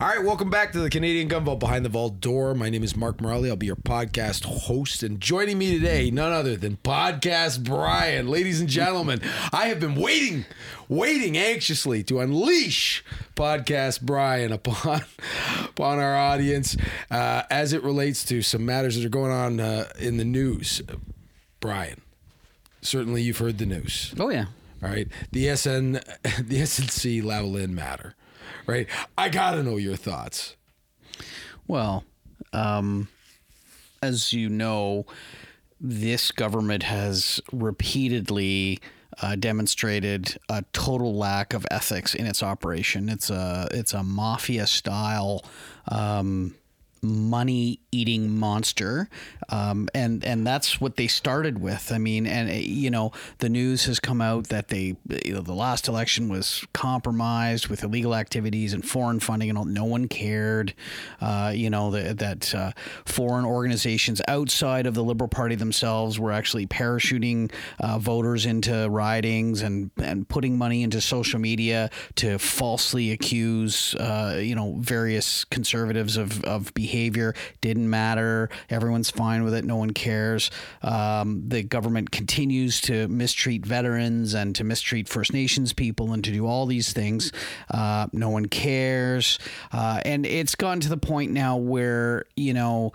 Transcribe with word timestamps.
All 0.00 0.08
right, 0.08 0.24
welcome 0.24 0.50
back 0.50 0.72
to 0.72 0.80
the 0.80 0.90
Canadian 0.90 1.28
Gun 1.28 1.44
Vault 1.44 1.60
Behind 1.60 1.84
the 1.84 1.88
Vault 1.88 2.20
Door. 2.20 2.54
My 2.54 2.70
name 2.70 2.82
is 2.82 2.96
Mark 2.96 3.20
Morelli. 3.20 3.50
I'll 3.50 3.56
be 3.56 3.66
your 3.66 3.76
podcast 3.76 4.44
host. 4.44 5.02
And 5.02 5.20
joining 5.20 5.58
me 5.58 5.78
today, 5.78 6.10
none 6.10 6.32
other 6.32 6.56
than 6.56 6.78
Podcast 6.78 7.64
Brian. 7.64 8.28
Ladies 8.28 8.60
and 8.60 8.68
gentlemen, 8.68 9.20
I 9.52 9.66
have 9.66 9.80
been 9.80 9.94
waiting, 9.94 10.46
waiting 10.88 11.36
anxiously 11.36 12.02
to 12.04 12.20
unleash 12.20 13.04
Podcast 13.36 14.02
Brian 14.02 14.52
upon, 14.52 15.02
upon 15.64 15.98
our 15.98 16.16
audience 16.16 16.76
uh, 17.10 17.42
as 17.50 17.72
it 17.72 17.82
relates 17.82 18.24
to 18.24 18.42
some 18.42 18.64
matters 18.64 18.96
that 18.96 19.04
are 19.04 19.10
going 19.10 19.32
on 19.32 19.60
uh, 19.60 19.88
in 19.98 20.16
the 20.16 20.24
news. 20.24 20.82
Brian, 21.60 22.00
certainly 22.80 23.22
you've 23.22 23.38
heard 23.38 23.58
the 23.58 23.66
news. 23.66 24.14
Oh 24.18 24.30
yeah. 24.30 24.46
All 24.82 24.88
right. 24.88 25.08
The 25.32 25.54
SN 25.56 25.92
the 25.92 26.60
SNC 26.62 27.22
Lavalin 27.22 27.70
matter. 27.70 28.14
Right. 28.68 28.86
I 29.16 29.30
gotta 29.30 29.62
know 29.62 29.78
your 29.78 29.96
thoughts. 29.96 30.54
Well, 31.66 32.04
um, 32.52 33.08
as 34.02 34.34
you 34.34 34.50
know, 34.50 35.06
this 35.80 36.30
government 36.30 36.82
has 36.82 37.40
repeatedly 37.50 38.78
uh, 39.22 39.36
demonstrated 39.36 40.36
a 40.50 40.64
total 40.74 41.14
lack 41.16 41.54
of 41.54 41.66
ethics 41.70 42.14
in 42.14 42.26
its 42.26 42.42
operation. 42.42 43.08
It's 43.08 43.30
a 43.30 43.68
it's 43.70 43.94
a 43.94 44.02
mafia 44.02 44.66
style. 44.66 45.44
Um, 45.90 46.54
money 47.02 47.80
eating 47.90 48.38
monster. 48.38 49.08
Um, 49.48 49.88
and 49.94 50.24
and 50.24 50.46
that's 50.46 50.80
what 50.80 50.96
they 50.96 51.06
started 51.06 51.58
with. 51.60 51.90
I 51.92 51.98
mean 51.98 52.26
and 52.26 52.50
uh, 52.50 52.54
you 52.54 52.90
know 52.90 53.12
the 53.38 53.48
news 53.48 53.86
has 53.86 53.98
come 53.98 54.20
out 54.20 54.48
that 54.48 54.68
they 54.68 54.96
you 55.24 55.34
know, 55.34 55.40
the 55.40 55.54
last 55.54 55.88
election 55.88 56.28
was 56.28 56.66
compromised 56.72 57.68
with 57.68 57.82
illegal 57.82 58.14
activities 58.14 58.74
and 58.74 58.86
foreign 58.86 59.20
funding 59.20 59.48
and 59.48 59.58
all, 59.58 59.64
no 59.64 59.84
one 59.84 60.08
cared. 60.08 60.74
Uh, 61.20 61.52
you 61.54 61.70
know 61.70 61.90
the, 61.90 62.14
that 62.14 62.54
uh, 62.54 62.72
foreign 63.04 63.44
organizations 63.44 64.20
outside 64.28 64.86
of 64.86 64.94
the 64.94 65.02
Liberal 65.02 65.28
Party 65.28 65.54
themselves 65.54 66.18
were 66.18 66.32
actually 66.32 66.66
parachuting 66.66 67.50
uh, 67.80 67.98
voters 67.98 68.44
into 68.44 68.88
ridings 68.90 69.62
and 69.62 69.90
and 69.96 70.28
putting 70.28 70.58
money 70.58 70.82
into 70.82 71.00
social 71.00 71.38
media 71.38 71.90
to 72.16 72.38
falsely 72.38 73.12
accuse 73.12 73.94
uh, 73.94 74.38
you 74.42 74.54
know 74.54 74.74
various 74.78 75.44
conservatives 75.44 76.16
of 76.16 76.44
of 76.44 76.74
behavior 76.74 76.87
behavior 76.88 77.34
didn't 77.60 77.90
matter. 77.90 78.48
Everyone's 78.70 79.10
fine 79.10 79.44
with 79.44 79.52
it. 79.52 79.64
No 79.64 79.76
one 79.76 79.90
cares. 79.90 80.50
Um, 80.82 81.42
the 81.46 81.62
government 81.62 82.10
continues 82.10 82.80
to 82.82 83.08
mistreat 83.08 83.66
veterans 83.66 84.32
and 84.32 84.56
to 84.56 84.64
mistreat 84.64 85.06
First 85.06 85.34
Nations 85.34 85.74
people 85.74 86.14
and 86.14 86.24
to 86.24 86.32
do 86.32 86.46
all 86.46 86.64
these 86.64 86.94
things. 86.94 87.30
Uh, 87.70 88.06
no 88.12 88.30
one 88.30 88.46
cares. 88.46 89.38
Uh, 89.70 90.00
and 90.06 90.24
it's 90.24 90.54
gotten 90.54 90.80
to 90.80 90.88
the 90.88 90.96
point 90.96 91.30
now 91.30 91.58
where, 91.58 92.24
you 92.36 92.54
know, 92.54 92.92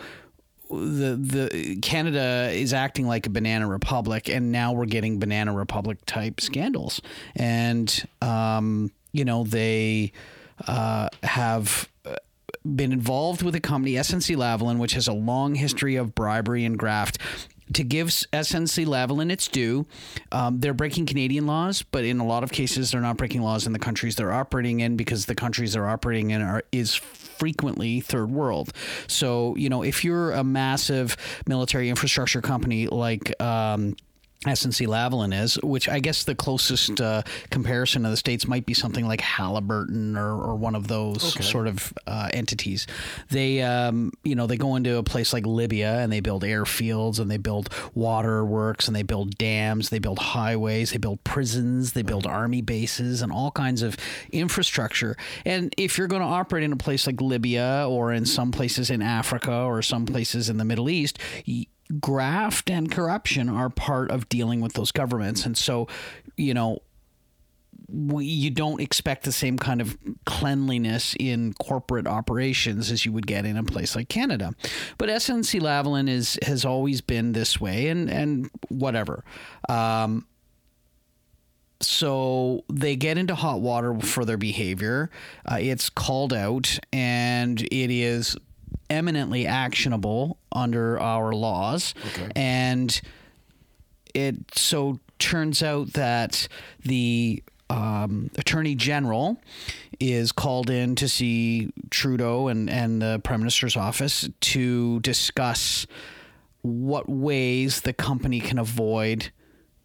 the 0.69 1.15
the 1.19 1.77
Canada 1.83 2.49
is 2.51 2.73
acting 2.73 3.05
like 3.05 3.27
a 3.27 3.29
banana 3.29 3.67
republic, 3.67 4.27
and 4.27 4.51
now 4.51 4.73
we're 4.73 4.87
getting 4.87 5.19
banana 5.19 5.53
republic 5.53 6.03
type 6.07 6.41
scandals, 6.41 6.99
and 7.35 8.07
um, 8.23 8.89
you 9.11 9.23
know 9.23 9.43
they 9.43 10.13
uh, 10.67 11.09
have 11.21 11.87
been 12.63 12.91
involved 12.91 13.41
with 13.41 13.55
a 13.55 13.59
company, 13.59 13.93
SNC 13.93 14.35
Lavalin, 14.35 14.77
which 14.77 14.93
has 14.93 15.07
a 15.07 15.13
long 15.13 15.55
history 15.55 15.95
of 15.95 16.15
bribery 16.15 16.65
and 16.65 16.77
graft. 16.77 17.17
To 17.73 17.83
give 17.83 18.07
SNC 18.07 18.85
Lavalin 18.85 19.31
its 19.31 19.47
due, 19.47 19.85
um, 20.31 20.59
they're 20.59 20.73
breaking 20.73 21.05
Canadian 21.05 21.47
laws, 21.47 21.81
but 21.81 22.03
in 22.03 22.19
a 22.19 22.25
lot 22.25 22.43
of 22.43 22.51
cases, 22.51 22.91
they're 22.91 23.01
not 23.01 23.17
breaking 23.17 23.41
laws 23.41 23.65
in 23.65 23.73
the 23.73 23.79
countries 23.79 24.15
they're 24.15 24.33
operating 24.33 24.81
in 24.81 24.97
because 24.97 25.25
the 25.25 25.35
countries 25.35 25.73
they're 25.73 25.87
operating 25.87 26.31
in 26.31 26.41
are 26.41 26.63
is 26.71 26.93
frequently 26.93 27.99
third 27.99 28.29
world. 28.29 28.71
So 29.07 29.55
you 29.55 29.69
know, 29.69 29.81
if 29.81 30.03
you're 30.03 30.33
a 30.33 30.43
massive 30.43 31.15
military 31.47 31.89
infrastructure 31.89 32.41
company 32.41 32.87
like 32.87 33.41
um, 33.41 33.95
SNC 34.43 34.87
Lavalin 34.87 35.33
is, 35.33 35.55
which 35.61 35.87
I 35.89 35.99
guess 35.99 36.23
the 36.23 36.35
closest 36.35 36.99
uh, 36.99 37.23
comparison 37.49 38.05
of 38.05 38.11
the 38.11 38.17
states 38.17 38.47
might 38.47 38.65
be 38.65 38.73
something 38.73 39.07
like 39.07 39.21
Halliburton 39.21 40.17
or, 40.17 40.33
or 40.33 40.55
one 40.55 40.75
of 40.75 40.87
those 40.87 41.35
okay. 41.35 41.43
sort 41.43 41.67
of 41.67 41.93
uh, 42.07 42.29
entities. 42.33 42.87
They, 43.29 43.61
um, 43.61 44.11
you 44.23 44.35
know, 44.35 44.47
they 44.47 44.57
go 44.57 44.75
into 44.75 44.97
a 44.97 45.03
place 45.03 45.33
like 45.33 45.45
Libya 45.45 45.99
and 45.99 46.11
they 46.11 46.19
build 46.19 46.43
airfields 46.43 47.19
and 47.19 47.29
they 47.29 47.37
build 47.37 47.69
waterworks 47.93 48.87
and 48.87 48.95
they 48.95 49.03
build 49.03 49.37
dams, 49.37 49.89
they 49.89 49.99
build 49.99 50.19
highways, 50.19 50.91
they 50.91 50.97
build 50.97 51.23
prisons, 51.23 51.93
they 51.93 52.01
build 52.01 52.25
army 52.25 52.61
bases 52.61 53.21
and 53.21 53.31
all 53.31 53.51
kinds 53.51 53.81
of 53.81 53.97
infrastructure. 54.31 55.15
And 55.45 55.73
if 55.77 55.97
you're 55.97 56.07
going 56.07 56.21
to 56.21 56.27
operate 56.27 56.63
in 56.63 56.73
a 56.73 56.77
place 56.77 57.07
like 57.07 57.21
Libya 57.21 57.85
or 57.87 58.11
in 58.11 58.25
some 58.25 58.51
places 58.51 58.89
in 58.89 59.01
Africa 59.01 59.53
or 59.53 59.81
some 59.81 60.05
places 60.05 60.49
in 60.49 60.57
the 60.57 60.65
Middle 60.65 60.89
East, 60.89 61.19
graft 61.99 62.69
and 62.69 62.91
corruption 62.91 63.49
are 63.49 63.69
part 63.69 64.11
of 64.11 64.29
dealing 64.29 64.61
with 64.61 64.73
those 64.73 64.91
governments. 64.91 65.45
And 65.45 65.57
so, 65.57 65.87
you 66.37 66.53
know, 66.53 66.81
we, 67.89 68.25
you 68.25 68.49
don't 68.49 68.81
expect 68.81 69.23
the 69.23 69.31
same 69.31 69.57
kind 69.57 69.81
of 69.81 69.97
cleanliness 70.25 71.15
in 71.19 71.53
corporate 71.53 72.07
operations 72.07 72.91
as 72.91 73.05
you 73.05 73.11
would 73.11 73.27
get 73.27 73.45
in 73.45 73.57
a 73.57 73.63
place 73.63 73.95
like 73.95 74.09
Canada. 74.09 74.53
But 74.97 75.09
SNC 75.09 75.61
Lavalin 75.61 76.09
is 76.09 76.39
has 76.43 76.65
always 76.65 77.01
been 77.01 77.33
this 77.33 77.59
way, 77.61 77.89
and 77.89 78.09
and 78.09 78.49
whatever. 78.69 79.23
Um, 79.69 80.25
so 81.81 82.63
they 82.71 82.95
get 82.95 83.17
into 83.17 83.35
hot 83.35 83.59
water 83.59 83.99
for 83.99 84.25
their 84.25 84.37
behavior. 84.37 85.09
Uh, 85.45 85.57
it's 85.59 85.89
called 85.89 86.33
out, 86.33 86.79
and 86.91 87.61
it 87.61 87.91
is 87.91 88.37
eminently 88.89 89.45
actionable 89.45 90.37
under 90.53 90.99
our 90.99 91.33
laws. 91.33 91.93
Okay. 92.07 92.29
And 92.35 93.01
it 94.13 94.35
so 94.55 94.99
turns 95.19 95.63
out 95.63 95.93
that 95.93 96.47
the 96.83 97.43
um, 97.69 98.29
attorney 98.37 98.75
general 98.75 99.41
is 99.99 100.31
called 100.31 100.69
in 100.69 100.95
to 100.95 101.07
see 101.07 101.71
Trudeau 101.89 102.47
and, 102.47 102.69
and 102.69 103.01
the 103.01 103.19
prime 103.23 103.39
minister's 103.39 103.75
office 103.75 104.29
to 104.39 104.99
discuss 104.99 105.87
what 106.61 107.09
ways 107.09 107.81
the 107.81 107.93
company 107.93 108.39
can 108.39 108.59
avoid 108.59 109.31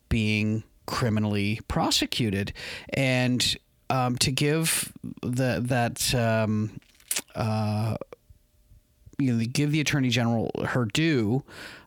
being 0.08 0.64
criminally 0.86 1.60
prosecuted 1.68 2.52
and 2.90 3.56
um, 3.90 4.16
to 4.16 4.30
give 4.30 4.92
the, 5.22 5.60
that 5.62 6.14
um, 6.14 6.80
uh, 7.34 7.96
you 9.18 9.34
know, 9.34 9.44
give 9.52 9.72
the 9.72 9.80
attorney 9.80 10.10
general 10.10 10.50
her 10.64 10.84
due. 10.84 11.42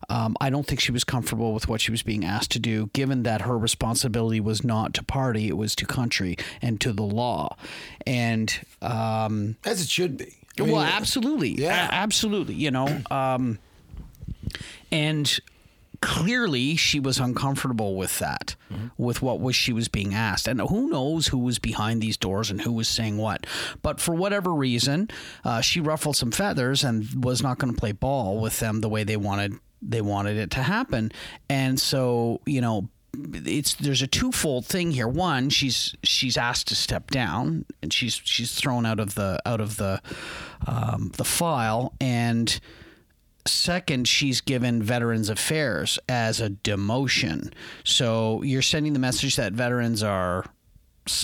Um, 0.10 0.36
I 0.42 0.50
don't 0.50 0.68
think 0.68 0.82
she 0.82 0.92
was 0.92 1.06
comfortable 1.06 1.54
with 1.54 1.70
what 1.70 1.80
she 1.80 1.90
was 1.90 2.04
being 2.04 2.26
asked 2.26 2.52
to 2.52 2.60
do, 2.60 2.90
given 2.92 3.24
that 3.24 3.42
her 3.42 3.58
responsibility 3.58 4.42
was 4.42 4.66
not 4.66 4.94
to 4.96 5.04
party; 5.04 5.48
it 5.48 5.56
was 5.56 5.74
to 5.78 5.86
country 5.86 6.38
and 6.62 6.82
to 6.82 6.92
the 6.92 7.04
law, 7.04 7.56
and 8.06 8.60
um, 8.82 9.56
as 9.64 9.82
it 9.82 9.88
should 9.88 10.18
be. 10.18 10.36
I 10.60 10.64
mean, 10.64 10.74
well, 10.74 10.82
absolutely, 10.82 11.52
yeah, 11.52 11.88
a- 11.88 11.94
absolutely. 11.94 12.56
You 12.56 12.72
know, 12.72 13.02
um, 13.10 13.60
and 14.92 15.40
clearly 16.02 16.76
she 16.76 17.00
was 17.00 17.20
uncomfortable 17.20 17.96
with 17.96 18.20
that, 18.20 18.56
mm-hmm. 18.72 18.88
with 18.98 19.22
what 19.22 19.40
was 19.40 19.56
she 19.56 19.72
was 19.72 19.88
being 19.88 20.14
asked, 20.14 20.48
and 20.48 20.60
who 20.62 20.90
knows 20.90 21.28
who 21.28 21.38
was 21.38 21.60
behind 21.60 22.02
these 22.02 22.18
doors 22.18 22.50
and 22.52 22.62
who 22.62 22.72
was 22.72 22.88
saying 22.88 23.18
what. 23.18 23.46
But 23.82 24.00
for 24.00 24.16
whatever 24.16 24.54
reason, 24.54 25.10
uh, 25.46 25.62
she 25.62 25.80
ruffled 25.80 26.16
some 26.16 26.32
feathers 26.32 26.84
and 26.84 27.24
was 27.24 27.42
not 27.42 27.60
going 27.60 27.74
to 27.74 27.80
play 27.80 27.92
ball 27.92 28.40
with 28.40 28.60
them 28.60 28.82
the 28.82 28.90
way 28.90 29.04
they 29.04 29.18
wanted 29.18 29.54
they 29.82 30.02
wanted 30.02 30.38
it 30.38 30.52
to 30.52 30.64
happen, 30.64 31.12
and 31.50 31.80
so 31.80 32.42
you 32.46 32.62
know 32.62 32.90
it's 33.34 33.76
there's 33.76 34.02
a 34.02 34.08
twofold 34.08 34.66
thing 34.66 34.92
here. 34.92 35.08
One, 35.08 35.50
she's 35.50 35.96
she's 36.04 36.38
asked 36.38 36.68
to 36.70 36.76
step 36.76 37.12
down, 37.12 37.66
and 37.82 37.92
she's 37.92 38.22
she's 38.24 38.54
thrown 38.54 38.86
out 38.86 39.00
of 39.00 39.16
the 39.16 39.40
out 39.46 39.62
of 39.62 39.78
the 39.78 40.02
um, 40.66 41.12
the 41.18 41.26
file, 41.26 41.94
and 42.00 42.60
Second, 43.46 44.08
she's 44.08 44.42
given 44.42 44.84
Veterans 44.84 45.30
Affairs 45.30 45.98
as 46.08 46.40
a 46.42 46.50
demotion. 46.50 47.52
So 47.84 48.42
you're 48.44 48.62
sending 48.62 48.94
the 48.94 49.00
message 49.00 49.36
that 49.38 49.54
veterans 49.54 50.04
are 50.04 50.46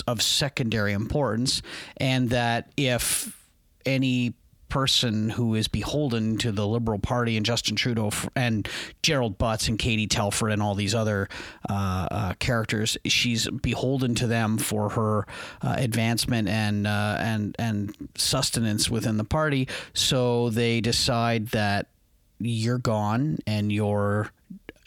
of 0.06 0.20
secondary 0.20 0.92
importance 0.92 1.62
and 1.98 2.30
that 2.30 2.70
if 2.76 3.36
any 3.86 4.34
person 4.68 5.30
who 5.30 5.54
is 5.54 5.68
beholden 5.68 6.36
to 6.38 6.52
the 6.52 6.66
Liberal 6.66 6.98
Party 6.98 7.36
and 7.36 7.46
Justin 7.46 7.76
Trudeau 7.76 8.10
and 8.36 8.68
Gerald 9.02 9.38
Butts 9.38 9.68
and 9.68 9.78
Katie 9.78 10.06
Telford 10.06 10.52
and 10.52 10.62
all 10.62 10.74
these 10.74 10.94
other 10.94 11.28
uh, 11.68 12.08
uh, 12.10 12.32
characters. 12.34 12.98
She's 13.06 13.48
beholden 13.48 14.14
to 14.16 14.26
them 14.26 14.58
for 14.58 14.90
her 14.90 15.26
uh, 15.62 15.74
advancement 15.78 16.48
and 16.48 16.86
uh, 16.86 17.16
and 17.18 17.56
and 17.58 18.10
sustenance 18.14 18.90
within 18.90 19.16
the 19.16 19.24
party. 19.24 19.68
So 19.94 20.50
they 20.50 20.80
decide 20.80 21.48
that 21.48 21.88
you're 22.40 22.78
gone 22.78 23.38
and 23.46 23.72
you're 23.72 24.30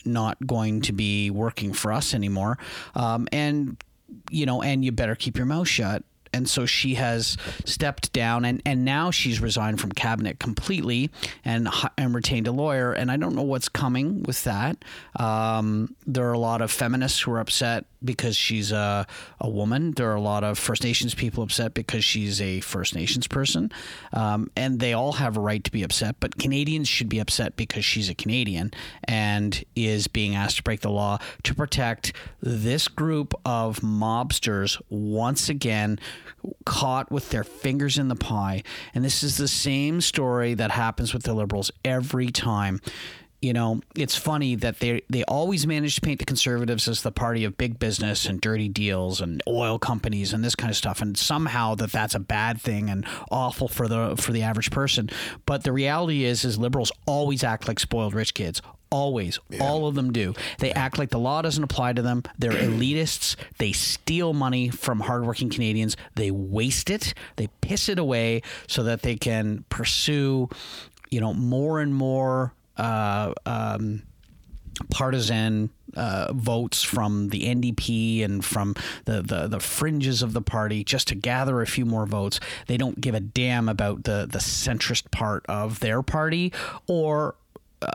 not 0.05 0.37
going 0.45 0.81
to 0.81 0.93
be 0.93 1.29
working 1.29 1.73
for 1.73 1.91
us 1.91 2.13
anymore. 2.13 2.57
Um, 2.95 3.27
and, 3.31 3.81
you 4.29 4.45
know, 4.45 4.61
and 4.61 4.83
you 4.83 4.91
better 4.91 5.15
keep 5.15 5.37
your 5.37 5.45
mouth 5.45 5.67
shut 5.67 6.03
and 6.33 6.49
so 6.49 6.65
she 6.65 6.95
has 6.95 7.37
stepped 7.65 8.13
down, 8.13 8.45
and, 8.45 8.61
and 8.65 8.85
now 8.85 9.11
she's 9.11 9.41
resigned 9.41 9.81
from 9.81 9.91
cabinet 9.91 10.39
completely 10.39 11.09
and 11.43 11.67
and 11.97 12.15
retained 12.15 12.47
a 12.47 12.51
lawyer. 12.51 12.93
And 12.93 13.11
I 13.11 13.17
don't 13.17 13.35
know 13.35 13.41
what's 13.41 13.69
coming 13.69 14.23
with 14.23 14.43
that. 14.45 14.83
Um, 15.17 15.95
there 16.07 16.27
are 16.29 16.33
a 16.33 16.39
lot 16.39 16.61
of 16.61 16.71
feminists 16.71 17.19
who 17.21 17.31
are 17.31 17.39
upset 17.39 17.85
because 18.03 18.35
she's 18.35 18.71
a, 18.71 19.05
a 19.39 19.49
woman. 19.49 19.91
There 19.91 20.09
are 20.11 20.15
a 20.15 20.21
lot 20.21 20.43
of 20.43 20.57
First 20.57 20.83
Nations 20.83 21.13
people 21.13 21.43
upset 21.43 21.73
because 21.73 22.03
she's 22.03 22.41
a 22.41 22.59
First 22.61 22.95
Nations 22.95 23.27
person. 23.27 23.71
Um, 24.13 24.49
and 24.55 24.79
they 24.79 24.93
all 24.93 25.13
have 25.13 25.37
a 25.37 25.39
right 25.39 25.63
to 25.63 25.71
be 25.71 25.83
upset, 25.83 26.15
but 26.19 26.37
Canadians 26.37 26.87
should 26.87 27.09
be 27.09 27.19
upset 27.19 27.55
because 27.55 27.85
she's 27.85 28.09
a 28.09 28.15
Canadian 28.15 28.71
and 29.03 29.63
is 29.75 30.07
being 30.07 30.35
asked 30.35 30.57
to 30.57 30.63
break 30.63 30.81
the 30.81 30.89
law 30.89 31.19
to 31.43 31.55
protect 31.55 32.13
this 32.41 32.87
group 32.87 33.33
of 33.45 33.79
mobsters 33.79 34.81
once 34.89 35.49
again 35.49 35.99
caught 36.65 37.11
with 37.11 37.29
their 37.29 37.43
fingers 37.43 37.97
in 37.97 38.07
the 38.07 38.15
pie. 38.15 38.63
And 38.93 39.05
this 39.05 39.23
is 39.23 39.37
the 39.37 39.47
same 39.47 40.01
story 40.01 40.53
that 40.55 40.71
happens 40.71 41.13
with 41.13 41.23
the 41.23 41.33
Liberals 41.33 41.71
every 41.83 42.31
time 42.31 42.79
you 43.41 43.53
know, 43.53 43.81
it's 43.95 44.15
funny 44.15 44.55
that 44.55 44.79
they 44.79 45.01
they 45.09 45.23
always 45.23 45.65
manage 45.65 45.95
to 45.95 46.01
paint 46.01 46.19
the 46.19 46.25
conservatives 46.25 46.87
as 46.87 47.01
the 47.01 47.11
party 47.11 47.43
of 47.43 47.57
big 47.57 47.79
business 47.79 48.25
and 48.27 48.39
dirty 48.39 48.69
deals 48.69 49.19
and 49.19 49.41
oil 49.47 49.79
companies 49.79 50.31
and 50.31 50.43
this 50.43 50.55
kind 50.55 50.69
of 50.69 50.77
stuff, 50.77 51.01
and 51.01 51.17
somehow 51.17 51.73
that 51.75 51.91
that's 51.91 52.13
a 52.13 52.19
bad 52.19 52.61
thing 52.61 52.89
and 52.89 53.05
awful 53.31 53.67
for 53.67 53.87
the 53.87 54.15
for 54.15 54.31
the 54.31 54.43
average 54.43 54.69
person. 54.69 55.09
But 55.47 55.63
the 55.63 55.73
reality 55.73 56.23
is, 56.23 56.45
is 56.45 56.59
liberals 56.59 56.91
always 57.07 57.43
act 57.43 57.67
like 57.67 57.79
spoiled 57.79 58.13
rich 58.13 58.35
kids. 58.35 58.61
Always, 58.91 59.39
yeah. 59.49 59.63
all 59.63 59.87
of 59.87 59.95
them 59.95 60.11
do. 60.11 60.33
They 60.59 60.73
act 60.73 60.99
like 60.99 61.09
the 61.09 61.17
law 61.17 61.41
doesn't 61.41 61.63
apply 61.63 61.93
to 61.93 62.01
them. 62.01 62.23
They're 62.37 62.51
elitists. 62.51 63.37
They 63.57 63.71
steal 63.71 64.33
money 64.33 64.69
from 64.69 64.99
hardworking 64.99 65.49
Canadians. 65.49 65.95
They 66.15 66.29
waste 66.29 66.89
it. 66.89 67.13
They 67.37 67.47
piss 67.61 67.87
it 67.87 67.97
away 67.97 68.41
so 68.67 68.83
that 68.83 69.01
they 69.01 69.15
can 69.15 69.63
pursue, 69.69 70.49
you 71.09 71.21
know, 71.21 71.33
more 71.33 71.79
and 71.79 71.95
more 71.95 72.53
uh, 72.81 73.33
um, 73.45 74.03
partisan 74.89 75.69
uh, 75.95 76.31
votes 76.33 76.81
from 76.81 77.29
the 77.29 77.43
NDP 77.43 78.23
and 78.23 78.43
from 78.43 78.75
the, 79.05 79.21
the, 79.21 79.47
the 79.47 79.59
fringes 79.59 80.21
of 80.21 80.33
the 80.33 80.41
party 80.41 80.83
just 80.83 81.07
to 81.09 81.15
gather 81.15 81.61
a 81.61 81.67
few 81.67 81.85
more 81.85 82.05
votes. 82.05 82.39
They 82.67 82.77
don't 82.77 82.99
give 82.99 83.13
a 83.13 83.19
damn 83.19 83.69
about 83.69 84.03
the 84.03 84.27
the 84.29 84.39
centrist 84.39 85.11
part 85.11 85.45
of 85.47 85.79
their 85.79 86.01
party 86.01 86.53
or 86.87 87.35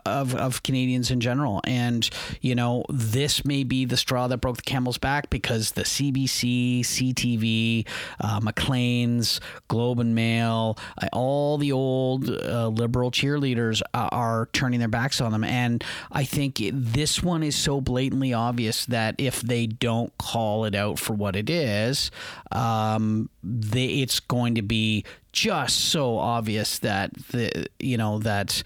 of, 0.05 0.35
of 0.35 0.62
Canadians 0.62 1.11
in 1.11 1.21
general. 1.21 1.61
And, 1.65 2.09
you 2.41 2.55
know, 2.55 2.85
this 2.88 3.44
may 3.44 3.65
be 3.65 3.85
the 3.85 3.97
straw 3.97 4.29
that 4.29 4.38
broke 4.38 4.56
the 4.56 4.62
camel's 4.62 4.99
back 4.99 5.31
because 5.31 5.73
the 5.73 5.83
CBC, 5.83 6.81
CTV, 6.81 7.87
uh, 8.21 8.41
Maclean's, 8.41 9.41
Globe 9.69 10.00
and 10.00 10.15
Mail, 10.15 10.79
uh, 11.00 11.09
all 11.12 11.59
the 11.59 11.73
old 11.73 12.29
uh, 12.29 12.69
liberal 12.69 13.11
cheerleaders 13.11 13.83
are, 13.94 14.09
are 14.12 14.49
turning 14.53 14.79
their 14.79 14.88
backs 14.88 15.21
on 15.21 15.33
them. 15.33 15.44
And 15.44 15.85
I 16.12 16.25
think 16.25 16.61
this 16.73 17.23
one 17.23 17.43
is 17.43 17.56
so 17.56 17.81
blatantly 17.81 18.33
obvious 18.33 18.87
that 18.87 19.15
if 19.19 19.41
they 19.41 19.67
don't 19.67 20.17
call 20.19 20.65
it 20.65 20.75
out 20.75 20.99
for 20.99 21.15
what 21.15 21.37
it 21.37 21.50
is, 21.50 22.11
um, 22.53 23.29
they, 23.43 23.87
it's 23.87 24.21
going 24.21 24.55
to 24.56 24.62
be 24.62 25.05
just 25.33 25.91
so 25.91 26.17
obvious 26.17 26.79
that 26.79 27.12
the 27.31 27.67
you 27.79 27.99
know 27.99 28.19
that 28.21 28.62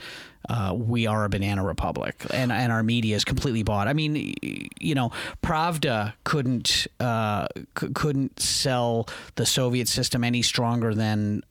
uh, 0.48 0.74
we 0.74 1.06
are 1.06 1.24
a 1.24 1.28
banana 1.28 1.64
republic, 1.64 2.24
and 2.32 2.50
and 2.52 2.72
our 2.72 2.82
media 2.82 3.16
is 3.16 3.24
completely 3.24 3.62
bought. 3.62 3.88
I 3.88 3.92
mean, 3.92 4.34
you 4.80 4.94
know, 4.94 5.12
Pravda 5.42 6.14
couldn't 6.24 6.86
uh, 6.98 7.46
c- 7.78 7.90
couldn't 7.94 8.40
sell 8.40 9.08
the 9.34 9.46
Soviet 9.46 9.88
system 9.88 10.24
any 10.24 10.42
stronger 10.42 10.94
than 10.94 11.42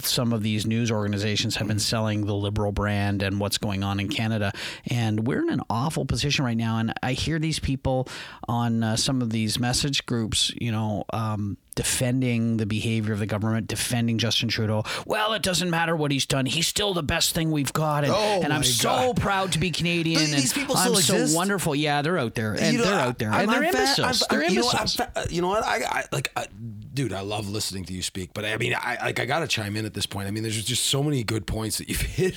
some 0.00 0.32
of 0.32 0.42
these 0.42 0.64
news 0.64 0.90
organizations 0.90 1.56
have 1.56 1.66
been 1.66 1.78
selling 1.78 2.24
the 2.26 2.34
liberal 2.34 2.72
brand 2.72 3.22
and 3.22 3.40
what's 3.40 3.58
going 3.58 3.82
on 3.82 3.98
in 3.98 4.08
Canada. 4.08 4.52
And 4.86 5.26
we're 5.26 5.42
in 5.42 5.50
an 5.50 5.60
awful 5.68 6.04
position 6.04 6.44
right 6.44 6.56
now. 6.56 6.78
And 6.78 6.92
I 7.02 7.12
hear 7.14 7.38
these 7.38 7.58
people 7.58 8.08
on 8.48 8.82
uh, 8.82 8.96
some 8.96 9.20
of 9.22 9.30
these 9.30 9.58
message 9.58 10.06
groups, 10.06 10.52
you 10.60 10.70
know, 10.70 11.04
um, 11.12 11.56
defending 11.74 12.56
the 12.58 12.66
behavior 12.66 13.12
of 13.12 13.18
the 13.18 13.26
government, 13.26 13.66
defending 13.66 14.18
Justin 14.18 14.48
Trudeau. 14.48 14.84
Well, 15.06 15.32
it 15.32 15.42
doesn't 15.42 15.70
matter 15.70 15.94
what 15.96 16.10
he's 16.10 16.26
done; 16.26 16.46
he's 16.46 16.66
still 16.66 16.94
the 16.94 17.02
best 17.02 17.34
thing 17.34 17.50
we've 17.50 17.72
got, 17.72 18.04
and, 18.04 18.12
oh 18.14 18.40
and 18.42 18.52
I'm 18.52 18.62
so 18.64 18.88
God. 19.12 19.16
proud 19.20 19.52
to 19.52 19.58
be 19.58 19.70
Canadian. 19.70 20.20
But 20.20 20.30
these 20.36 20.52
people 20.52 20.76
I'm 20.76 20.88
so 20.94 20.98
exist? 20.98 21.36
wonderful. 21.36 21.74
Yeah, 21.74 22.02
they're 22.02 22.18
out 22.18 22.34
there, 22.34 22.54
and 22.54 22.72
You 22.72 22.78
know, 22.78 22.84
they're 22.84 23.00
out 23.00 23.18
there, 23.18 23.30
I'm- 23.30 23.42
and 23.42 23.50
they're 23.50 23.64
I'm 23.64 23.72
fa- 23.72 23.78
imbeciles. 23.78 24.22
I'm- 24.30 24.40
they're 24.40 24.48
you 24.50 24.60
know 24.60 24.68
fa- 24.68 25.12
you 25.30 25.42
know 25.42 25.48
what? 25.48 25.64
I, 25.64 25.76
I 25.84 26.04
like, 26.12 26.30
I, 26.36 26.46
dude. 26.94 27.12
I 27.12 27.20
love 27.20 27.48
listening 27.48 27.84
to 27.86 27.92
you 27.92 28.02
speak, 28.02 28.30
but 28.34 28.44
I 28.44 28.56
mean, 28.56 28.74
I 28.76 28.98
like, 29.02 29.20
I 29.20 29.24
gotta 29.26 29.46
chime 29.46 29.76
in 29.76 29.84
at 29.84 29.94
this 29.94 30.06
point. 30.06 30.28
I 30.28 30.30
mean, 30.30 30.42
there's 30.42 30.62
just 30.64 30.86
so 30.86 31.02
many 31.02 31.22
good 31.24 31.46
points 31.46 31.78
that 31.78 31.88
you've 31.88 32.00
hit 32.00 32.34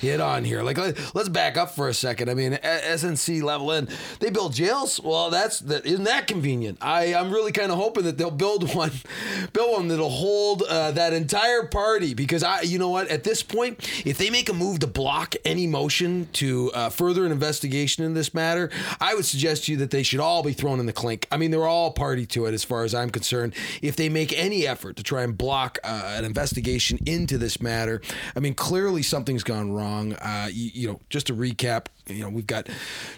hit 0.00 0.20
on 0.20 0.44
here. 0.44 0.62
Like, 0.62 0.78
let, 0.78 0.98
us 0.98 1.28
back 1.28 1.56
up 1.56 1.74
for 1.74 1.88
a 1.88 1.94
second. 1.94 2.28
I 2.30 2.34
mean, 2.34 2.52
SNC 2.52 3.42
Lavalin, 3.42 3.90
they 4.20 4.30
build 4.30 4.54
jails. 4.54 5.00
Well, 5.02 5.30
that's 5.30 5.60
that 5.60 5.86
isn't 5.86 6.04
that 6.04 6.26
convenient? 6.26 6.78
I 6.80 7.14
I'm 7.14 7.30
really 7.30 7.52
kind 7.52 7.70
of 7.70 7.78
hoping 7.78 8.04
that 8.04 8.16
they'll 8.18 8.30
build 8.30 8.69
one, 8.74 8.92
build 9.52 9.72
one 9.72 9.88
that'll 9.88 10.08
hold 10.08 10.62
uh, 10.62 10.92
that 10.92 11.12
entire 11.12 11.64
party 11.64 12.14
because 12.14 12.42
I, 12.42 12.62
you 12.62 12.78
know 12.78 12.88
what? 12.88 13.08
At 13.08 13.24
this 13.24 13.42
point, 13.42 13.78
if 14.06 14.18
they 14.18 14.30
make 14.30 14.48
a 14.48 14.52
move 14.52 14.80
to 14.80 14.86
block 14.86 15.34
any 15.44 15.66
motion 15.66 16.28
to 16.34 16.70
uh, 16.72 16.90
further 16.90 17.26
an 17.26 17.32
investigation 17.32 18.04
in 18.04 18.14
this 18.14 18.34
matter, 18.34 18.70
I 19.00 19.14
would 19.14 19.24
suggest 19.24 19.64
to 19.64 19.72
you 19.72 19.78
that 19.78 19.90
they 19.90 20.02
should 20.02 20.20
all 20.20 20.42
be 20.42 20.52
thrown 20.52 20.80
in 20.80 20.86
the 20.86 20.92
clink. 20.92 21.26
I 21.30 21.36
mean, 21.36 21.50
they're 21.50 21.66
all 21.66 21.92
party 21.92 22.26
to 22.26 22.46
it 22.46 22.54
as 22.54 22.64
far 22.64 22.84
as 22.84 22.94
I'm 22.94 23.10
concerned. 23.10 23.54
If 23.82 23.96
they 23.96 24.08
make 24.08 24.32
any 24.32 24.66
effort 24.66 24.96
to 24.96 25.02
try 25.02 25.22
and 25.22 25.36
block 25.36 25.78
uh, 25.84 26.14
an 26.16 26.24
investigation 26.24 26.98
into 27.06 27.38
this 27.38 27.60
matter, 27.60 28.00
I 28.36 28.40
mean, 28.40 28.54
clearly 28.54 29.02
something's 29.02 29.44
gone 29.44 29.72
wrong. 29.72 30.14
Uh, 30.14 30.48
you, 30.52 30.70
you 30.74 30.88
know, 30.88 31.00
just 31.10 31.26
to 31.28 31.34
recap, 31.34 31.86
you 32.10 32.22
know, 32.22 32.28
we've 32.30 32.46
got 32.46 32.68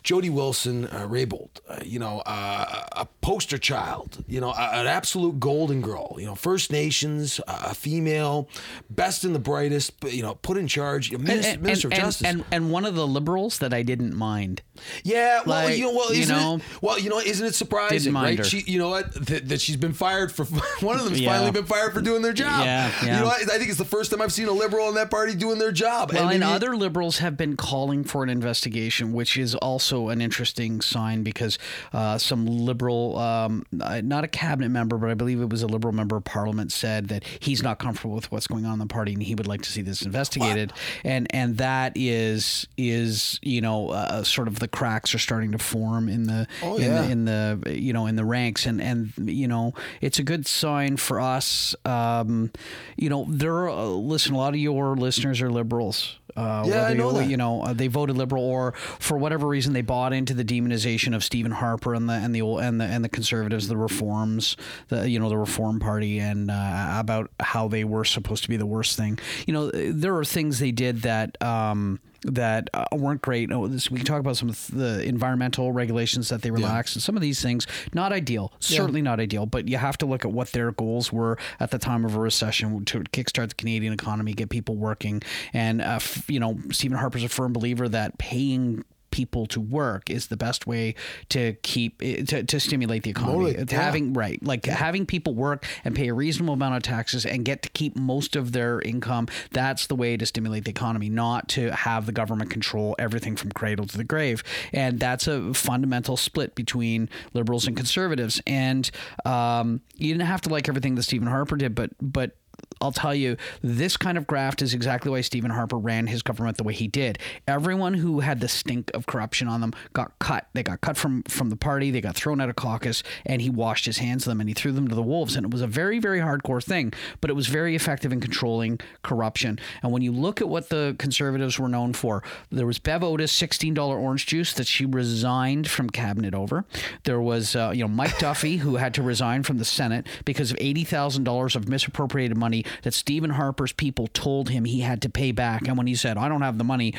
Jody 0.03 0.31
Wilson, 0.31 0.87
uh, 0.87 1.07
Raybould, 1.09 1.49
uh, 1.69 1.81
you 1.85 1.99
know, 1.99 2.21
uh, 2.27 2.85
a 2.93 3.07
poster 3.21 3.59
child, 3.59 4.25
you 4.27 4.41
know, 4.41 4.51
a- 4.51 4.71
an 4.81 4.87
absolute 4.87 5.39
golden 5.41 5.81
girl, 5.81 6.17
you 6.19 6.27
know, 6.27 6.35
First 6.35 6.71
Nations, 6.73 7.41
uh, 7.47 7.69
a 7.71 7.75
female, 7.75 8.49
best 8.91 9.25
and 9.25 9.35
the 9.35 9.39
brightest, 9.39 9.99
but, 10.01 10.13
you 10.13 10.23
know, 10.23 10.35
put 10.37 10.57
in 10.57 10.67
charge, 10.67 11.11
you 11.11 11.19
know, 11.19 11.25
Minister, 11.25 11.59
Minister 11.61 11.89
of 11.89 11.93
and, 11.93 12.03
Justice. 12.03 12.27
and 12.27 12.45
and 12.51 12.71
one 12.71 12.85
of 12.85 12.95
the 12.95 13.07
liberals 13.07 13.59
that 13.59 13.73
I 13.75 13.83
didn't 13.83 14.15
mind. 14.17 14.63
Yeah, 15.05 15.43
well, 15.47 15.65
Like, 15.67 15.77
you 15.77 15.85
know, 15.85 15.93
well, 15.95 16.15
you 16.15 16.23
isn't 16.23 16.37
know, 16.37 16.57
it, 16.57 16.63
well, 16.81 16.99
you 16.99 17.09
know, 17.11 17.19
isn't 17.21 17.47
it 17.47 17.55
surprising, 17.55 17.99
didn't 17.99 18.13
mind 18.15 18.27
right? 18.27 18.39
her. 18.39 18.45
She, 18.45 18.61
you 18.71 18.79
know 18.79 18.89
what, 18.91 19.13
that, 19.27 19.49
that 19.49 19.61
she's 19.61 19.77
been 19.77 19.93
fired 19.93 20.33
for 20.33 20.45
one 20.81 20.99
of 20.99 21.05
them's 21.05 21.21
Yeah. 21.21 21.33
finally 21.33 21.51
been 21.53 21.67
fired 21.67 21.93
for 21.93 22.01
doing 22.01 22.23
their 22.23 22.33
job. 22.33 22.65
Yeah, 22.65 22.91
You 23.05 23.11
know, 23.21 23.25
what? 23.27 23.43
I 23.51 23.59
think 23.59 23.69
it's 23.69 23.79
the 23.79 23.85
first 23.85 24.11
time 24.11 24.21
I've 24.23 24.33
seen 24.33 24.49
a 24.49 24.53
liberal 24.53 24.89
in 24.89 24.95
that 24.97 25.11
party 25.11 25.35
doing 25.35 25.59
their 25.59 25.73
job. 25.73 26.13
Well, 26.13 26.29
and, 26.29 26.41
maybe- 26.41 26.53
other 26.53 26.77
liberals 26.77 27.19
have 27.19 27.37
been 27.37 27.57
calling 27.57 28.05
for 28.05 28.23
an 28.23 28.29
investigation, 28.31 28.82
which 28.91 29.37
is 29.37 29.55
also 29.57 30.09
an 30.09 30.21
interesting 30.21 30.81
sign 30.81 31.23
because 31.23 31.59
uh, 31.93 32.19
some 32.19 32.47
liberal, 32.47 33.19
um, 33.19 33.65
uh, 33.81 34.01
not 34.03 34.25
a 34.25 34.29
cabinet 34.29 34.69
member, 34.71 34.97
but 34.99 35.11
I 35.11 35.15
believe 35.15 35.41
it 35.41 35.49
was 35.51 35.63
a 35.63 35.67
liberal 35.67 35.95
member 35.95 36.17
of 36.17 36.25
parliament, 36.25 36.73
said 36.73 37.09
that 37.09 37.25
he's 37.41 37.63
not 37.63 37.79
comfortable 37.79 38.15
with 38.15 38.31
what's 38.33 38.47
going 38.47 38.65
on 38.67 38.75
in 38.75 38.79
the 38.81 38.87
party 38.87 39.13
and 39.13 39.23
he 39.23 39.35
would 39.35 39.47
like 39.47 39.63
to 39.63 39.71
see 39.71 39.83
this 39.83 40.03
investigated. 40.03 40.73
And 41.05 41.27
and 41.35 41.59
that 41.59 41.93
is 41.97 42.67
is 42.77 43.39
you 43.43 43.61
know 43.61 43.91
uh, 43.91 44.23
sort 44.25 44.49
of 44.49 44.59
the 44.59 44.69
cracks 44.69 45.15
are 45.15 45.19
starting 45.19 45.53
to 45.53 45.59
form 45.59 46.09
in 46.09 46.25
the 46.25 46.47
Oh, 46.63 46.77
in, 46.77 46.83
yeah. 46.83 47.03
the, 47.03 47.11
in 47.11 47.25
the 47.25 47.77
you 47.79 47.93
know 47.93 48.07
in 48.07 48.17
the 48.17 48.25
ranks 48.25 48.67
and 48.67 48.81
and 48.81 49.13
you 49.25 49.47
know 49.49 49.75
it's 50.01 50.19
a 50.19 50.23
good 50.23 50.47
sign 50.47 50.97
for 50.97 51.21
us. 51.21 51.75
Um, 51.85 52.51
you 52.97 53.09
know, 53.09 53.27
there 53.29 53.55
are 53.55 53.69
uh, 53.71 53.85
listen. 53.87 54.35
A 54.35 54.39
lot 54.39 54.55
of 54.55 54.61
your 54.61 54.97
listeners 54.97 55.41
are 55.41 55.51
liberals. 55.51 56.19
Uh, 56.37 56.65
Yeah, 56.67 56.87
I 56.87 56.95
know 56.95 57.11
you, 57.13 57.19
that. 57.19 57.29
you 57.31 57.37
know 57.37 57.63
uh, 57.63 57.73
they 57.75 57.89
voted 57.89 58.17
liberal 58.17 58.43
or 58.45 58.72
for 58.73 59.17
whatever 59.19 59.47
reason 59.47 59.73
they 59.73 59.83
bought 59.83 60.13
into 60.13 60.35
the 60.35 60.45
demonization 60.45 61.15
of 61.15 61.25
Stephen 61.25 61.53
Harper 61.53 61.95
and 61.95 62.09
the 62.09 62.15
and 62.15 62.35
the 62.35 62.43
old, 62.43 62.61
and 62.61 62.81
the 62.81 62.85
and 62.85 63.05
the 63.05 63.09
conservatives, 63.09 63.69
the 63.69 63.77
reforms, 63.77 64.57
the 64.89 65.09
you 65.09 65.19
know 65.19 65.29
the 65.29 65.39
Reform 65.39 65.81
Party, 65.81 66.19
and 66.19 66.51
uh, 66.51 66.97
about 66.99 67.31
how 67.41 67.69
they 67.69 67.85
were 67.85 68.05
supposed 68.05 68.43
to 68.43 68.49
be 68.49 68.57
the 68.57 68.67
worst 68.67 68.97
thing. 68.97 69.19
You 69.47 69.55
know, 69.55 69.71
there 69.71 70.17
are 70.17 70.25
things 70.25 70.59
they 70.59 70.73
did 70.73 71.03
that. 71.03 71.41
Um, 71.43 72.01
that 72.25 72.69
uh, 72.75 72.85
weren't 72.93 73.23
great. 73.23 73.51
Oh, 73.53 73.67
this, 73.67 73.91
we 73.91 73.99
can 73.99 74.07
talk 74.07 74.21
about 74.21 74.37
some 74.37 74.49
of 74.49 74.67
the 74.73 75.03
environmental 75.03 75.73
regulations 75.73 76.29
that 76.29 76.43
they 76.43 76.51
relaxed, 76.51 76.97
and 76.97 77.03
some 77.03 77.17
of 77.17 77.23
these 77.23 77.43
things 77.43 77.67
not 77.93 78.13
ideal, 78.13 78.53
certainly 78.61 79.03
not 79.03 79.21
ideal. 79.21 79.47
But 79.47 79.69
you 79.69 79.77
have 79.77 79.99
to 79.99 80.07
look 80.07 80.25
at 80.25 80.33
what 80.33 80.53
their 80.53 80.73
goals 80.73 81.13
were 81.13 81.39
at 81.61 81.71
the 81.71 81.79
time 81.79 82.05
of 82.05 82.15
a 82.15 82.21
recession 82.21 82.85
to 82.87 83.01
kickstart 83.01 83.49
the 83.49 83.55
Canadian 83.55 83.93
economy, 83.93 84.33
get 84.33 84.51
people 84.51 84.77
working, 84.77 85.23
and 85.53 85.81
uh, 85.81 85.97
f- 85.97 86.29
you 86.29 86.41
know 86.41 86.59
Stephen 86.71 86.97
Harper's 86.99 87.25
a 87.25 87.29
firm 87.29 87.53
believer 87.53 87.89
that 87.89 88.19
paying 88.19 88.85
people 89.13 89.47
to 89.47 89.61
work 89.61 90.11
is 90.11 90.27
the 90.27 90.37
best 90.37 90.67
way 90.67 90.95
to 91.29 91.53
keep 91.63 92.01
to, 92.01 92.43
to 92.43 92.59
stimulate 92.59 93.05
the 93.05 93.11
economy. 93.11 93.55
Yeah. 93.57 93.65
having 93.71 94.13
right, 94.13 94.43
like 94.43 94.67
having 94.67 95.07
people 95.07 95.35
work 95.35 95.65
and 95.85 95.95
pay 95.95 96.09
a 96.09 96.15
reasonable 96.15 96.55
amount 96.55 96.75
of 96.75 96.83
taxes 96.83 97.25
and 97.25 97.45
get 97.45 97.63
to 97.63 97.69
keep 97.69 97.97
most 97.97 98.35
of 98.35 98.53
their 98.53 98.81
income. 98.81 99.29
That's 99.53 99.87
the 99.87 99.95
way 99.95 100.17
to 100.17 100.27
stimulate 100.27 100.65
the 100.65 100.71
economy, 100.71 101.09
not 101.09 101.49
to 101.51 101.71
have 101.71 102.07
the 102.07 102.13
government 102.13 102.51
control 102.51 102.97
everything 102.99 103.37
from 103.37 103.53
cradle 103.53 103.87
to 103.87 103.97
the 103.97 104.05
grave. 104.05 104.43
And 104.73 104.99
that's 104.99 105.29
a 105.29 105.55
fundamental 105.55 106.17
split 106.17 106.55
between 106.55 107.09
liberals 107.35 107.67
and 107.67 107.77
conservatives. 107.77 108.41
And 108.47 108.91
um, 109.25 109.81
you 109.97 110.13
didn't 110.13 110.27
have 110.27 110.41
to 110.43 110.49
like 110.49 110.69
everything 110.69 110.95
that 110.97 111.03
Stephen 111.03 111.29
Harper 111.29 111.57
did, 111.57 111.75
but 111.75 111.91
but 112.01 112.33
I'll 112.83 112.93
tell 112.93 113.15
you, 113.15 113.37
this 113.63 113.97
kind 113.97 114.19
of 114.19 114.27
graft 114.27 114.61
is 114.61 114.75
exactly 114.75 115.11
why 115.11 115.21
Stephen 115.21 115.53
Harper 115.53 115.79
ran 115.79 116.09
his 116.09 116.21
government 116.23 116.57
the 116.57 116.65
way 116.65 116.75
he 116.75 116.89
did. 116.89 117.19
Everyone 117.47 117.95
who 117.95 118.21
had 118.21 118.41
the 118.41 118.49
stink 118.49 118.91
of 118.93 119.07
corruption 119.07 119.47
on 119.47 119.61
them 119.61 119.73
got 119.93 120.19
cut. 120.19 120.49
They 120.53 120.65
got 120.65 120.81
cut 120.81 120.97
from 120.97 121.23
from 121.25 121.49
the 121.49 121.57
party. 121.57 121.93
They 121.93 122.01
got 122.01 122.17
thrown 122.17 122.41
out 122.41 122.49
of 122.49 122.57
caucus, 122.57 123.05
and 123.25 123.41
he 123.41 123.49
washed 123.49 123.87
his 123.87 123.99
hands 123.99 124.27
of 124.27 124.31
them 124.31 124.41
and 124.41 124.49
he 124.49 124.55
threw 124.55 124.73
them 124.73 124.89
to 124.89 124.95
the 124.95 125.03
wolves. 125.03 125.37
And 125.37 125.47
it 125.47 125.53
was 125.53 125.63
a 125.63 125.67
very 125.67 126.01
very 126.01 126.19
hardcore 126.19 126.63
thing, 126.63 126.93
but 127.21 127.31
it 127.31 127.35
was 127.35 127.47
very 127.47 127.77
effective 127.77 128.13
in 128.13 128.21
controlling 128.21 128.81
corruption. 129.03 129.61
And 129.83 129.93
when 129.93 130.03
you 130.03 130.11
look 130.11 130.41
at 130.41 130.49
what 130.49 130.69
the 130.69 130.97
conservatives 130.99 131.59
were 131.59 131.69
known 131.69 131.93
for, 131.93 132.25
there 132.51 132.67
was 132.67 132.81
Bev 132.81 133.05
Oda's 133.05 133.31
sixteen 133.31 133.75
dollar 133.75 133.97
orange 133.97 134.27
juice 134.27 134.53
that 134.55 134.67
she 134.67 134.85
resigned 134.87 135.71
from 135.71 135.89
cabinet 135.89 136.35
over. 136.35 136.65
There 137.05 137.21
was 137.21 137.55
uh, 137.55 137.71
you 137.73 137.85
know 137.85 137.89
Mike 137.89 138.19
Duffy 138.19 138.57
who 138.57 138.77
had 138.77 138.93
to 138.95 139.03
resign 139.03 139.45
from 139.45 139.59
the 139.59 139.65
Senate 139.65 140.07
because 140.25 140.51
of 140.51 140.59
eighty 140.61 140.83
thousand 140.83 141.23
dollars 141.23 141.55
of 141.55 141.69
misappropriated 141.69 142.37
money 142.37 142.65
that 142.83 142.95
Stephen 142.95 143.31
Harper's 143.31 143.73
people 143.73 144.07
told 144.09 144.51
him 144.51 144.65
he 144.65 144.81
had 144.81 145.03
to 145.03 145.09
pay 145.09 145.33
back. 145.33 145.69
And 145.69 145.77
when 145.77 145.87
he 145.87 145.95
said, 145.95 146.17
I 146.17 146.29
don't 146.29 146.43
have 146.43 146.59
the 146.59 146.65
money, 146.65 146.95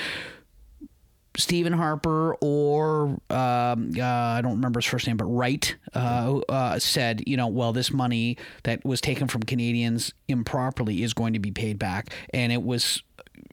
Stephen 1.35 1.73
Harper 1.73 2.35
or 2.41 3.19
um, 3.29 3.91
uh, 3.97 4.03
I 4.03 4.41
don't 4.41 4.53
remember 4.53 4.79
his 4.79 4.85
first 4.85 5.07
name, 5.07 5.17
but 5.17 5.25
Wright 5.25 5.75
uh, 5.95 6.39
uh, 6.49 6.79
said, 6.79 7.23
you 7.25 7.37
know, 7.37 7.47
well, 7.47 7.73
this 7.73 7.91
money 7.91 8.37
that 8.63 8.85
was 8.85 9.01
taken 9.01 9.27
from 9.27 9.43
Canadians 9.43 10.13
improperly 10.27 11.01
is 11.01 11.13
going 11.13 11.33
to 11.33 11.39
be 11.39 11.51
paid 11.51 11.79
back, 11.79 12.13
and 12.33 12.51
it 12.51 12.61
was 12.61 13.01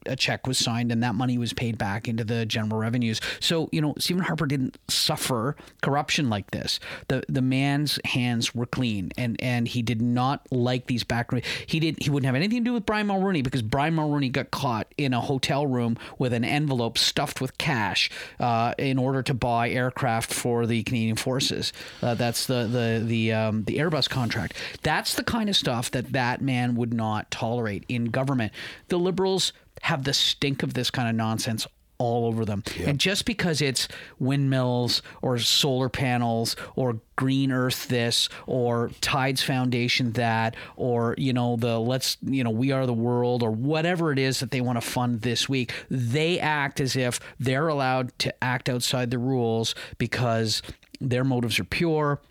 a 0.06 0.16
check 0.16 0.46
was 0.46 0.58
signed 0.58 0.92
and 0.92 1.02
that 1.02 1.14
money 1.14 1.38
was 1.38 1.52
paid 1.52 1.78
back 1.78 2.08
into 2.08 2.24
the 2.24 2.46
general 2.46 2.80
revenues. 2.80 3.20
So, 3.40 3.68
you 3.72 3.80
know, 3.80 3.94
Stephen 3.98 4.22
Harper 4.22 4.46
didn't 4.46 4.78
suffer 4.88 5.56
corruption 5.82 6.28
like 6.28 6.50
this. 6.50 6.80
The 7.08 7.22
the 7.28 7.42
man's 7.42 7.98
hands 8.04 8.54
were 8.54 8.66
clean 8.66 9.12
and 9.16 9.40
and 9.40 9.68
he 9.68 9.82
did 9.82 10.02
not 10.02 10.46
like 10.50 10.86
these 10.86 11.04
back 11.04 11.30
he 11.66 11.80
did 11.80 12.02
he 12.02 12.10
wouldn't 12.10 12.26
have 12.26 12.34
anything 12.34 12.64
to 12.64 12.70
do 12.70 12.74
with 12.74 12.86
Brian 12.86 13.06
Mulroney 13.06 13.44
because 13.44 13.62
Brian 13.62 13.94
Mulroney 13.94 14.32
got 14.32 14.50
caught 14.50 14.92
in 14.96 15.12
a 15.12 15.20
hotel 15.20 15.66
room 15.66 15.96
with 16.18 16.32
an 16.32 16.44
envelope 16.44 16.98
stuffed 16.98 17.40
with 17.40 17.56
cash 17.58 18.10
uh, 18.38 18.74
in 18.78 18.98
order 18.98 19.22
to 19.22 19.34
buy 19.34 19.70
aircraft 19.70 20.32
for 20.32 20.66
the 20.66 20.82
Canadian 20.82 21.16
forces. 21.16 21.72
Uh, 22.02 22.14
that's 22.14 22.46
the 22.46 22.66
the 22.66 23.04
the 23.04 23.32
um, 23.32 23.64
the 23.64 23.78
Airbus 23.78 24.08
contract. 24.08 24.54
That's 24.82 25.14
the 25.14 25.24
kind 25.24 25.48
of 25.48 25.56
stuff 25.56 25.90
that 25.92 26.12
that 26.12 26.40
man 26.40 26.74
would 26.74 26.94
not 26.94 27.30
tolerate 27.30 27.84
in 27.88 28.06
government. 28.06 28.52
The 28.88 28.98
liberals 28.98 29.52
have 29.80 30.04
the 30.04 30.12
stink 30.12 30.62
of 30.62 30.74
this 30.74 30.90
kind 30.90 31.08
of 31.08 31.14
nonsense 31.14 31.66
all 32.00 32.26
over 32.26 32.46
them. 32.46 32.64
Yep. 32.78 32.88
And 32.88 32.98
just 32.98 33.26
because 33.26 33.60
it's 33.60 33.86
windmills 34.18 35.02
or 35.20 35.38
solar 35.38 35.90
panels 35.90 36.56
or 36.74 36.98
green 37.14 37.52
earth 37.52 37.88
this 37.88 38.30
or 38.46 38.90
tides 39.02 39.42
foundation 39.42 40.12
that 40.12 40.56
or 40.76 41.14
you 41.18 41.34
know 41.34 41.56
the 41.56 41.78
let's 41.78 42.16
you 42.22 42.42
know 42.42 42.50
we 42.50 42.72
are 42.72 42.86
the 42.86 42.94
world 42.94 43.42
or 43.42 43.50
whatever 43.50 44.10
it 44.10 44.18
is 44.18 44.40
that 44.40 44.50
they 44.50 44.62
want 44.62 44.80
to 44.80 44.80
fund 44.80 45.20
this 45.20 45.50
week 45.50 45.74
they 45.90 46.40
act 46.40 46.80
as 46.80 46.96
if 46.96 47.20
they're 47.38 47.68
allowed 47.68 48.18
to 48.18 48.32
act 48.42 48.70
outside 48.70 49.10
the 49.10 49.18
rules 49.18 49.74
because 49.98 50.62
their 50.98 51.24
motives 51.24 51.60
are 51.60 51.64
pure 51.64 52.22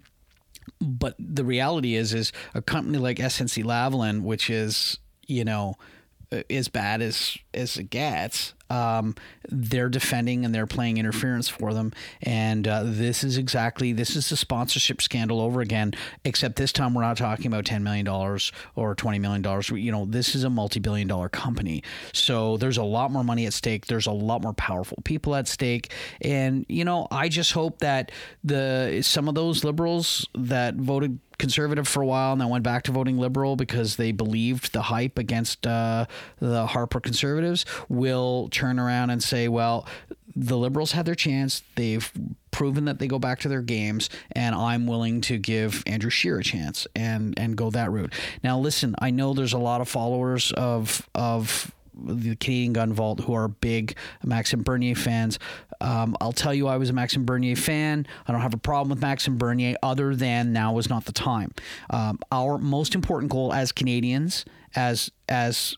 but 0.81 1.13
the 1.19 1.45
reality 1.45 1.93
is 1.93 2.11
is 2.15 2.31
a 2.55 2.61
company 2.63 2.97
like 2.97 3.17
SNC 3.17 3.63
Lavalin 3.63 4.23
which 4.23 4.49
is 4.49 4.97
you 5.27 5.45
know 5.45 5.75
as 6.49 6.67
bad 6.67 7.01
as 7.01 7.37
as 7.53 7.77
it 7.77 7.89
gets 7.89 8.53
um, 8.69 9.15
they're 9.49 9.89
defending 9.89 10.45
and 10.45 10.53
they're 10.53 10.67
playing 10.67 10.97
interference 10.97 11.49
for 11.49 11.73
them. 11.73 11.91
And 12.21 12.67
uh, 12.67 12.83
this 12.85 13.23
is 13.23 13.37
exactly 13.37 13.93
this 13.93 14.15
is 14.15 14.29
the 14.29 14.37
sponsorship 14.37 15.01
scandal 15.01 15.41
over 15.41 15.61
again. 15.61 15.93
Except 16.23 16.55
this 16.55 16.71
time 16.71 16.93
we're 16.93 17.01
not 17.01 17.17
talking 17.17 17.47
about 17.47 17.65
ten 17.65 17.83
million 17.83 18.05
dollars 18.05 18.51
or 18.75 18.95
twenty 18.95 19.19
million 19.19 19.41
dollars. 19.41 19.69
You 19.69 19.91
know, 19.91 20.05
this 20.05 20.35
is 20.35 20.43
a 20.43 20.49
multi-billion 20.49 21.07
dollar 21.07 21.29
company, 21.29 21.83
so 22.13 22.57
there's 22.57 22.77
a 22.77 22.83
lot 22.83 23.11
more 23.11 23.23
money 23.23 23.45
at 23.45 23.53
stake. 23.53 23.87
There's 23.87 24.07
a 24.07 24.11
lot 24.11 24.41
more 24.43 24.53
powerful 24.53 24.99
people 25.03 25.35
at 25.35 25.47
stake, 25.47 25.91
and 26.21 26.65
you 26.69 26.85
know, 26.85 27.07
I 27.11 27.29
just 27.29 27.53
hope 27.53 27.79
that 27.79 28.11
the 28.43 29.01
some 29.01 29.27
of 29.27 29.35
those 29.35 29.63
liberals 29.63 30.27
that 30.35 30.75
voted 30.75 31.19
conservative 31.39 31.87
for 31.87 32.03
a 32.03 32.05
while 32.05 32.33
and 32.33 32.39
then 32.39 32.49
went 32.49 32.63
back 32.63 32.83
to 32.83 32.91
voting 32.91 33.17
liberal 33.17 33.55
because 33.55 33.95
they 33.95 34.11
believed 34.11 34.73
the 34.73 34.83
hype 34.83 35.17
against 35.17 35.65
uh, 35.65 36.05
the 36.39 36.67
Harper 36.67 36.99
conservatives 36.99 37.65
will 37.87 38.49
turn 38.49 38.77
around 38.77 39.09
and 39.09 39.23
say, 39.23 39.47
well, 39.47 39.87
the 40.35 40.57
liberals 40.57 40.91
had 40.91 41.05
their 41.05 41.15
chance. 41.15 41.63
They've 41.75 42.11
proven 42.51 42.85
that 42.85 42.99
they 42.99 43.07
go 43.07 43.19
back 43.19 43.39
to 43.39 43.49
their 43.49 43.61
games, 43.61 44.09
and 44.31 44.55
I'm 44.55 44.87
willing 44.87 45.21
to 45.21 45.37
give 45.37 45.83
Andrew 45.87 46.09
Scheer 46.09 46.39
a 46.39 46.43
chance 46.43 46.87
and 46.95 47.37
and 47.37 47.55
go 47.55 47.69
that 47.71 47.91
route. 47.91 48.13
Now, 48.43 48.59
listen, 48.59 48.95
I 48.99 49.09
know 49.09 49.33
there's 49.33 49.53
a 49.53 49.57
lot 49.57 49.81
of 49.81 49.89
followers 49.89 50.51
of 50.53 51.07
of 51.15 51.71
the 52.05 52.35
Canadian 52.35 52.73
Gun 52.73 52.93
Vault 52.93 53.21
who 53.21 53.33
are 53.33 53.47
big 53.47 53.95
Maxime 54.23 54.63
Bernier 54.63 54.95
fans. 54.95 55.39
Um, 55.81 56.15
I'll 56.19 56.33
tell 56.33 56.53
you, 56.53 56.67
I 56.67 56.77
was 56.77 56.89
a 56.89 56.93
Maxime 56.93 57.25
Bernier 57.25 57.55
fan. 57.55 58.05
I 58.27 58.31
don't 58.31 58.41
have 58.41 58.53
a 58.53 58.57
problem 58.57 58.89
with 58.89 59.01
Maxime 59.01 59.37
Bernier, 59.37 59.75
other 59.81 60.15
than 60.15 60.53
now 60.53 60.77
is 60.77 60.89
not 60.89 61.05
the 61.05 61.11
time. 61.11 61.51
Um, 61.89 62.19
our 62.31 62.57
most 62.57 62.95
important 62.95 63.31
goal 63.31 63.53
as 63.53 63.71
Canadians, 63.71 64.45
as 64.75 65.11
as 65.27 65.75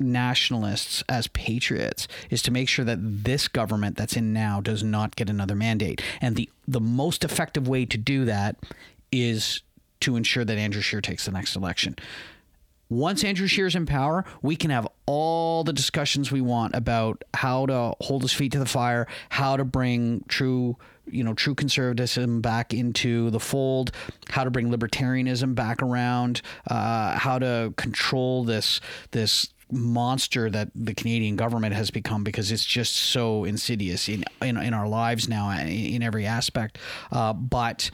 nationalists, 0.00 1.02
as 1.08 1.26
patriots, 1.28 2.06
is 2.30 2.42
to 2.42 2.50
make 2.50 2.68
sure 2.68 2.84
that 2.84 2.98
this 3.00 3.48
government 3.48 3.96
that's 3.96 4.16
in 4.16 4.32
now 4.32 4.60
does 4.60 4.82
not 4.82 5.16
get 5.16 5.28
another 5.28 5.54
mandate. 5.54 6.02
And 6.20 6.36
the 6.36 6.48
the 6.66 6.80
most 6.80 7.24
effective 7.24 7.68
way 7.68 7.84
to 7.86 7.98
do 7.98 8.24
that 8.24 8.56
is 9.10 9.62
to 10.00 10.16
ensure 10.16 10.44
that 10.44 10.58
Andrew 10.58 10.82
Scheer 10.82 11.00
takes 11.00 11.24
the 11.24 11.32
next 11.32 11.56
election 11.56 11.96
once 12.88 13.24
Andrew 13.24 13.46
Scheer's 13.46 13.74
in 13.74 13.86
power, 13.86 14.24
we 14.42 14.56
can 14.56 14.70
have 14.70 14.86
all 15.06 15.64
the 15.64 15.72
discussions 15.72 16.32
we 16.32 16.40
want 16.40 16.74
about 16.74 17.22
how 17.34 17.66
to 17.66 17.94
hold 18.00 18.22
his 18.22 18.32
feet 18.32 18.52
to 18.52 18.58
the 18.58 18.66
fire, 18.66 19.06
how 19.28 19.56
to 19.56 19.64
bring 19.64 20.24
true, 20.28 20.76
you 21.06 21.22
know, 21.22 21.34
true 21.34 21.54
conservatism 21.54 22.40
back 22.40 22.72
into 22.72 23.30
the 23.30 23.40
fold, 23.40 23.92
how 24.30 24.44
to 24.44 24.50
bring 24.50 24.70
libertarianism 24.70 25.54
back 25.54 25.82
around, 25.82 26.40
uh, 26.68 27.18
how 27.18 27.38
to 27.38 27.72
control 27.76 28.44
this 28.44 28.80
this 29.10 29.48
monster 29.70 30.48
that 30.48 30.70
the 30.74 30.94
Canadian 30.94 31.36
government 31.36 31.74
has 31.74 31.90
become 31.90 32.24
because 32.24 32.50
it's 32.50 32.64
just 32.64 32.94
so 32.94 33.44
insidious 33.44 34.08
in 34.08 34.24
in, 34.40 34.56
in 34.56 34.72
our 34.72 34.88
lives 34.88 35.28
now 35.28 35.50
in, 35.50 35.68
in 35.68 36.02
every 36.02 36.24
aspect. 36.24 36.78
Uh, 37.12 37.34
but 37.34 37.90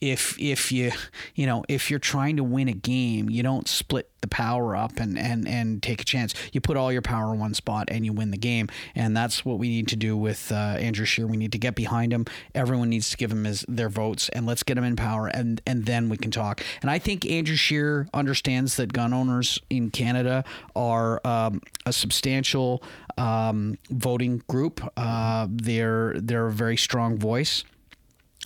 if 0.00 0.38
if 0.40 0.72
you 0.72 0.92
you 1.34 1.46
know 1.46 1.64
if 1.68 1.90
you're 1.90 1.98
trying 1.98 2.36
to 2.36 2.44
win 2.44 2.68
a 2.68 2.72
game 2.72 3.28
you 3.28 3.42
don't 3.42 3.68
split 3.68 4.10
the 4.20 4.28
power 4.28 4.76
up 4.76 4.98
and 4.98 5.18
and 5.18 5.48
and 5.48 5.82
take 5.82 6.00
a 6.00 6.04
chance. 6.04 6.34
You 6.52 6.60
put 6.60 6.76
all 6.76 6.92
your 6.92 7.02
power 7.02 7.32
in 7.32 7.40
one 7.40 7.54
spot 7.54 7.88
and 7.90 8.04
you 8.04 8.12
win 8.12 8.30
the 8.30 8.36
game. 8.36 8.68
And 8.94 9.16
that's 9.16 9.44
what 9.44 9.58
we 9.58 9.68
need 9.68 9.88
to 9.88 9.96
do 9.96 10.16
with 10.16 10.52
uh, 10.52 10.76
Andrew 10.78 11.04
Scheer. 11.04 11.26
We 11.26 11.36
need 11.36 11.52
to 11.52 11.58
get 11.58 11.74
behind 11.74 12.12
him. 12.12 12.26
Everyone 12.54 12.88
needs 12.88 13.10
to 13.10 13.16
give 13.16 13.32
him 13.32 13.44
his 13.44 13.64
their 13.68 13.88
votes 13.88 14.28
and 14.30 14.46
let's 14.46 14.62
get 14.62 14.76
him 14.76 14.84
in 14.84 14.96
power 14.96 15.26
and 15.26 15.60
and 15.66 15.86
then 15.86 16.08
we 16.08 16.16
can 16.16 16.30
talk. 16.30 16.62
And 16.82 16.90
I 16.90 16.98
think 16.98 17.26
Andrew 17.26 17.56
Scheer 17.56 18.08
understands 18.12 18.76
that 18.76 18.92
gun 18.92 19.12
owners 19.12 19.58
in 19.70 19.90
Canada 19.90 20.44
are 20.76 21.20
um, 21.26 21.60
a 21.86 21.92
substantial 21.92 22.82
um, 23.16 23.78
voting 23.90 24.42
group. 24.48 24.82
Uh, 24.96 25.46
they're 25.50 26.14
they're 26.16 26.46
a 26.46 26.52
very 26.52 26.76
strong 26.76 27.18
voice. 27.18 27.64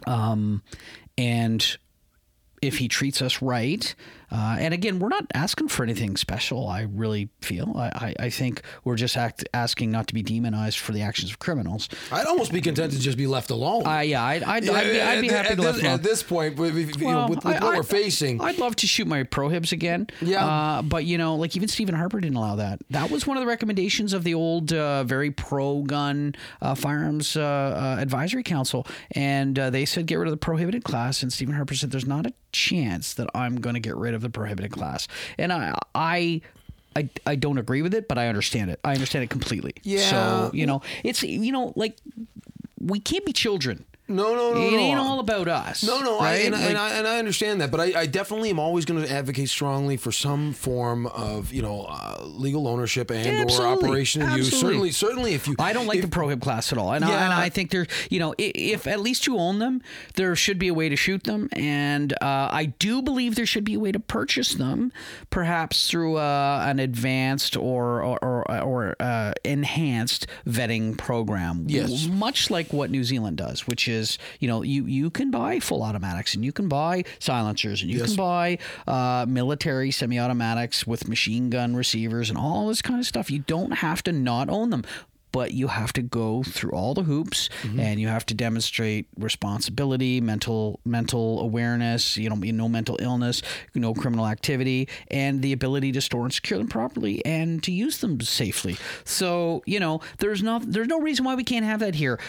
Um, 0.06 0.62
and 1.16 1.76
if 2.62 2.78
he 2.78 2.88
treats 2.88 3.20
us 3.22 3.42
right, 3.42 3.94
uh, 4.34 4.56
and 4.58 4.74
again, 4.74 4.98
we're 4.98 5.08
not 5.08 5.24
asking 5.32 5.68
for 5.68 5.84
anything 5.84 6.16
special. 6.16 6.66
I 6.66 6.82
really 6.82 7.28
feel. 7.40 7.72
I, 7.76 8.14
I, 8.18 8.30
think 8.30 8.62
we're 8.82 8.96
just 8.96 9.16
act, 9.16 9.44
asking 9.54 9.92
not 9.92 10.08
to 10.08 10.14
be 10.14 10.24
demonized 10.24 10.80
for 10.80 10.90
the 10.90 11.02
actions 11.02 11.30
of 11.30 11.38
criminals. 11.38 11.88
I'd 12.10 12.26
almost 12.26 12.52
be 12.52 12.60
content 12.60 12.94
to 12.94 12.98
just 12.98 13.16
be 13.16 13.28
left 13.28 13.50
alone. 13.50 13.86
Uh, 13.86 14.00
yeah, 14.00 14.24
I'd, 14.24 14.42
I'd, 14.42 14.68
I'd, 14.68 14.90
be, 14.90 15.00
I'd 15.00 15.20
be 15.20 15.28
happy 15.28 15.50
at 15.50 15.50
to 15.50 15.56
this, 15.56 15.64
left 15.64 15.80
alone. 15.82 15.94
At 15.94 16.02
this 16.02 16.24
point, 16.24 16.56
with, 16.56 16.74
with, 16.74 17.00
well, 17.00 17.12
know, 17.12 17.28
with, 17.28 17.44
with 17.44 17.62
I, 17.62 17.64
what 17.64 17.76
we're 17.76 17.84
facing, 17.84 18.40
I'd 18.40 18.58
love 18.58 18.74
to 18.76 18.88
shoot 18.88 19.06
my 19.06 19.22
prohibs 19.22 19.70
again. 19.70 20.08
Yeah, 20.20 20.44
uh, 20.44 20.82
but 20.82 21.04
you 21.04 21.16
know, 21.16 21.36
like 21.36 21.54
even 21.54 21.68
Stephen 21.68 21.94
Harper 21.94 22.18
didn't 22.18 22.36
allow 22.36 22.56
that. 22.56 22.80
That 22.90 23.12
was 23.12 23.28
one 23.28 23.36
of 23.36 23.40
the 23.40 23.46
recommendations 23.46 24.12
of 24.12 24.24
the 24.24 24.34
old, 24.34 24.72
uh, 24.72 25.04
very 25.04 25.30
pro-gun 25.30 26.34
uh, 26.60 26.74
firearms 26.74 27.36
uh, 27.36 27.98
advisory 28.00 28.42
council, 28.42 28.84
and 29.12 29.54
they 29.54 29.84
said 29.84 30.06
get 30.06 30.16
rid 30.16 30.26
of 30.26 30.32
the 30.32 30.38
prohibited 30.38 30.82
class. 30.82 31.22
And 31.22 31.32
Stephen 31.32 31.54
Harper 31.54 31.76
said 31.76 31.92
there's 31.92 32.04
not 32.04 32.26
a 32.26 32.32
chance 32.50 33.14
that 33.14 33.28
I'm 33.34 33.60
going 33.60 33.74
to 33.74 33.80
get 33.80 33.96
rid 33.96 34.14
of 34.14 34.23
the 34.24 34.30
prohibited 34.30 34.72
class. 34.72 35.06
And 35.38 35.52
I, 35.52 35.74
I 35.94 36.40
I, 36.96 37.08
I 37.26 37.34
don't 37.34 37.58
agree 37.58 37.82
with 37.82 37.94
it, 37.94 38.06
but 38.08 38.18
I 38.18 38.28
understand 38.28 38.70
it. 38.70 38.78
I 38.84 38.92
understand 38.92 39.24
it 39.24 39.30
completely. 39.30 39.74
Yeah. 39.82 40.10
So 40.10 40.50
you 40.54 40.66
know, 40.66 40.82
it's 41.02 41.22
you 41.22 41.52
know 41.52 41.72
like 41.76 41.96
we 42.80 43.00
can't 43.00 43.24
be 43.24 43.32
children. 43.32 43.84
No, 44.06 44.34
no, 44.34 44.52
no, 44.52 44.60
It 44.60 44.70
no. 44.72 44.78
ain't 44.78 44.98
all 44.98 45.18
about 45.18 45.48
us. 45.48 45.82
No, 45.82 46.00
no, 46.00 46.18
I, 46.18 46.22
right? 46.24 46.44
and, 46.44 46.54
and, 46.54 46.74
Like- 46.74 46.76
I, 46.76 46.90
and 46.98 47.08
I 47.08 47.18
understand 47.18 47.62
that, 47.62 47.70
but 47.70 47.80
I, 47.80 48.00
I 48.00 48.06
definitely 48.06 48.50
am 48.50 48.58
always 48.58 48.84
going 48.84 49.02
to 49.02 49.10
advocate 49.10 49.48
strongly 49.48 49.96
for 49.96 50.12
some 50.12 50.52
form 50.52 51.06
of 51.06 51.54
you 51.54 51.62
know 51.62 51.86
uh, 51.88 52.22
legal 52.22 52.68
ownership 52.68 53.10
and 53.10 53.48
Yeah, 53.50 53.56
or 53.58 53.66
operation 53.66 54.20
and 54.20 54.36
use. 54.36 54.60
Certainly, 54.60 54.90
certainly, 54.90 55.32
if 55.32 55.48
you 55.48 55.56
I 55.58 55.72
don't 55.72 55.86
like 55.86 56.00
if, 56.00 56.10
the 56.10 56.14
prohib 56.14 56.42
class 56.42 56.70
at 56.70 56.76
all, 56.76 56.92
and, 56.92 57.02
I, 57.02 57.10
and 57.24 57.32
I 57.32 57.48
think 57.48 57.70
there, 57.70 57.86
you 58.10 58.18
know, 58.18 58.32
i- 58.38 58.52
if 58.54 58.86
at 58.86 59.00
least 59.00 59.26
you 59.26 59.38
own 59.38 59.58
them, 59.58 59.80
there 60.16 60.36
should 60.36 60.58
be 60.58 60.68
a 60.68 60.74
way 60.74 60.90
to 60.90 60.96
shoot 60.96 61.24
them, 61.24 61.48
and 61.54 62.12
uh, 62.20 62.48
I 62.52 62.66
do 62.78 63.00
believe 63.00 63.36
there 63.36 63.46
should 63.46 63.64
be 63.64 63.72
a 63.72 63.80
way 63.80 63.90
to 63.90 64.00
purchase 64.00 64.52
them, 64.54 64.92
perhaps 65.30 65.88
through 65.88 66.16
uh, 66.18 66.62
an 66.68 66.78
advanced 66.78 67.56
or 67.56 68.02
or 68.02 68.18
or, 68.22 68.60
or 68.62 68.96
uh, 69.00 69.32
enhanced 69.44 70.26
vetting 70.46 70.98
program. 70.98 71.64
Yes. 71.68 72.06
much 72.06 72.50
like 72.50 72.70
what 72.70 72.90
New 72.90 73.02
Zealand 73.04 73.38
does, 73.38 73.66
which 73.66 73.88
is 73.88 73.93
you 74.40 74.48
know 74.48 74.62
you 74.62 74.84
you 74.86 75.10
can 75.10 75.30
buy 75.30 75.60
full 75.60 75.82
automatics 75.82 76.34
and 76.34 76.44
you 76.44 76.52
can 76.52 76.68
buy 76.68 77.04
silencers 77.18 77.82
and 77.82 77.90
you 77.90 77.98
Yes. 77.98 78.08
can 78.08 78.16
buy 78.16 78.58
uh, 78.86 79.24
military 79.28 79.90
semi-automatics 79.90 80.86
with 80.86 81.08
machine 81.08 81.50
gun 81.50 81.74
receivers 81.76 82.28
and 82.30 82.38
all 82.38 82.68
this 82.68 82.82
kind 82.82 82.98
of 83.00 83.06
stuff. 83.06 83.30
You 83.30 83.40
don't 83.40 83.72
have 83.72 84.02
to 84.04 84.12
not 84.12 84.48
own 84.48 84.70
them. 84.70 84.84
But 85.32 85.50
you 85.52 85.66
have 85.66 85.92
to 85.94 86.02
go 86.02 86.44
through 86.44 86.70
all 86.70 86.94
the 86.94 87.02
hoops, 87.02 87.48
Mm-hmm. 87.62 87.80
and 87.80 87.98
you 88.00 88.06
have 88.06 88.24
to 88.26 88.34
demonstrate 88.34 89.08
responsibility, 89.18 90.20
mental 90.20 90.78
mental 90.84 91.40
awareness. 91.40 92.16
You 92.16 92.30
know, 92.30 92.36
no 92.36 92.68
mental 92.68 92.96
illness, 93.00 93.42
no 93.74 93.94
criminal 93.94 94.28
activity, 94.28 94.88
and 95.10 95.42
the 95.42 95.52
ability 95.52 95.90
to 95.92 96.00
store 96.00 96.22
and 96.22 96.32
secure 96.32 96.58
them 96.58 96.68
properly 96.68 97.24
and 97.24 97.60
to 97.64 97.72
use 97.72 97.98
them 97.98 98.20
safely. 98.20 98.76
So 99.04 99.64
you 99.66 99.80
know, 99.80 100.00
there's 100.18 100.40
not 100.42 100.70
there's 100.70 100.86
no 100.88 101.00
reason 101.00 101.24
why 101.24 101.34
we 101.34 101.42
can't 101.42 101.64
have 101.66 101.80
that 101.80 101.96
here 101.96 102.20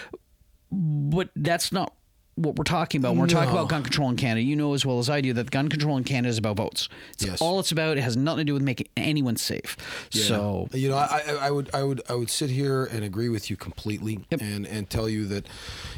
but 0.71 1.29
that's 1.35 1.71
not 1.71 1.93
what 2.35 2.55
we're 2.57 2.63
talking 2.65 2.99
about. 2.99 3.11
When 3.11 3.19
we're 3.21 3.27
talking 3.27 3.51
about 3.51 3.69
gun 3.69 3.81
control 3.83 4.09
in 4.09 4.15
Canada. 4.17 4.41
You 4.41 4.55
know 4.55 4.73
as 4.73 4.85
well 4.85 4.99
as 4.99 5.09
I 5.09 5.21
do 5.21 5.33
that 5.33 5.51
gun 5.51 5.69
control 5.69 5.97
in 5.97 6.03
Canada 6.03 6.29
is 6.29 6.37
about 6.37 6.57
votes. 6.57 6.89
It's 7.13 7.25
Yes. 7.25 7.41
all 7.41 7.59
it's 7.59 7.71
about. 7.71 7.97
It 7.97 8.01
has 8.01 8.17
nothing 8.17 8.39
to 8.39 8.43
do 8.45 8.53
with 8.53 8.61
making 8.61 8.87
anyone 8.97 9.37
safe. 9.37 9.77
So 10.09 10.67
you 10.73 10.89
know, 10.89 10.97
I, 10.97 11.21
I 11.41 11.51
would 11.51 11.69
I 11.73 11.83
would 11.83 12.01
I 12.09 12.13
would 12.15 12.29
sit 12.29 12.49
here 12.49 12.85
and 12.85 13.03
agree 13.03 13.29
with 13.29 13.49
you 13.49 13.55
completely, 13.55 14.19
and 14.31 14.67
and 14.67 14.89
tell 14.89 15.07
you 15.07 15.25
that, 15.27 15.47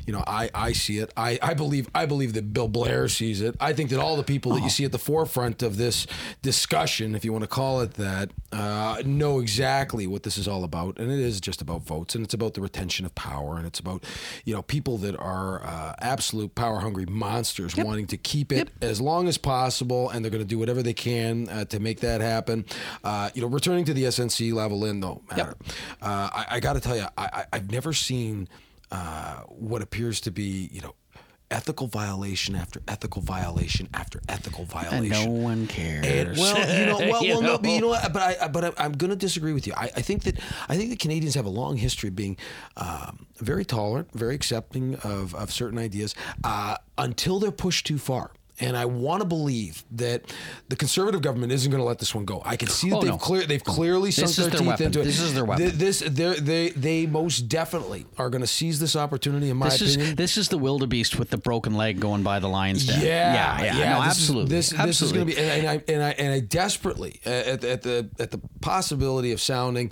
you 0.06 0.14
know, 0.14 0.24
I 0.28 0.50
I 0.54 0.74
see 0.74 1.00
it. 1.00 1.12
I 1.18 1.40
I 1.42 1.54
believe 1.54 1.90
I 1.96 2.06
believe 2.06 2.34
that 2.34 2.54
Bill 2.54 2.68
Blair 2.68 3.08
sees 3.08 3.42
it. 3.42 3.56
I 3.60 3.74
think 3.74 3.90
that 3.90 4.00
all 4.00 4.16
the 4.16 4.24
people 4.24 4.54
that 4.54 4.62
you 4.64 4.70
see 4.70 4.86
at 4.86 4.92
the 4.92 5.00
forefront 5.00 5.64
of 5.64 5.78
this 5.78 6.06
discussion, 6.42 7.16
if 7.16 7.26
you 7.26 7.32
want 7.32 7.44
to 7.44 7.48
call 7.48 7.82
it 7.82 7.96
that, 7.96 8.30
uh, 8.52 9.02
know 9.06 9.40
exactly 9.40 10.08
what 10.08 10.24
this 10.24 10.38
is 10.38 10.48
all 10.48 10.64
about, 10.64 11.00
and 11.00 11.12
it 11.12 11.20
is 11.20 11.42
just 11.42 11.62
about 11.62 11.82
votes, 11.82 12.16
and 12.16 12.24
it's 12.24 12.34
about 12.34 12.54
the 12.54 12.62
retention 12.62 13.06
of 13.06 13.14
power, 13.16 13.58
and 13.58 13.66
it's 13.66 13.80
about, 13.80 14.04
you 14.46 14.54
know, 14.54 14.62
people 14.62 14.98
that 15.00 15.16
are 15.18 15.64
uh, 15.64 15.96
absolute 16.28 16.56
power 16.56 16.80
hungry 16.82 17.06
monsters 17.06 17.78
wanting 17.78 18.06
to 18.06 18.18
keep 18.18 18.52
it 18.52 18.70
as 18.82 19.00
long 19.00 19.30
as 19.30 19.38
possible, 19.38 20.10
and 20.10 20.26
they're 20.26 20.30
going 20.30 20.44
to 20.44 20.48
do 20.48 20.60
whatever 20.60 20.84
they 20.84 20.94
can 20.94 21.48
uh, 21.48 21.64
to 21.64 21.80
make 21.80 22.02
that 22.02 22.20
happen. 22.20 22.66
Uh, 23.02 23.30
you 23.34 23.42
know, 23.42 23.48
returning 23.48 23.86
to 23.86 23.94
the 23.94 24.04
SNC 24.04 24.52
Lavalin 24.52 25.02
though 25.02 25.22
matter. 25.30 25.56
Uh, 26.02 26.30
I, 26.34 26.46
I 26.52 26.60
got 26.60 26.74
to 26.74 26.82
tell 26.82 26.98
you, 26.98 27.06
I, 27.18 27.30
I, 27.32 27.46
I've 27.54 27.72
never 27.72 27.94
seen 27.94 28.50
uh, 28.92 29.38
what 29.48 29.82
appears 29.82 30.20
to 30.22 30.32
be, 30.32 30.70
you 30.74 30.82
know. 30.82 30.96
Ethical 31.50 31.88
violation 31.88 32.56
after 32.56 32.82
ethical 32.90 33.22
violation 33.22 33.88
after 33.94 34.20
ethical 34.28 34.64
and 34.64 34.70
violation. 34.70 35.26
no 35.26 35.32
one 35.42 35.66
cares. 35.68 36.06
And, 36.06 36.38
well, 36.38 36.80
you 36.80 36.86
know, 36.86 36.98
well, 37.12 37.24
You 37.24 37.34
well, 37.36 37.42
no, 37.42 37.58
but 37.58 37.70
you 37.70 37.76
know? 37.76 37.82
know 37.82 37.88
what? 37.88 38.12
But 38.14 38.22
I, 38.42 38.48
but 38.50 38.64
I, 38.66 38.72
I'm 38.84 38.92
going 38.92 39.12
to 39.12 39.16
disagree 39.16 39.54
with 39.54 39.66
you. 39.66 39.74
I, 39.78 39.86
I 39.96 40.02
think 40.02 40.24
that 40.24 40.40
I 40.68 40.76
think 40.76 40.90
the 40.90 40.98
Canadians 40.98 41.36
have 41.36 41.46
a 41.46 41.50
long 41.50 41.78
history 41.78 42.10
of 42.10 42.16
being 42.18 42.36
um, 42.76 43.28
very 43.38 43.64
tolerant, 43.64 44.10
very 44.14 44.36
accepting 44.36 44.96
of, 44.98 45.34
of 45.36 45.54
certain 45.54 45.80
ideas 45.80 46.16
uh, 46.44 46.76
until 46.98 47.40
they're 47.40 47.52
pushed 47.52 47.86
too 47.88 47.98
far. 47.98 48.32
And 48.60 48.76
I 48.76 48.86
want 48.86 49.22
to 49.22 49.28
believe 49.28 49.84
that 49.92 50.34
the 50.68 50.76
conservative 50.76 51.22
government 51.22 51.52
isn't 51.52 51.70
going 51.70 51.80
to 51.82 51.86
let 51.88 52.00
this 52.00 52.16
one 52.16 52.26
go. 52.26 52.42
I 52.44 52.56
can 52.56 52.68
see 52.70 52.90
that 52.90 52.96
Oh, 52.96 53.02
they've 53.02 53.10
no. 53.12 53.18
clear 53.18 53.46
they've 53.46 53.64
clearly 53.64 54.10
sunk 54.10 54.32
their 54.32 54.48
their 54.50 54.60
teeth 54.60 54.68
weapon. 54.68 54.86
into 54.88 55.02
it. 55.02 55.04
This 55.04 55.20
is 55.20 55.34
their 55.36 55.46
weapon. 55.46 55.66
Th- 55.66 55.74
This 55.78 56.00
they 56.00 56.70
they 56.70 57.06
most 57.06 57.48
definitely 57.50 58.06
are 58.18 58.32
going 58.32 58.42
to 58.42 58.48
seize 58.48 58.80
this 58.80 58.96
opportunity. 58.96 59.52
In 59.52 59.58
my 59.58 59.70
This 59.70 59.82
opinion, 59.82 60.02
is 60.10 60.16
this 60.16 60.38
is 60.38 60.50
the 60.50 60.58
wildebeest 60.58 61.20
with 61.20 61.30
the 61.30 61.38
broken 61.38 61.76
leg 61.76 62.00
going 62.00 62.24
by 62.24 62.40
the 62.40 62.48
lion's 62.50 62.88
den. 62.88 63.00
yeah, 63.02 63.62
yeah, 63.62 63.78
yeah. 63.78 63.94
no, 63.94 64.04
this 64.04 64.14
is- 64.14 64.20
absolutely. 64.22 64.56
this 64.56 64.70
this 64.72 65.02
is 65.04 65.12
going 65.12 65.28
to 65.28 65.34
be, 65.36 65.40
and, 65.40 65.52
and 65.66 65.70
I 65.70 65.84
and 65.94 66.04
I 66.04 66.10
and 66.18 66.34
I 66.34 66.40
desperately 66.40 67.20
at, 67.26 67.64
at 67.64 67.82
the 67.84 68.10
at 68.20 68.32
the 68.32 68.40
possibility 68.62 69.32
of 69.32 69.40
sounding, 69.42 69.92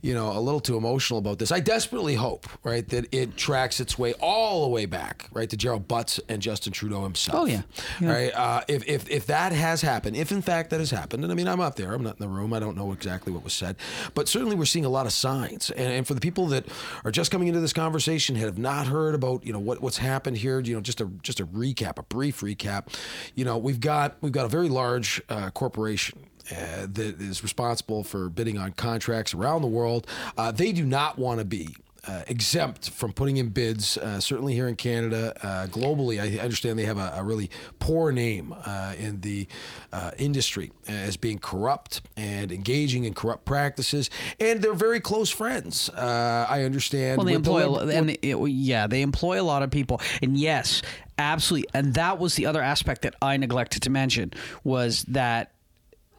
you 0.00 0.14
know, 0.14 0.32
a 0.32 0.40
little 0.40 0.60
too 0.60 0.76
emotional 0.78 1.18
about 1.18 1.38
this. 1.38 1.52
I 1.52 1.60
desperately 1.60 2.14
hope, 2.14 2.46
right, 2.64 2.88
that 2.88 3.12
it 3.14 3.36
tracks 3.36 3.78
its 3.78 3.98
way 3.98 4.14
all 4.20 4.62
the 4.62 4.68
way 4.68 4.86
back, 4.86 5.28
right, 5.32 5.48
to 5.50 5.56
Gerald 5.56 5.86
Butts 5.86 6.18
and 6.28 6.40
Justin 6.42 6.72
Trudeau 6.72 7.02
himself. 7.02 7.38
Oh, 7.42 7.44
yeah. 7.46 7.62
Yeah. 8.00 8.05
Right. 8.08 8.34
Uh, 8.34 8.62
if 8.68 8.86
if 8.88 9.08
if 9.10 9.26
that 9.26 9.52
has 9.52 9.82
happened, 9.82 10.16
if 10.16 10.32
in 10.32 10.42
fact 10.42 10.70
that 10.70 10.80
has 10.80 10.90
happened, 10.90 11.24
and 11.24 11.32
I 11.32 11.36
mean 11.36 11.48
I'm 11.48 11.60
up 11.60 11.76
there, 11.76 11.92
I'm 11.92 12.02
not 12.02 12.18
in 12.18 12.20
the 12.20 12.28
room, 12.28 12.52
I 12.52 12.58
don't 12.58 12.76
know 12.76 12.92
exactly 12.92 13.32
what 13.32 13.44
was 13.44 13.52
said, 13.52 13.76
but 14.14 14.28
certainly 14.28 14.56
we're 14.56 14.64
seeing 14.64 14.84
a 14.84 14.90
lot 14.90 15.06
of 15.06 15.12
signs. 15.12 15.70
And, 15.70 15.92
and 15.92 16.06
for 16.06 16.14
the 16.14 16.20
people 16.20 16.46
that 16.48 16.66
are 17.04 17.10
just 17.10 17.30
coming 17.30 17.48
into 17.48 17.60
this 17.60 17.72
conversation, 17.72 18.36
have 18.36 18.58
not 18.58 18.86
heard 18.86 19.14
about 19.14 19.44
you 19.46 19.52
know 19.52 19.58
what 19.58 19.80
what's 19.80 19.98
happened 19.98 20.38
here, 20.38 20.60
you 20.60 20.74
know, 20.74 20.80
just 20.80 21.00
a 21.00 21.06
just 21.22 21.40
a 21.40 21.46
recap, 21.46 21.98
a 21.98 22.02
brief 22.02 22.40
recap. 22.40 22.94
You 23.34 23.44
know, 23.44 23.58
we've 23.58 23.80
got 23.80 24.16
we've 24.20 24.32
got 24.32 24.44
a 24.44 24.48
very 24.48 24.68
large 24.68 25.22
uh, 25.28 25.50
corporation. 25.50 26.26
Uh, 26.48 26.86
that 26.86 27.20
is 27.20 27.42
responsible 27.42 28.04
for 28.04 28.28
bidding 28.28 28.56
on 28.56 28.70
contracts 28.70 29.34
around 29.34 29.62
the 29.62 29.68
world. 29.68 30.06
Uh, 30.38 30.52
they 30.52 30.70
do 30.70 30.84
not 30.84 31.18
want 31.18 31.40
to 31.40 31.44
be 31.44 31.74
uh, 32.06 32.22
exempt 32.28 32.90
from 32.90 33.12
putting 33.12 33.36
in 33.36 33.48
bids, 33.48 33.98
uh, 33.98 34.20
certainly 34.20 34.54
here 34.54 34.68
in 34.68 34.76
Canada. 34.76 35.34
Uh, 35.42 35.66
globally, 35.66 36.20
I 36.20 36.42
understand 36.42 36.78
they 36.78 36.84
have 36.84 36.98
a, 36.98 37.14
a 37.16 37.24
really 37.24 37.50
poor 37.78 38.12
name 38.12 38.54
uh, 38.64 38.94
in 38.98 39.20
the 39.20 39.46
uh, 39.92 40.12
industry 40.18 40.72
as 40.86 41.16
being 41.16 41.38
corrupt 41.38 42.02
and 42.16 42.52
engaging 42.52 43.04
in 43.04 43.14
corrupt 43.14 43.44
practices, 43.44 44.10
and 44.38 44.62
they're 44.62 44.74
very 44.74 45.00
close 45.00 45.30
friends. 45.30 45.88
Uh, 45.90 46.46
I 46.48 46.62
understand. 46.62 47.18
Well, 47.18 47.26
they 47.26 47.32
the 47.32 47.36
employ, 47.38 47.64
a 47.64 47.86
and 47.88 48.10
it, 48.10 48.50
yeah, 48.50 48.86
they 48.86 49.02
employ 49.02 49.40
a 49.40 49.44
lot 49.44 49.62
of 49.62 49.70
people, 49.70 50.00
and 50.22 50.36
yes, 50.36 50.82
absolutely. 51.18 51.68
And 51.74 51.94
that 51.94 52.18
was 52.18 52.34
the 52.34 52.46
other 52.46 52.62
aspect 52.62 53.02
that 53.02 53.14
I 53.20 53.36
neglected 53.36 53.82
to 53.82 53.90
mention 53.90 54.32
was 54.64 55.02
that. 55.08 55.52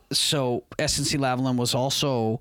So 0.09 0.63
SNC 0.79 1.19
Lavalin 1.19 1.57
was 1.57 1.75
also 1.75 2.39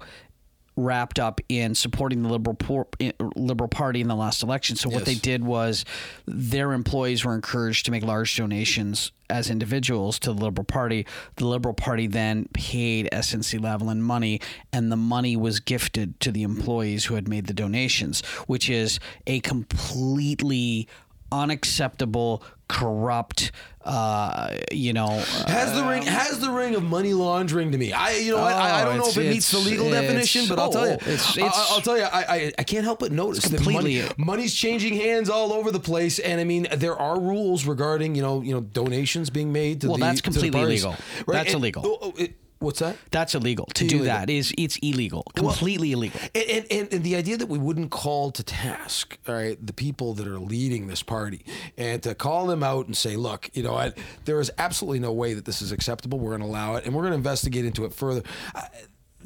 wrapped 0.76 1.18
up 1.18 1.40
in 1.48 1.74
supporting 1.74 2.22
the 2.22 2.28
liberal 2.28 2.54
por- 2.54 2.88
eh, 3.00 3.12
liberal 3.34 3.68
party 3.68 4.00
in 4.00 4.08
the 4.08 4.14
last 4.14 4.42
election. 4.42 4.76
So 4.76 4.90
what 4.90 5.04
they 5.06 5.14
did 5.14 5.42
was 5.42 5.84
their 6.26 6.72
employees 6.72 7.24
were 7.24 7.34
encouraged 7.34 7.86
to 7.86 7.90
make 7.90 8.04
large 8.04 8.36
donations 8.36 9.12
as 9.28 9.50
individuals 9.50 10.18
to 10.20 10.32
the 10.32 10.40
liberal 10.40 10.64
party. 10.64 11.06
The 11.36 11.46
liberal 11.46 11.74
party 11.74 12.06
then 12.06 12.48
paid 12.52 13.08
SNC 13.12 13.58
Lavalin 13.58 13.98
money, 13.98 14.40
and 14.72 14.92
the 14.92 14.96
money 14.96 15.36
was 15.36 15.60
gifted 15.60 16.20
to 16.20 16.30
the 16.30 16.42
employees 16.42 17.06
who 17.06 17.14
had 17.14 17.26
made 17.26 17.46
the 17.46 17.54
donations, 17.54 18.20
which 18.46 18.70
is 18.70 19.00
a 19.26 19.40
completely 19.40 20.88
unacceptable, 21.32 22.42
corrupt, 22.68 23.52
uh, 23.84 24.56
you 24.72 24.92
know, 24.92 25.08
Has 25.46 25.72
the 25.74 25.84
ring 25.84 26.02
has 26.02 26.40
the 26.40 26.50
ring 26.50 26.74
of 26.74 26.82
money 26.82 27.12
laundering 27.14 27.70
to 27.72 27.78
me? 27.78 27.92
I 27.92 28.16
you 28.16 28.32
know 28.32 28.40
what 28.42 28.52
I, 28.52 28.80
I 28.80 28.84
don't 28.84 28.94
Oh, 28.94 28.98
know 29.04 29.08
if 29.08 29.16
it 29.16 29.30
meets 29.30 29.50
the 29.52 29.58
legal 29.58 29.88
definition, 29.90 30.46
but 30.48 30.58
I'll 30.58 30.70
tell 30.70 30.86
you, 30.88 30.94
oh, 31.00 31.10
it's- 31.10 31.38
I, 31.38 31.42
I'll 31.74 31.80
tell 31.80 31.96
you, 31.96 32.02
I, 32.04 32.22
I 32.36 32.52
I 32.58 32.62
can't 32.64 32.84
help 32.84 32.98
but 32.98 33.12
notice 33.12 33.44
that 33.44 33.56
completely- 33.56 34.00
money, 34.00 34.12
money's 34.18 34.54
changing 34.54 34.94
hands 34.96 35.30
all 35.30 35.52
over 35.52 35.70
the 35.70 35.80
place, 35.80 36.18
and 36.18 36.40
I 36.40 36.44
mean 36.44 36.66
there 36.74 36.96
are 36.96 37.20
rules 37.20 37.64
regarding 37.66 38.14
you 38.16 38.22
know 38.22 38.42
you 38.42 38.54
know 38.54 38.60
donations 38.60 39.30
being 39.30 39.52
made 39.52 39.82
to 39.82 39.88
Well, 39.88 39.98
the 39.98 40.04
that's 40.04 40.18
the 40.20 40.22
completely 40.24 40.58
parties. 40.58 40.84
illegal. 40.84 41.04
Right? 41.26 41.34
That's 41.36 41.52
And- 41.54 41.60
illegal. 41.62 41.98
oh, 42.02 42.12
it- 42.18 42.34
what's 42.58 42.80
that? 42.80 42.96
that's 43.10 43.34
illegal. 43.34 43.66
To 43.74 43.86
do 43.86 44.04
that 44.04 44.30
is 44.30 44.52
it's 44.58 44.76
illegal, 44.78 45.24
completely 45.34 45.92
illegal. 45.92 46.20
And, 46.34 46.66
and, 46.70 46.92
and, 46.92 47.04
the 47.04 47.16
idea 47.16 47.36
that 47.36 47.46
we 47.46 47.58
wouldn't 47.58 47.90
call 47.90 48.30
to 48.32 48.42
task, 48.42 49.18
all 49.28 49.34
right, 49.34 49.64
the 49.64 49.72
people 49.72 50.14
that 50.14 50.26
are 50.26 50.38
leading 50.38 50.86
this 50.86 51.02
party 51.02 51.44
and 51.76 52.02
to 52.02 52.14
call 52.14 52.46
them 52.46 52.62
out 52.62 52.86
and 52.86 52.96
say, 52.96 53.16
look, 53.16 53.50
you 53.54 53.62
know 53.62 53.72
what, 53.72 53.98
there 54.24 54.40
is 54.40 54.50
absolutely 54.58 55.00
no 55.00 55.12
way 55.12 55.34
that 55.34 55.44
this 55.44 55.62
is 55.62 55.72
acceptable. 55.72 56.18
We're 56.18 56.36
going 56.36 56.42
to 56.42 56.46
allow 56.46 56.76
it 56.76 56.84
and 56.84 56.94
we're 56.94 57.02
going 57.02 57.12
to 57.12 57.18
investigate 57.18 57.64
into 57.64 57.84
it 57.84 57.92
further. 57.92 58.22
Uh, 58.54 58.62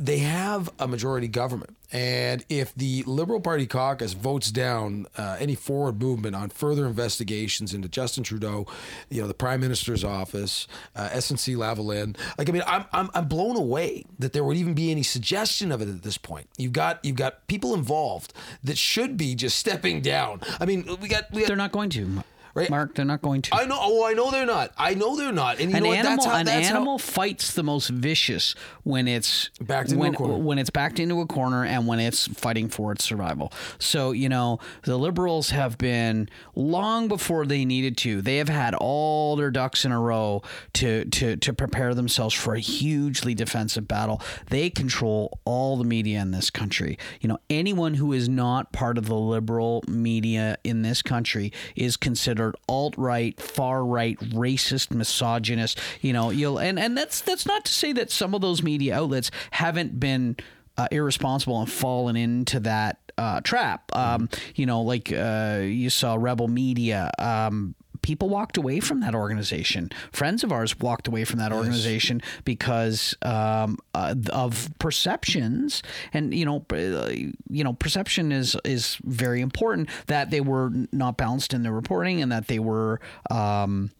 they 0.01 0.19
have 0.19 0.71
a 0.79 0.89
majority 0.89 1.29
government. 1.29 1.77
And 1.93 2.43
if 2.49 2.75
the 2.75 3.03
Liberal 3.03 3.41
Party 3.41 3.67
caucus 3.67 4.15
votes 4.15 4.51
down 4.51 5.07
uh, 5.19 5.37
any 5.39 5.55
forward 5.55 6.01
movement 6.01 6.35
on 6.35 6.49
further 6.49 6.87
investigations 6.87 7.75
into 7.75 7.87
Justin 7.89 8.25
Trudeau, 8.25 8.67
you 9.11 9.21
know, 9.21 9.29
the 9.29 9.35
Prime 9.35 9.61
Minister's 9.61 10.03
office, 10.03 10.67
uh, 10.97 11.11
SNC 11.11 11.55
Lavalin, 11.57 12.17
like 12.39 12.49
I 12.49 12.53
mean, 12.53 12.63
I'm, 12.67 12.87
I'm 12.93 13.11
I'm 13.13 13.29
blown 13.29 13.57
away 13.57 14.07
that 14.19 14.33
there 14.33 14.43
would 14.43 14.57
even 14.57 14.73
be 14.73 14.91
any 14.91 15.03
suggestion 15.03 15.71
of 15.71 15.83
it 15.83 15.89
at 15.89 16.03
this 16.03 16.17
point. 16.17 16.49
You've 16.57 16.73
got 16.73 17.05
you've 17.05 17.17
got 17.17 17.47
people 17.47 17.75
involved 17.75 18.33
that 18.65 18.79
should 18.79 19.19
be 19.19 19.35
just 19.35 19.59
stepping 19.59 20.01
down. 20.01 20.41
I 20.59 20.65
mean, 20.65 20.87
we 21.03 21.09
got 21.09 21.31
we 21.31 21.41
got 21.43 21.49
They're 21.49 21.57
not 21.57 21.73
going 21.73 21.91
to. 21.91 22.25
Right. 22.55 22.69
Mark, 22.71 22.95
they're 22.95 23.05
not 23.05 23.23
going 23.23 23.43
to. 23.43 23.55
I 23.55 23.65
know. 23.67 23.79
Oh, 23.81 24.05
I 24.05 24.13
know 24.13 24.31
they're 24.31 24.47
not. 24.47 24.73
I 24.77 24.95
know 24.95 25.17
they're 25.17 25.33
not. 25.33 25.61
And 25.61 25.71
you 25.71 25.77
an 25.77 25.83
know 25.85 25.89
what? 25.91 25.99
animal, 25.99 26.17
That's 26.17 26.27
how. 26.27 26.35
an 26.41 26.47
That's 26.47 26.69
how- 26.69 26.75
animal 26.77 26.99
fights 26.99 27.55
the 27.55 27.63
most 27.63 27.89
vicious 27.91 28.55
when 28.83 29.07
it's 29.07 29.51
Backed 29.61 29.91
into 29.91 30.01
when, 30.01 30.15
a 30.15 30.17
corner. 30.17 30.35
when 30.39 30.59
it's 30.59 30.71
backed 30.71 30.99
into 30.99 31.21
a 31.21 31.27
corner 31.27 31.65
and 31.65 31.87
when 31.87 32.01
it's 32.01 32.27
fighting 32.29 32.69
for 32.69 32.91
its 32.93 33.05
survival. 33.05 33.53
So 33.79 34.11
you 34.13 34.29
know 34.29 34.59
the 34.83 34.97
liberals 34.99 35.51
have 35.51 35.79
been 35.79 36.29
long 36.57 37.07
before 37.09 37.47
they 37.47 37.65
needed 37.65 37.97
to. 37.99 38.21
They 38.23 38.39
have 38.39 38.49
had 38.49 38.75
all 38.75 39.37
their 39.37 39.51
ducks 39.51 39.85
in 39.85 39.93
a 39.93 40.01
row 40.01 40.43
to 40.75 41.05
to 41.05 41.37
to 41.37 41.53
prepare 41.53 41.95
themselves 41.95 42.35
for 42.35 42.55
a 42.55 42.61
hugely 42.61 43.35
defensive 43.35 43.87
battle. 43.87 44.21
They 44.49 44.71
control 44.71 45.39
all 45.45 45.77
the 45.77 45.85
media 45.85 46.21
in 46.21 46.31
this 46.33 46.51
country. 46.51 46.99
You 47.21 47.29
know 47.29 47.39
anyone 47.49 47.95
who 47.95 48.13
is 48.13 48.29
not 48.29 48.73
part 48.73 48.99
of 48.99 49.07
the 49.07 49.15
liberal 49.15 49.85
media 49.87 50.57
in 50.65 50.83
this 50.83 51.03
country 51.03 51.53
is 51.77 51.97
considered 51.97 52.40
alt 52.69 52.95
right, 52.97 53.41
far 53.41 53.85
right, 53.85 54.19
racist, 54.19 54.91
misogynist. 54.91 55.79
You 56.01 56.13
know, 56.13 56.31
you'll 56.31 56.59
and 56.59 56.79
and 56.79 56.97
that's 56.97 57.21
that's 57.21 57.47
not 57.47 57.65
to 57.65 57.73
say 57.73 57.93
that 57.93 58.11
some 58.11 58.35
of 58.35 58.41
those 58.41 58.63
media 58.63 58.97
outlets 58.97 59.31
haven't 59.51 59.99
been 59.99 60.37
uh, 60.77 60.89
irresponsible 60.91 61.61
and 61.61 61.71
fallen 61.71 62.17
into 62.17 62.61
that 62.61 62.99
uh, 63.19 63.41
trap. 63.43 63.95
Um, 63.95 64.29
you 64.55 64.67
know, 64.67 64.83
like 64.83 65.13
uh, 65.13 65.61
you 65.63 65.91
saw 65.91 66.17
Rebel 66.19 66.49
Media. 66.49 67.11
Um, 67.19 67.75
people 68.03 68.29
walked 68.29 68.57
away 68.57 68.81
from 68.81 69.01
that 69.01 69.15
organization. 69.15 69.91
Friends 70.13 70.45
of 70.45 70.53
ours 70.53 70.79
walked 70.79 71.09
away 71.09 71.25
from 71.25 71.39
that 71.39 71.53
organization 71.53 72.23
because 72.45 73.15
um, 73.23 73.79
uh, 73.95 74.15
of 74.33 74.71
perceptions, 74.79 75.83
and 76.13 76.35
you 76.35 76.45
know, 76.45 76.65
uh, 76.73 77.11
you 77.49 77.65
know, 77.65 77.73
perception 77.73 78.33
is 78.33 78.57
is 78.65 78.99
very 79.05 79.41
important. 79.41 79.89
That 80.07 80.31
they 80.31 80.41
were 80.41 80.71
not 80.93 81.17
balanced 81.17 81.55
in 81.55 81.63
their 81.63 81.73
reporting, 81.73 82.23
and 82.23 82.31
that 82.33 82.47
they 82.49 82.59
were. 82.59 83.01
Um, 83.31 83.91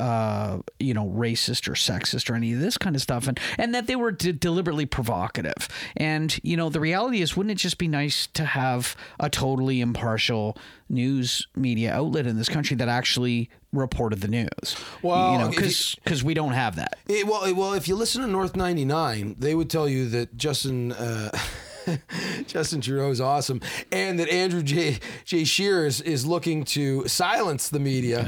uh, 0.00 0.58
you 0.78 0.94
know, 0.94 1.06
racist 1.08 1.68
or 1.68 1.72
sexist 1.72 2.30
or 2.30 2.34
any 2.34 2.52
of 2.52 2.60
this 2.60 2.76
kind 2.78 2.96
of 2.96 3.02
stuff, 3.02 3.26
and 3.28 3.38
and 3.58 3.74
that 3.74 3.86
they 3.86 3.96
were 3.96 4.12
de- 4.12 4.32
deliberately 4.32 4.86
provocative. 4.86 5.68
And 5.96 6.38
you 6.42 6.56
know, 6.56 6.68
the 6.68 6.80
reality 6.80 7.20
is, 7.22 7.36
wouldn't 7.36 7.52
it 7.52 7.62
just 7.62 7.78
be 7.78 7.88
nice 7.88 8.26
to 8.28 8.44
have 8.44 8.96
a 9.20 9.28
totally 9.30 9.80
impartial 9.80 10.56
news 10.88 11.46
media 11.56 11.92
outlet 11.92 12.26
in 12.26 12.36
this 12.36 12.48
country 12.48 12.76
that 12.76 12.88
actually 12.88 13.50
reported 13.72 14.20
the 14.20 14.28
news? 14.28 14.76
Well, 15.02 15.32
you 15.32 15.38
know, 15.38 15.48
because 15.50 16.22
we 16.24 16.34
don't 16.34 16.52
have 16.52 16.76
that. 16.76 16.98
It, 17.08 17.26
well, 17.26 17.44
it- 17.44 17.52
well, 17.56 17.72
if 17.74 17.88
you 17.88 17.96
listen 17.96 18.22
to 18.22 18.28
North 18.28 18.56
99, 18.56 19.36
they 19.38 19.54
would 19.54 19.70
tell 19.70 19.88
you 19.88 20.08
that 20.10 20.36
Justin 20.36 20.92
uh, 20.92 21.30
Justin 22.46 22.80
Trudeau 22.80 23.10
is 23.10 23.20
awesome, 23.20 23.60
and 23.92 24.18
that 24.18 24.28
Andrew 24.28 24.62
J. 24.62 24.98
J. 25.24 25.44
Scheer 25.44 25.86
is, 25.86 26.00
is 26.00 26.26
looking 26.26 26.64
to 26.64 27.06
silence 27.08 27.68
the 27.68 27.80
media 27.80 28.20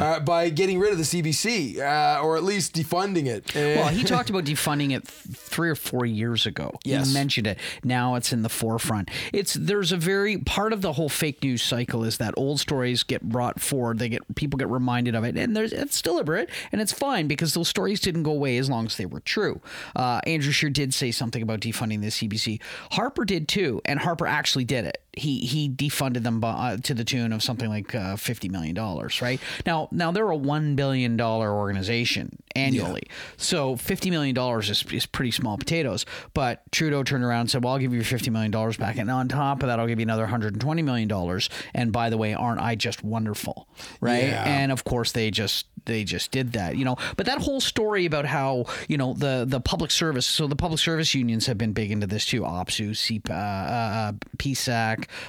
uh, 0.00 0.20
by 0.20 0.48
getting 0.48 0.78
rid 0.78 0.92
of 0.92 0.98
the 0.98 1.04
CBC 1.04 1.78
uh, 1.78 2.20
or 2.22 2.36
at 2.36 2.42
least 2.42 2.74
defunding 2.74 3.26
it. 3.26 3.54
Well, 3.54 3.88
he 3.88 4.04
talked 4.04 4.30
about 4.30 4.44
defunding 4.44 4.92
it 4.92 5.06
three 5.06 5.70
or 5.70 5.74
four 5.74 6.06
years 6.06 6.46
ago. 6.46 6.78
Yes. 6.84 7.08
He 7.08 7.14
mentioned 7.14 7.46
it. 7.46 7.58
Now 7.84 8.14
it's 8.14 8.32
in 8.32 8.42
the 8.42 8.48
forefront. 8.48 9.10
It's 9.32 9.54
there's 9.54 9.92
a 9.92 9.96
very 9.96 10.38
part 10.38 10.72
of 10.72 10.82
the 10.82 10.92
whole 10.92 11.08
fake 11.08 11.42
news 11.42 11.62
cycle 11.62 12.04
is 12.04 12.18
that 12.18 12.34
old 12.36 12.60
stories 12.60 13.02
get 13.02 13.22
brought 13.22 13.60
forward. 13.60 13.98
They 13.98 14.08
get 14.08 14.34
people 14.34 14.58
get 14.58 14.68
reminded 14.68 15.14
of 15.14 15.24
it, 15.24 15.36
and 15.36 15.56
there's 15.56 15.72
it's 15.72 16.00
deliberate 16.02 16.50
and 16.70 16.80
it's 16.80 16.92
fine 16.92 17.26
because 17.28 17.54
those 17.54 17.68
stories 17.68 18.00
didn't 18.00 18.22
go 18.22 18.32
away 18.32 18.58
as 18.58 18.68
long 18.70 18.86
as 18.86 18.96
they 18.96 19.06
were 19.06 19.20
true. 19.20 19.60
Uh, 19.94 20.20
Andrew 20.26 20.52
Scheer 20.52 20.70
did 20.70 20.94
say 20.94 21.10
something 21.10 21.42
about 21.42 21.60
defunding 21.60 22.00
the 22.00 22.08
CBC. 22.08 22.60
Harper 23.02 23.24
did 23.24 23.48
too, 23.48 23.80
and 23.84 23.98
Harper 23.98 24.28
actually 24.28 24.62
did 24.62 24.84
it. 24.84 25.02
He 25.14 25.40
he 25.40 25.68
defunded 25.68 26.22
them 26.22 26.40
by, 26.40 26.50
uh, 26.52 26.76
to 26.78 26.94
the 26.94 27.04
tune 27.04 27.32
of 27.32 27.42
something 27.42 27.68
like 27.68 27.94
uh, 27.94 28.16
fifty 28.16 28.48
million 28.48 28.74
dollars. 28.74 29.20
Right 29.20 29.40
now, 29.66 29.88
now 29.92 30.10
they're 30.10 30.30
a 30.30 30.36
one 30.36 30.74
billion 30.74 31.16
dollar 31.16 31.52
organization 31.52 32.38
annually. 32.56 33.02
So 33.36 33.76
fifty 33.76 34.10
million 34.10 34.34
dollars 34.34 34.70
is, 34.70 34.84
is 34.92 35.06
pretty 35.06 35.30
small 35.30 35.58
potatoes. 35.58 36.06
But 36.34 36.62
Trudeau 36.72 37.02
turned 37.02 37.24
around 37.24 37.40
and 37.40 37.50
said, 37.50 37.64
"Well, 37.64 37.74
I'll 37.74 37.78
give 37.78 37.92
you 37.92 38.02
fifty 38.04 38.30
million 38.30 38.50
dollars 38.50 38.76
back, 38.76 38.96
and 38.96 39.10
on 39.10 39.28
top 39.28 39.62
of 39.62 39.68
that, 39.68 39.78
I'll 39.78 39.86
give 39.86 39.98
you 39.98 40.04
another 40.04 40.26
hundred 40.26 40.54
and 40.54 40.60
twenty 40.60 40.82
million 40.82 41.08
dollars." 41.08 41.50
And 41.74 41.92
by 41.92 42.10
the 42.10 42.16
way, 42.16 42.34
aren't 42.34 42.60
I 42.60 42.74
just 42.74 43.04
wonderful, 43.04 43.68
right? 44.00 44.24
Yeah. 44.24 44.44
And 44.46 44.72
of 44.72 44.84
course, 44.84 45.12
they 45.12 45.30
just 45.30 45.66
they 45.84 46.04
just 46.04 46.30
did 46.30 46.52
that, 46.52 46.76
you 46.76 46.84
know. 46.84 46.96
But 47.16 47.26
that 47.26 47.38
whole 47.38 47.60
story 47.60 48.06
about 48.06 48.24
how 48.24 48.66
you 48.88 48.96
know 48.96 49.14
the 49.14 49.44
the 49.46 49.60
public 49.60 49.90
service. 49.90 50.26
So 50.26 50.46
the 50.46 50.56
public 50.56 50.80
service 50.80 51.14
unions 51.14 51.46
have 51.46 51.58
been 51.58 51.72
big 51.72 51.90
into 51.90 52.06
this 52.06 52.26
too. 52.26 52.42
OPSEU, 52.42 52.90
CP, 52.90 53.30
uh, 53.30 53.34
uh, 53.34 54.12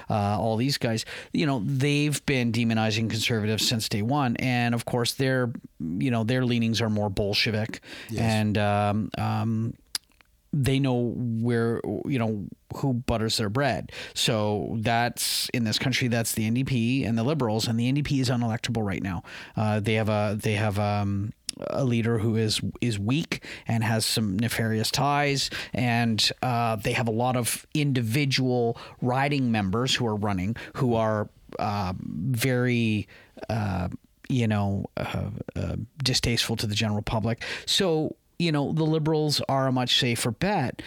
Uh, 0.09 0.37
all 0.39 0.57
these 0.57 0.77
guys. 0.77 1.05
You 1.31 1.45
know, 1.45 1.61
they've 1.65 2.23
been 2.25 2.51
demonizing 2.51 3.09
conservatives 3.09 3.67
since 3.67 3.89
day 3.89 4.01
one, 4.01 4.35
and 4.37 4.73
of 4.75 4.85
course, 4.85 5.13
their 5.13 5.51
you 5.79 6.11
know 6.11 6.23
their 6.23 6.45
leanings 6.45 6.81
are 6.81 6.89
more 6.89 7.09
Bolshevik, 7.09 7.81
and 8.17 8.57
um, 8.57 9.09
um, 9.17 9.73
they 10.53 10.79
know 10.79 11.13
where 11.15 11.81
you 12.05 12.19
know 12.19 12.45
who 12.75 12.93
butters 12.93 13.37
their 13.37 13.49
bread. 13.49 13.91
So 14.13 14.75
that's 14.79 15.49
in 15.49 15.63
this 15.63 15.79
country. 15.79 16.07
That's 16.07 16.33
the 16.33 16.49
NDP 16.49 17.07
and 17.07 17.17
the 17.17 17.23
Liberals, 17.23 17.67
and 17.67 17.79
the 17.79 17.91
NDP 17.91 18.21
is 18.21 18.29
unelectable 18.29 18.85
right 18.85 19.01
now. 19.01 19.23
Uh, 19.57 19.79
they 19.79 19.95
have 19.95 20.09
a 20.09 20.37
they 20.39 20.53
have 20.53 20.77
um, 20.79 21.33
a 21.67 21.83
leader 21.83 22.17
who 22.17 22.35
is 22.35 22.61
is 22.81 22.99
weak 22.99 23.43
and 23.67 23.83
has 23.83 24.05
some 24.05 24.37
nefarious 24.37 24.91
ties, 24.91 25.49
and 25.73 26.31
uh, 26.41 26.75
they 26.77 26.93
have 26.93 27.07
a 27.07 27.11
lot 27.11 27.35
of 27.35 27.65
individual 27.73 28.77
riding 29.01 29.51
members 29.51 29.95
who 29.95 30.05
are 30.07 30.15
running 30.15 30.55
who 30.75 30.95
are 30.95 31.29
uh, 31.59 31.93
very. 31.99 33.07
Uh, 33.49 33.89
you 34.29 34.47
know, 34.47 34.85
uh, 34.95 35.29
uh, 35.55 35.75
distasteful 36.01 36.55
to 36.55 36.65
the 36.65 36.73
general 36.73 37.01
public. 37.01 37.43
So 37.65 38.15
you 38.39 38.51
know, 38.51 38.71
the 38.71 38.83
liberals 38.83 39.41
are 39.47 39.67
a 39.67 39.71
much 39.71 39.99
safer 39.99 40.31
bet. 40.31 40.81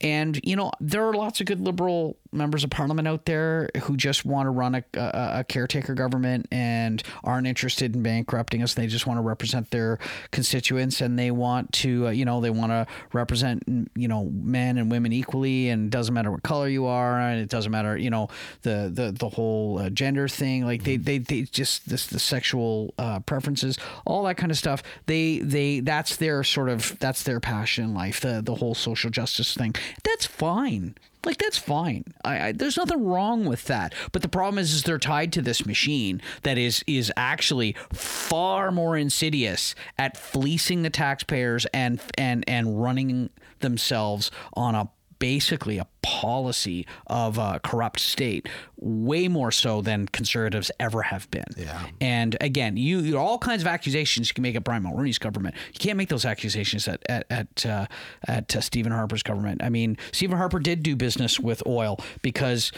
And, 0.00 0.40
you 0.42 0.56
know, 0.56 0.72
there 0.80 1.06
are 1.08 1.14
lots 1.14 1.40
of 1.40 1.46
good 1.46 1.60
liberal 1.60 2.16
members 2.32 2.64
of 2.64 2.70
parliament 2.70 3.06
out 3.06 3.26
there 3.26 3.68
who 3.82 3.96
just 3.96 4.24
want 4.24 4.46
to 4.46 4.50
run 4.50 4.74
a, 4.74 4.84
a, 4.94 5.40
a 5.40 5.44
caretaker 5.44 5.94
government 5.94 6.46
and 6.50 7.02
aren't 7.22 7.46
interested 7.46 7.94
in 7.94 8.02
bankrupting 8.02 8.62
us. 8.62 8.74
They 8.74 8.86
just 8.86 9.06
want 9.06 9.18
to 9.18 9.22
represent 9.22 9.70
their 9.70 9.98
constituents 10.30 11.00
and 11.00 11.18
they 11.18 11.30
want 11.30 11.72
to, 11.74 12.08
uh, 12.08 12.10
you 12.10 12.24
know, 12.24 12.40
they 12.40 12.50
want 12.50 12.72
to 12.72 12.86
represent, 13.12 13.62
you 13.94 14.08
know, 14.08 14.30
men 14.32 14.78
and 14.78 14.90
women 14.90 15.12
equally. 15.12 15.68
And 15.68 15.86
it 15.86 15.90
doesn't 15.90 16.14
matter 16.14 16.30
what 16.30 16.42
color 16.42 16.68
you 16.68 16.86
are. 16.86 17.20
And 17.20 17.40
it 17.40 17.48
doesn't 17.48 17.70
matter, 17.70 17.96
you 17.96 18.10
know, 18.10 18.28
the, 18.62 18.90
the, 18.92 19.12
the 19.12 19.28
whole 19.28 19.78
uh, 19.78 19.90
gender 19.90 20.28
thing. 20.28 20.64
Like 20.64 20.84
they, 20.84 20.96
they, 20.96 21.18
they 21.18 21.42
just, 21.42 21.88
this, 21.88 22.06
the 22.06 22.18
sexual 22.18 22.94
uh, 22.98 23.20
preferences, 23.20 23.78
all 24.06 24.24
that 24.24 24.36
kind 24.36 24.50
of 24.50 24.58
stuff. 24.58 24.82
They, 25.06 25.38
they, 25.38 25.80
that's 25.80 26.16
their 26.16 26.42
sort 26.44 26.68
of, 26.68 26.98
that's 26.98 27.22
their 27.22 27.40
passion 27.40 27.84
in 27.84 27.94
life, 27.94 28.20
the, 28.20 28.40
the 28.42 28.54
whole 28.54 28.74
social 28.74 29.10
justice 29.10 29.54
thing. 29.54 29.74
That's 30.02 30.26
fine. 30.26 30.94
Like 31.24 31.38
that's 31.38 31.58
fine. 31.58 32.04
I, 32.24 32.48
I, 32.48 32.52
there's 32.52 32.76
nothing 32.76 33.04
wrong 33.04 33.44
with 33.44 33.64
that. 33.64 33.94
But 34.10 34.22
the 34.22 34.28
problem 34.28 34.58
is, 34.58 34.74
is 34.74 34.82
they're 34.82 34.98
tied 34.98 35.32
to 35.34 35.42
this 35.42 35.64
machine 35.64 36.20
that 36.42 36.58
is 36.58 36.82
is 36.86 37.12
actually 37.16 37.76
far 37.92 38.70
more 38.72 38.96
insidious 38.96 39.74
at 39.98 40.16
fleecing 40.16 40.82
the 40.82 40.90
taxpayers 40.90 41.66
and 41.72 42.00
and 42.18 42.44
and 42.48 42.82
running 42.82 43.30
themselves 43.60 44.30
on 44.54 44.74
a 44.74 44.90
basically 45.22 45.78
a 45.78 45.86
policy 46.02 46.84
of 47.06 47.38
a 47.38 47.60
corrupt 47.62 48.00
state, 48.00 48.48
way 48.76 49.28
more 49.28 49.52
so 49.52 49.80
than 49.80 50.08
conservatives 50.08 50.68
ever 50.80 51.02
have 51.02 51.30
been. 51.30 51.44
Yeah. 51.56 51.86
And 52.00 52.36
again, 52.40 52.76
you, 52.76 52.98
you 52.98 53.16
all 53.16 53.38
kinds 53.38 53.62
of 53.62 53.68
accusations 53.68 54.28
you 54.28 54.34
can 54.34 54.42
make 54.42 54.56
at 54.56 54.64
Brian 54.64 54.82
Mulroney's 54.82 55.18
government. 55.18 55.54
You 55.72 55.78
can't 55.78 55.96
make 55.96 56.08
those 56.08 56.24
accusations 56.24 56.88
at 56.88 57.04
at 57.08 57.24
at, 57.30 57.64
uh, 57.64 57.86
at 58.26 58.56
uh, 58.56 58.60
Stephen 58.60 58.90
Harper's 58.90 59.22
government. 59.22 59.62
I 59.62 59.68
mean, 59.68 59.96
Stephen 60.10 60.36
Harper 60.36 60.58
did 60.58 60.82
do 60.82 60.96
business 60.96 61.38
with 61.38 61.62
oil 61.68 62.00
because 62.22 62.72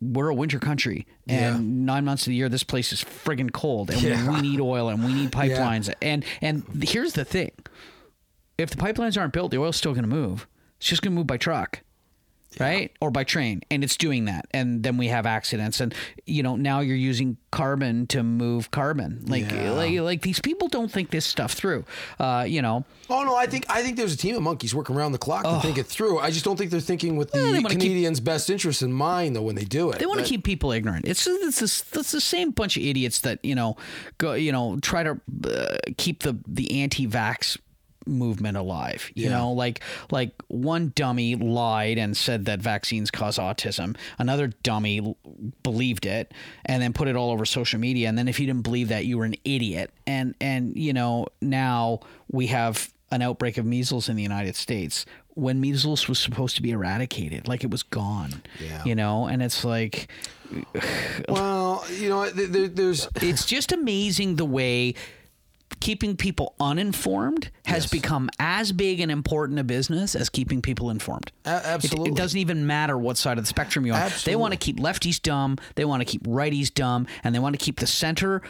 we're 0.00 0.28
a 0.30 0.34
winter 0.34 0.58
country, 0.58 1.06
and 1.28 1.84
nine 1.84 2.06
months 2.06 2.22
of 2.22 2.30
the 2.30 2.34
year 2.36 2.48
this 2.48 2.64
place 2.64 2.94
is 2.94 3.04
friggin' 3.04 3.52
cold, 3.52 3.90
and 3.90 4.00
Yeah. 4.00 4.26
we 4.32 4.40
need 4.40 4.58
oil 4.58 4.88
and 4.88 5.04
we 5.04 5.12
need 5.12 5.32
pipelines. 5.42 5.92
And 6.00 6.24
and 6.40 6.64
here's 6.82 7.12
the 7.12 7.26
thing: 7.26 7.50
if 8.56 8.70
the 8.70 8.78
pipelines 8.78 9.20
aren't 9.20 9.34
built, 9.34 9.50
the 9.50 9.58
oil's 9.58 9.76
still 9.76 9.92
going 9.92 10.04
to 10.04 10.08
move. 10.08 10.46
It's 10.78 10.88
just 10.88 11.02
going 11.02 11.12
to 11.12 11.16
move 11.18 11.26
by 11.26 11.36
truck 11.36 11.82
right 12.58 12.90
or 13.00 13.10
by 13.12 13.22
train 13.22 13.60
and 13.70 13.84
it's 13.84 13.96
doing 13.96 14.24
that 14.24 14.46
and 14.52 14.82
then 14.82 14.96
we 14.96 15.06
have 15.06 15.24
accidents 15.24 15.80
and 15.80 15.94
you 16.26 16.42
know 16.42 16.56
now 16.56 16.80
you're 16.80 16.96
using 16.96 17.36
carbon 17.52 18.06
to 18.08 18.22
move 18.24 18.70
carbon 18.72 19.22
like 19.26 19.48
Yeah. 19.50 19.70
like, 19.70 19.98
like 20.00 20.22
these 20.22 20.40
people 20.40 20.66
don't 20.68 20.90
think 20.90 21.10
this 21.10 21.24
stuff 21.24 21.52
through 21.52 21.84
uh 22.18 22.44
you 22.48 22.60
know 22.62 22.84
Oh 23.12 23.24
no, 23.24 23.34
I 23.34 23.46
think 23.46 23.64
I 23.68 23.82
think 23.82 23.96
there's 23.96 24.14
a 24.14 24.16
team 24.16 24.36
of 24.36 24.42
monkeys 24.42 24.72
working 24.72 24.94
around 24.94 25.10
the 25.10 25.18
clock 25.18 25.42
to 25.42 25.58
think 25.66 25.78
it 25.78 25.86
through. 25.88 26.20
I 26.20 26.30
just 26.30 26.44
don't 26.44 26.56
think 26.56 26.70
they're 26.70 26.78
thinking 26.78 27.16
with 27.16 27.32
the 27.32 27.40
wanna 27.42 27.62
keep- 27.62 27.70
Canadians' 27.80 28.20
best 28.20 28.48
interests 28.48 28.82
in 28.82 28.92
mind, 28.92 29.34
though. 29.34 29.42
When 29.42 29.56
they 29.56 29.64
do 29.64 29.90
it, 29.90 29.98
they 29.98 30.06
want 30.06 30.20
to 30.20 30.24
keep 30.26 30.44
people 30.44 30.70
ignorant. 30.70 31.06
It's 31.08 31.26
it's 31.26 31.58
this, 31.58 31.82
it's 31.92 32.12
the 32.12 32.20
same 32.20 32.52
bunch 32.52 32.76
of 32.76 32.84
idiots 32.84 33.18
that 33.22 33.40
you 33.44 33.56
know 33.56 33.76
go 34.18 34.34
you 34.34 34.52
know 34.52 34.78
try 34.80 35.02
to 35.02 35.20
uh, 35.44 35.76
keep 35.96 36.22
the 36.22 36.38
the 36.46 36.82
anti-vax 36.82 37.58
movement 38.10 38.56
alive. 38.56 39.10
You 39.14 39.24
Yeah. 39.24 39.38
know, 39.38 39.52
like 39.52 39.80
like 40.10 40.32
one 40.48 40.92
dummy 40.94 41.36
lied 41.36 41.96
and 41.98 42.16
said 42.16 42.44
that 42.46 42.60
vaccines 42.60 43.10
cause 43.10 43.38
autism. 43.38 43.96
Another 44.18 44.48
dummy 44.62 45.14
believed 45.62 46.04
it 46.06 46.32
and 46.66 46.82
then 46.82 46.92
put 46.92 47.08
it 47.08 47.16
all 47.16 47.30
over 47.30 47.44
social 47.46 47.78
media. 47.80 48.08
And 48.08 48.18
then 48.18 48.28
if 48.28 48.38
you 48.40 48.46
didn't 48.46 48.62
believe 48.62 48.88
that, 48.88 49.06
you 49.06 49.16
were 49.18 49.24
an 49.24 49.36
idiot. 49.44 49.90
And 50.06 50.34
and 50.40 50.76
you 50.76 50.92
know 50.92 51.26
now 51.40 52.00
we 52.30 52.48
have 52.48 52.92
an 53.12 53.22
outbreak 53.22 53.58
of 53.58 53.64
measles 53.66 54.08
in 54.08 54.16
the 54.16 54.22
United 54.22 54.54
States 54.56 55.04
when 55.34 55.60
measles 55.60 56.06
was 56.08 56.18
supposed 56.18 56.54
to 56.56 56.62
be 56.62 56.70
eradicated, 56.70 57.48
like 57.48 57.64
it 57.64 57.70
was 57.70 57.82
gone. 57.82 58.42
Yeah. 58.62 58.84
You 58.84 58.94
know, 58.94 59.26
and 59.26 59.42
it's 59.42 59.64
like 59.64 60.08
Well, 61.28 61.84
you 61.98 62.08
know, 62.08 62.28
there, 62.30 62.46
there- 62.46 62.68
there's 62.68 63.08
it's 63.22 63.44
just 63.46 63.72
amazing 63.72 64.36
the 64.36 64.44
way 64.44 64.94
keeping 65.80 66.16
people 66.16 66.54
uninformed 66.60 67.50
has 67.64 67.84
Yes. 67.84 67.90
become 67.90 68.28
as 68.38 68.70
big 68.72 69.00
and 69.00 69.10
important 69.10 69.58
a 69.58 69.64
business 69.64 70.14
as 70.14 70.28
keeping 70.28 70.60
people 70.60 70.90
informed. 70.90 71.32
A- 71.46 71.56
It- 71.56 71.62
absolutely. 71.64 72.10
It, 72.10 72.16
doesn't 72.16 72.38
even 72.38 72.66
matter 72.66 72.98
what 72.98 73.16
side 73.16 73.38
of 73.38 73.44
the 73.44 73.48
spectrum 73.48 73.86
you're 73.86 73.96
on. 73.96 74.10
They 74.24 74.36
want 74.36 74.52
to 74.52 74.58
keep 74.58 74.76
lefties 74.78 75.20
dumb, 75.20 75.56
they 75.76 75.84
want 75.86 76.00
to 76.02 76.04
keep 76.04 76.24
righties 76.24 76.72
dumb, 76.72 77.06
and 77.24 77.34
they 77.34 77.38
want 77.38 77.58
to 77.58 77.64
keep 77.64 77.78
the 77.80 77.86
center 77.86 78.42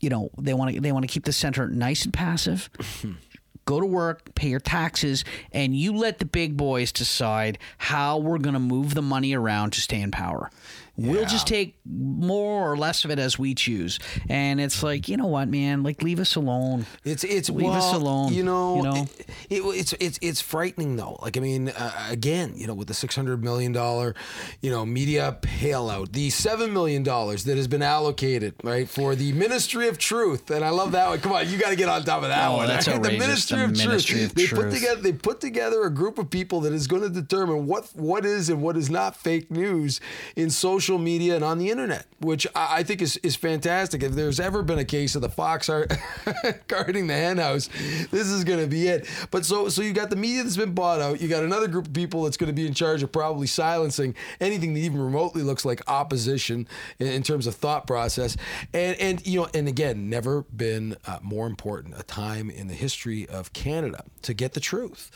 you 0.00 0.08
know, 0.08 0.30
they 0.38 0.54
want 0.54 0.72
to 0.72 0.80
they 0.80 0.92
want 0.92 1.02
to 1.02 1.12
keep 1.12 1.24
the 1.24 1.32
center 1.32 1.66
nice 1.68 2.04
and 2.04 2.14
passive. 2.14 2.70
Go 3.64 3.80
to 3.80 3.86
work, 3.86 4.34
pay 4.34 4.48
your 4.48 4.60
taxes, 4.60 5.24
and 5.52 5.74
you 5.76 5.92
let 5.92 6.20
the 6.20 6.24
big 6.24 6.56
boys 6.56 6.90
decide 6.92 7.58
how 7.78 8.16
we're 8.16 8.38
going 8.38 8.54
to 8.54 8.60
move 8.60 8.94
the 8.94 9.02
money 9.02 9.34
around 9.34 9.72
to 9.72 9.80
stay 9.80 10.00
in 10.00 10.10
power. 10.10 10.50
We'll 10.98 11.26
just 11.26 11.46
take 11.46 11.76
more 11.86 12.70
or 12.72 12.76
less 12.76 13.04
of 13.04 13.10
it 13.12 13.18
as 13.20 13.38
we 13.38 13.54
choose. 13.54 13.98
And 14.28 14.60
it's 14.60 14.82
like, 14.82 15.08
you 15.08 15.16
know 15.16 15.26
what, 15.28 15.48
man? 15.48 15.82
Like, 15.84 16.02
leave 16.02 16.18
us 16.18 16.34
alone. 16.34 16.86
It's 17.04 17.22
it's 17.24 17.48
Leave 17.48 17.66
well, 17.68 17.74
us 17.74 17.94
alone, 17.94 18.32
You 18.34 18.42
know, 18.42 18.76
you 18.76 18.82
know? 18.82 19.06
It, 19.48 19.58
it- 19.58 19.78
it's 19.78 19.92
it's 20.00 20.18
it's 20.20 20.40
frightening 20.40 20.96
though. 20.96 21.18
Like 21.22 21.36
I 21.36 21.40
mean, 21.40 21.68
uh, 21.68 22.08
again, 22.10 22.52
you 22.56 22.66
know, 22.66 22.74
with 22.74 22.88
the 22.88 22.94
six 22.94 23.14
hundred 23.14 23.44
million 23.44 23.70
dollar, 23.72 24.14
you 24.60 24.70
know, 24.70 24.84
media 24.84 25.38
bailout, 25.40 26.12
the 26.12 26.30
seven 26.30 26.72
million 26.72 27.02
dollars 27.04 27.44
that 27.44 27.56
has 27.56 27.68
been 27.68 27.82
allocated 27.82 28.54
right 28.64 28.88
for 28.88 29.14
the 29.14 29.32
Ministry 29.32 29.86
of 29.88 29.98
Truth, 29.98 30.50
and 30.50 30.64
I 30.64 30.70
love 30.70 30.92
that 30.92 31.08
one. 31.08 31.20
Come 31.20 31.32
on, 31.32 31.48
you 31.48 31.58
got 31.58 31.70
to 31.70 31.76
get 31.76 31.88
on 31.88 32.02
top 32.04 32.22
of 32.22 32.28
that 32.30 32.48
Oh, 32.48 32.56
one. 32.56 32.66
that's 32.66 32.88
right? 32.88 33.00
The. 33.02 33.18
Ministry 33.18 33.58
The 33.58 33.64
of 33.64 33.76
Ministry 33.76 34.18
Truth. 34.20 34.30
of 34.30 34.34
they 34.34 34.46
put 34.48 34.70
together 34.72 35.00
they 35.00 35.12
put 35.12 35.40
together 35.40 35.82
a 35.84 35.90
group 35.90 36.18
of 36.18 36.28
people 36.30 36.60
that 36.62 36.72
is 36.72 36.86
going 36.88 37.02
to 37.02 37.08
determine 37.10 37.66
what 37.66 37.88
what 37.94 38.24
is 38.24 38.48
and 38.48 38.60
what 38.62 38.76
is 38.76 38.90
not 38.90 39.14
fake 39.16 39.50
news 39.50 40.00
in 40.34 40.48
social 40.50 40.87
media 40.96 41.34
and 41.34 41.44
on 41.44 41.58
the 41.58 41.68
internet, 41.68 42.06
which 42.20 42.46
I, 42.54 42.78
I 42.78 42.82
think 42.84 43.02
is 43.02 43.18
is 43.18 43.36
fantastic. 43.36 44.02
If 44.02 44.12
there's 44.12 44.40
ever 44.40 44.62
been 44.62 44.78
a 44.78 44.84
case 44.84 45.14
of 45.16 45.20
the 45.22 45.28
fox 45.28 45.68
are 45.68 45.86
guarding 46.68 47.06
the 47.08 47.14
henhouse, 47.14 47.68
this 48.10 48.28
is 48.28 48.44
going 48.44 48.60
to 48.60 48.66
be 48.66 48.86
it. 48.86 49.06
But 49.30 49.44
so 49.44 49.68
so 49.68 49.82
you 49.82 49.92
got 49.92 50.08
the 50.10 50.16
media 50.16 50.42
that's 50.42 50.56
been 50.56 50.72
bought 50.72 51.00
out. 51.00 51.20
You 51.20 51.28
got 51.28 51.44
another 51.44 51.68
group 51.68 51.88
of 51.88 51.92
people 51.92 52.22
that's 52.22 52.36
going 52.36 52.46
to 52.48 52.52
be 52.54 52.66
in 52.66 52.74
charge 52.74 53.02
of 53.02 53.12
probably 53.12 53.46
silencing 53.46 54.14
anything 54.40 54.74
that 54.74 54.80
even 54.80 55.00
remotely 55.02 55.42
looks 55.42 55.64
like 55.64 55.82
opposition 55.88 56.68
in, 56.98 57.08
in 57.08 57.22
terms 57.22 57.46
of 57.46 57.54
thought 57.54 57.86
process. 57.86 58.36
And 58.72 58.96
and 59.00 59.26
you 59.26 59.40
know 59.40 59.48
and 59.52 59.68
again, 59.68 60.08
never 60.08 60.42
been 60.42 60.96
uh, 61.06 61.18
more 61.22 61.46
important 61.46 61.98
a 61.98 62.02
time 62.04 62.50
in 62.50 62.68
the 62.68 62.74
history 62.74 63.28
of 63.28 63.52
Canada 63.52 64.04
to 64.22 64.34
get 64.34 64.52
the 64.54 64.60
truth. 64.60 65.10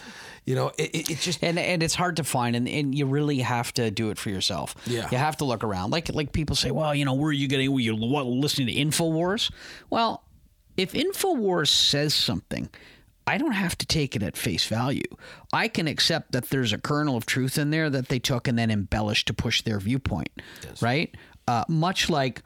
You 0.44 0.56
know, 0.56 0.72
it, 0.76 0.90
it, 0.94 1.10
it 1.10 1.18
just 1.18 1.42
and 1.44 1.58
and 1.58 1.82
it's 1.82 1.94
hard 1.94 2.16
to 2.16 2.24
find 2.24 2.56
and, 2.56 2.68
and 2.68 2.94
you 2.94 3.06
really 3.06 3.38
have 3.38 3.72
to 3.74 3.90
do 3.92 4.10
it 4.10 4.18
for 4.18 4.30
yourself 4.30 4.74
Yeah. 4.86 5.08
you 5.12 5.18
have 5.18 5.36
to 5.36 5.44
look 5.44 5.61
around 5.64 5.90
like 5.90 6.12
like 6.14 6.32
people 6.32 6.56
say 6.56 6.70
well 6.70 6.94
you 6.94 7.04
know 7.04 7.14
where 7.14 7.30
are 7.30 7.32
you 7.32 7.48
getting 7.48 7.72
were 7.72 7.80
you 7.80 7.94
what, 7.94 8.26
listening 8.26 8.66
to 8.66 8.74
infowars 8.74 9.50
well 9.90 10.24
if 10.76 10.92
infowars 10.92 11.68
says 11.68 12.14
something 12.14 12.68
I 13.26 13.38
don't 13.38 13.52
have 13.52 13.78
to 13.78 13.86
take 13.86 14.16
it 14.16 14.22
at 14.22 14.36
face 14.36 14.66
value. 14.66 15.04
I 15.52 15.68
can 15.68 15.86
accept 15.86 16.32
that 16.32 16.50
there's 16.50 16.72
a 16.72 16.78
kernel 16.78 17.16
of 17.16 17.24
truth 17.26 17.56
in 17.56 17.70
there 17.70 17.88
that 17.88 18.08
they 18.08 18.18
took 18.18 18.48
and 18.48 18.58
then 18.58 18.70
embellished 18.70 19.28
to 19.28 19.34
push 19.34 19.62
their 19.62 19.78
viewpoint, 19.78 20.30
right? 20.80 21.14
Uh, 21.46 21.64
much 21.68 22.10
like 22.10 22.42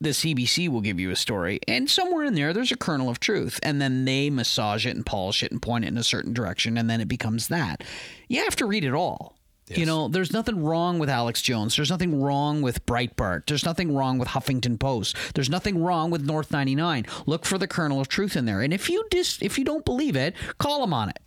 the 0.00 0.10
CBC 0.10 0.68
will 0.68 0.80
give 0.80 0.98
you 0.98 1.10
a 1.10 1.16
story, 1.16 1.60
and 1.66 1.90
somewhere 1.90 2.24
in 2.24 2.34
there, 2.34 2.52
there's 2.52 2.72
a 2.72 2.76
kernel 2.76 3.08
of 3.08 3.20
truth, 3.20 3.58
and 3.62 3.80
then 3.80 4.04
they 4.04 4.30
massage 4.30 4.86
it 4.86 4.96
and 4.96 5.06
polish 5.06 5.42
it 5.42 5.52
and 5.52 5.62
point 5.62 5.84
it 5.84 5.88
in 5.88 5.98
a 5.98 6.02
certain 6.02 6.32
direction, 6.32 6.76
and 6.76 6.88
then 6.90 7.00
it 7.00 7.08
becomes 7.08 7.48
that. 7.48 7.84
You 8.28 8.42
have 8.44 8.56
to 8.56 8.66
read 8.66 8.84
it 8.84 8.94
all. 8.94 9.36
You 9.68 9.86
know, 9.86 10.08
there's 10.08 10.32
nothing 10.32 10.62
wrong 10.62 10.98
with 10.98 11.08
Alex 11.08 11.40
Jones. 11.40 11.76
There's 11.76 11.90
nothing 11.90 12.20
wrong 12.20 12.62
with 12.62 12.84
Breitbart. 12.84 13.46
There's 13.46 13.64
nothing 13.64 13.94
wrong 13.94 14.18
with 14.18 14.28
Huffington 14.28 14.78
Post. 14.78 15.16
There's 15.34 15.48
nothing 15.48 15.82
wrong 15.82 16.10
with 16.10 16.22
North 16.24 16.50
99. 16.50 17.06
Look 17.26 17.46
for 17.46 17.58
the 17.58 17.68
kernel 17.68 18.00
of 18.00 18.08
truth 18.08 18.36
in 18.36 18.44
there. 18.44 18.60
And 18.60 18.74
if 18.74 18.90
you 18.90 19.04
dis- 19.10 19.40
if 19.40 19.58
you 19.58 19.64
don't 19.64 19.84
believe 19.84 20.16
it, 20.16 20.34
call 20.58 20.80
them 20.80 20.92
on 20.92 21.08
it. 21.10 21.18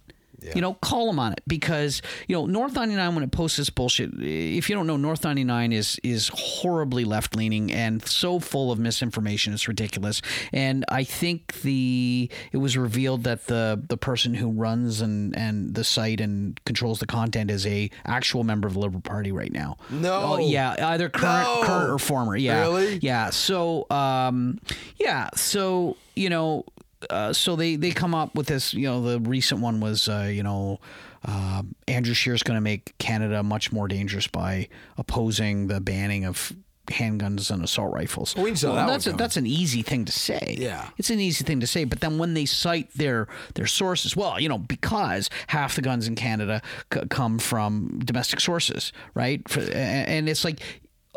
You 0.55 0.61
know, 0.61 0.73
call 0.75 1.07
them 1.07 1.19
on 1.19 1.31
it 1.33 1.41
because 1.47 2.01
you 2.27 2.35
know 2.35 2.45
North 2.45 2.73
99 2.73 3.15
when 3.15 3.23
it 3.23 3.31
posts 3.31 3.57
this 3.57 3.69
bullshit. 3.69 4.11
If 4.19 4.69
you 4.69 4.75
don't 4.75 4.87
know, 4.87 4.97
North 4.97 5.23
99 5.23 5.71
is 5.73 5.99
is 6.03 6.29
horribly 6.33 7.05
left 7.05 7.35
leaning 7.35 7.71
and 7.71 8.05
so 8.05 8.39
full 8.39 8.71
of 8.71 8.79
misinformation. 8.79 9.53
It's 9.53 9.67
ridiculous. 9.67 10.21
And 10.53 10.85
I 10.89 11.03
think 11.03 11.61
the 11.61 12.29
it 12.51 12.57
was 12.57 12.77
revealed 12.77 13.23
that 13.23 13.47
the 13.47 13.81
the 13.87 13.97
person 13.97 14.33
who 14.33 14.49
runs 14.51 15.01
and 15.01 15.35
and 15.35 15.73
the 15.73 15.83
site 15.83 16.21
and 16.21 16.59
controls 16.65 16.99
the 16.99 17.07
content 17.07 17.49
is 17.51 17.65
a 17.65 17.89
actual 18.05 18.43
member 18.43 18.67
of 18.67 18.73
the 18.73 18.79
Liberal 18.79 19.01
Party 19.01 19.31
right 19.31 19.51
now. 19.51 19.77
No. 19.89 20.13
Oh, 20.13 20.37
yeah, 20.37 20.75
either 20.89 21.09
current 21.09 21.47
No. 21.61 21.63
current 21.65 21.91
or 21.91 21.99
former. 21.99 22.35
Yeah, 22.35 22.61
Really? 22.61 22.99
yeah. 23.01 23.29
So, 23.29 23.85
um, 23.89 24.59
yeah. 24.97 25.29
So 25.35 25.97
you 26.15 26.29
know, 26.29 26.63
uh, 27.09 27.33
so 27.33 27.55
they 27.55 27.75
they 27.75 27.91
come 27.91 28.15
up 28.15 28.35
with 28.35 28.47
this. 28.47 28.73
You 28.73 28.87
know, 28.87 29.01
the 29.01 29.19
recent 29.19 29.61
one 29.61 29.79
was, 29.79 30.07
uh, 30.07 30.29
you 30.31 30.43
know. 30.43 30.79
Uh, 31.27 31.63
Andrew 31.87 32.13
Scheer's 32.13 32.43
going 32.43 32.55
to 32.55 32.61
make 32.61 32.95
Canada 32.99 33.41
much 33.41 33.71
more 33.71 33.87
dangerous 33.87 34.27
by 34.27 34.69
opposing 34.95 35.65
the 35.65 35.81
banning 35.81 36.23
of 36.23 36.53
handguns 36.87 37.49
and 37.51 37.63
assault 37.63 37.93
rifles. 37.93 38.35
We 38.35 38.55
saw 38.55 38.75
that 38.75 38.87
that's 38.87 39.07
a, 39.07 39.13
that's 39.13 39.37
an 39.37 39.47
easy 39.47 39.81
thing 39.81 40.05
to 40.05 40.11
say. 40.11 40.55
Yeah. 40.59 40.89
it's 40.97 41.09
an 41.09 41.19
easy 41.19 41.43
thing 41.43 41.59
to 41.61 41.67
say. 41.67 41.83
But 41.83 41.99
then 42.01 42.17
when 42.17 42.33
they 42.33 42.45
cite 42.45 42.91
their 42.93 43.27
their 43.55 43.65
sources, 43.67 44.15
well, 44.15 44.39
you 44.39 44.49
know, 44.49 44.57
because 44.57 45.29
half 45.47 45.75
the 45.75 45.81
guns 45.81 46.07
in 46.07 46.15
Canada 46.15 46.61
c- 46.93 47.01
come 47.09 47.39
from 47.39 47.99
domestic 48.05 48.39
sources, 48.39 48.93
right? 49.13 49.47
For, 49.49 49.61
and 49.61 50.29
it's 50.29 50.45
like, 50.45 50.59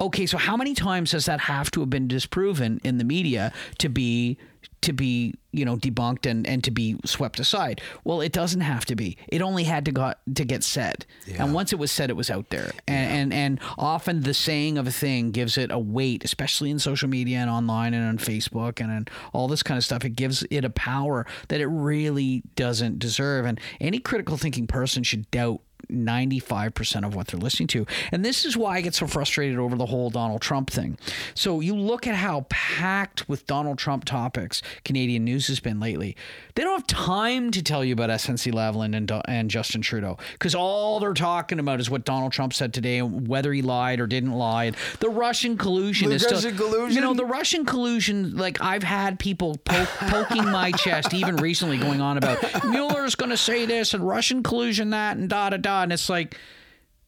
okay, 0.01 0.27
so 0.27 0.39
how 0.39 0.57
many 0.57 0.75
times 0.75 1.11
does 1.11 1.27
that 1.27 1.41
have 1.41 1.71
to 1.73 1.81
have 1.81 1.91
been 1.91 2.09
disproven 2.09 2.81
in 2.85 2.99
the 2.99 3.05
media 3.05 3.53
to 3.79 3.89
be 3.89 4.39
to 4.83 4.93
be 4.93 5.35
you 5.53 5.65
know 5.65 5.77
debunked 5.77 6.31
and 6.31 6.47
and 6.47 6.63
to 6.65 6.71
be 6.71 6.97
swept 7.05 7.41
aside? 7.41 7.81
Well, 8.05 8.21
it 8.21 8.33
doesn't 8.33 8.61
have 8.61 8.85
to 8.87 8.97
be. 8.97 9.17
It 9.29 9.43
only 9.43 9.65
had 9.65 9.85
to 9.87 9.93
got 9.93 10.21
to 10.35 10.45
get 10.45 10.65
said, 10.65 11.07
and 11.39 11.55
once 11.55 11.73
it 11.73 11.79
was 11.79 11.91
said, 11.91 12.11
it 12.11 12.17
was 12.17 12.31
out 12.31 12.51
there. 12.51 12.71
And, 12.87 13.33
and 13.33 13.35
and 13.35 13.61
often 13.77 14.23
the 14.23 14.35
saying 14.35 14.79
of 14.79 14.87
a 14.87 14.93
thing 14.93 15.31
gives 15.31 15.59
it 15.59 15.71
a 15.71 15.79
weight, 15.79 16.25
especially 16.25 16.71
in 16.71 16.79
social 16.79 17.09
media 17.09 17.39
and 17.39 17.51
online 17.51 17.95
and 17.95 18.07
on 18.07 18.19
Facebook 18.19 18.81
and, 18.81 18.91
and 18.91 19.11
all 19.33 19.49
this 19.49 19.63
kind 19.63 19.79
of 19.79 19.85
stuff. 19.85 20.05
It 20.05 20.11
gives 20.17 20.45
it 20.51 20.65
a 20.65 20.71
power 20.71 21.27
that 21.49 21.61
it 21.61 21.67
really 21.67 22.43
doesn't 22.57 22.99
deserve. 22.99 23.45
And 23.45 23.61
any 23.81 23.99
critical 23.99 24.37
thinking 24.37 24.67
person 24.67 25.03
should 25.03 25.31
doubt 25.31 25.61
95% 25.91 27.07
of 27.07 27.15
what 27.15 27.29
they're 27.29 27.41
listening 27.41 27.69
to. 27.69 27.87
And 28.13 28.25
this 28.25 28.45
is 28.45 28.57
why 28.57 28.77
I 28.77 28.81
get 28.81 28.95
so 28.95 29.07
frustrated 29.07 29.59
over 29.59 29.77
the 29.77 29.87
whole 29.87 30.11
Donald 30.11 30.41
Trump 30.41 30.71
thing. 30.71 30.99
So 31.35 31.61
you 31.61 31.75
look 31.75 32.07
at 32.07 32.15
how 32.15 32.47
packed 32.49 33.29
with 33.29 33.47
Donald 33.47 33.79
Trump 33.79 34.05
topics 34.05 34.63
Canadian 34.85 35.25
news 35.25 35.47
has 35.49 35.61
been 35.61 35.81
lately. 35.81 36.17
They 36.55 36.63
don't 36.63 36.79
have 36.79 36.87
time 36.87 37.51
to 37.53 37.63
tell 37.63 37.85
you 37.85 37.93
about 37.93 38.11
SNC 38.11 38.53
Lavalin 38.53 38.97
and, 38.97 39.11
and 39.27 39.51
Justin 39.51 39.81
Trudeau 39.81 40.19
because 40.33 40.55
all 40.55 41.01
they're 41.01 41.15
talking 41.15 41.59
about 41.59 41.81
is 41.81 41.89
what 41.89 42.05
Donald 42.05 42.33
Trump 42.33 42.53
said 42.53 42.75
today 42.75 42.99
and 42.99 43.27
whether 43.27 43.53
he 43.53 43.63
lied 43.63 44.01
or 44.01 44.07
didn't 44.07 44.33
lie. 44.33 44.73
The 45.01 45.09
Russian 45.09 45.57
collusion 45.57 46.11
The 46.11 46.17
is 46.17 46.25
Russian 46.25 46.55
still, 46.55 46.67
collusion? 46.69 46.97
You 46.97 47.01
know, 47.01 47.15
the 47.15 47.25
Russian 47.25 47.65
collusion, 47.65 48.37
like 48.37 48.61
I've 48.61 48.83
had 48.83 49.19
people 49.19 49.57
poke, 49.65 49.89
poking 49.89 50.45
my 50.45 50.73
chest 50.73 51.15
even 51.15 51.37
recently 51.37 51.79
going 51.79 52.01
on 52.01 52.19
about 52.19 52.39
Mueller's 52.65 53.15
going 53.15 53.31
to 53.31 53.37
say 53.37 53.65
this 53.65 53.95
and 53.95 54.07
Russian 54.07 54.43
collusion 54.43 54.91
that 54.91 55.17
and 55.17 55.29
da 55.29 55.51
da 55.51 55.57
da. 55.57 55.68
And 55.69 55.93
it's 55.93 56.09
like, 56.09 56.37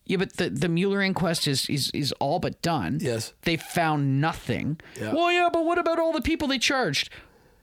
yeah, 0.06 0.16
but 0.16 0.36
the, 0.36 0.50
the 0.50 0.68
Mueller 0.68 1.02
inquest 1.02 1.46
is, 1.46 1.68
is 1.68 1.90
is 1.94 2.12
all 2.20 2.38
but 2.40 2.60
done. 2.62 2.98
Yes. 3.00 3.32
They 3.42 3.56
found 3.56 4.20
nothing. 4.20 4.80
Yeah. 5.00 5.12
Well, 5.12 5.30
yeah, 5.30 5.48
but 5.52 5.64
what 5.64 5.78
about 5.78 5.98
all 5.98 6.12
the 6.12 6.20
people 6.20 6.48
they 6.48 6.58
charged? 6.58 7.10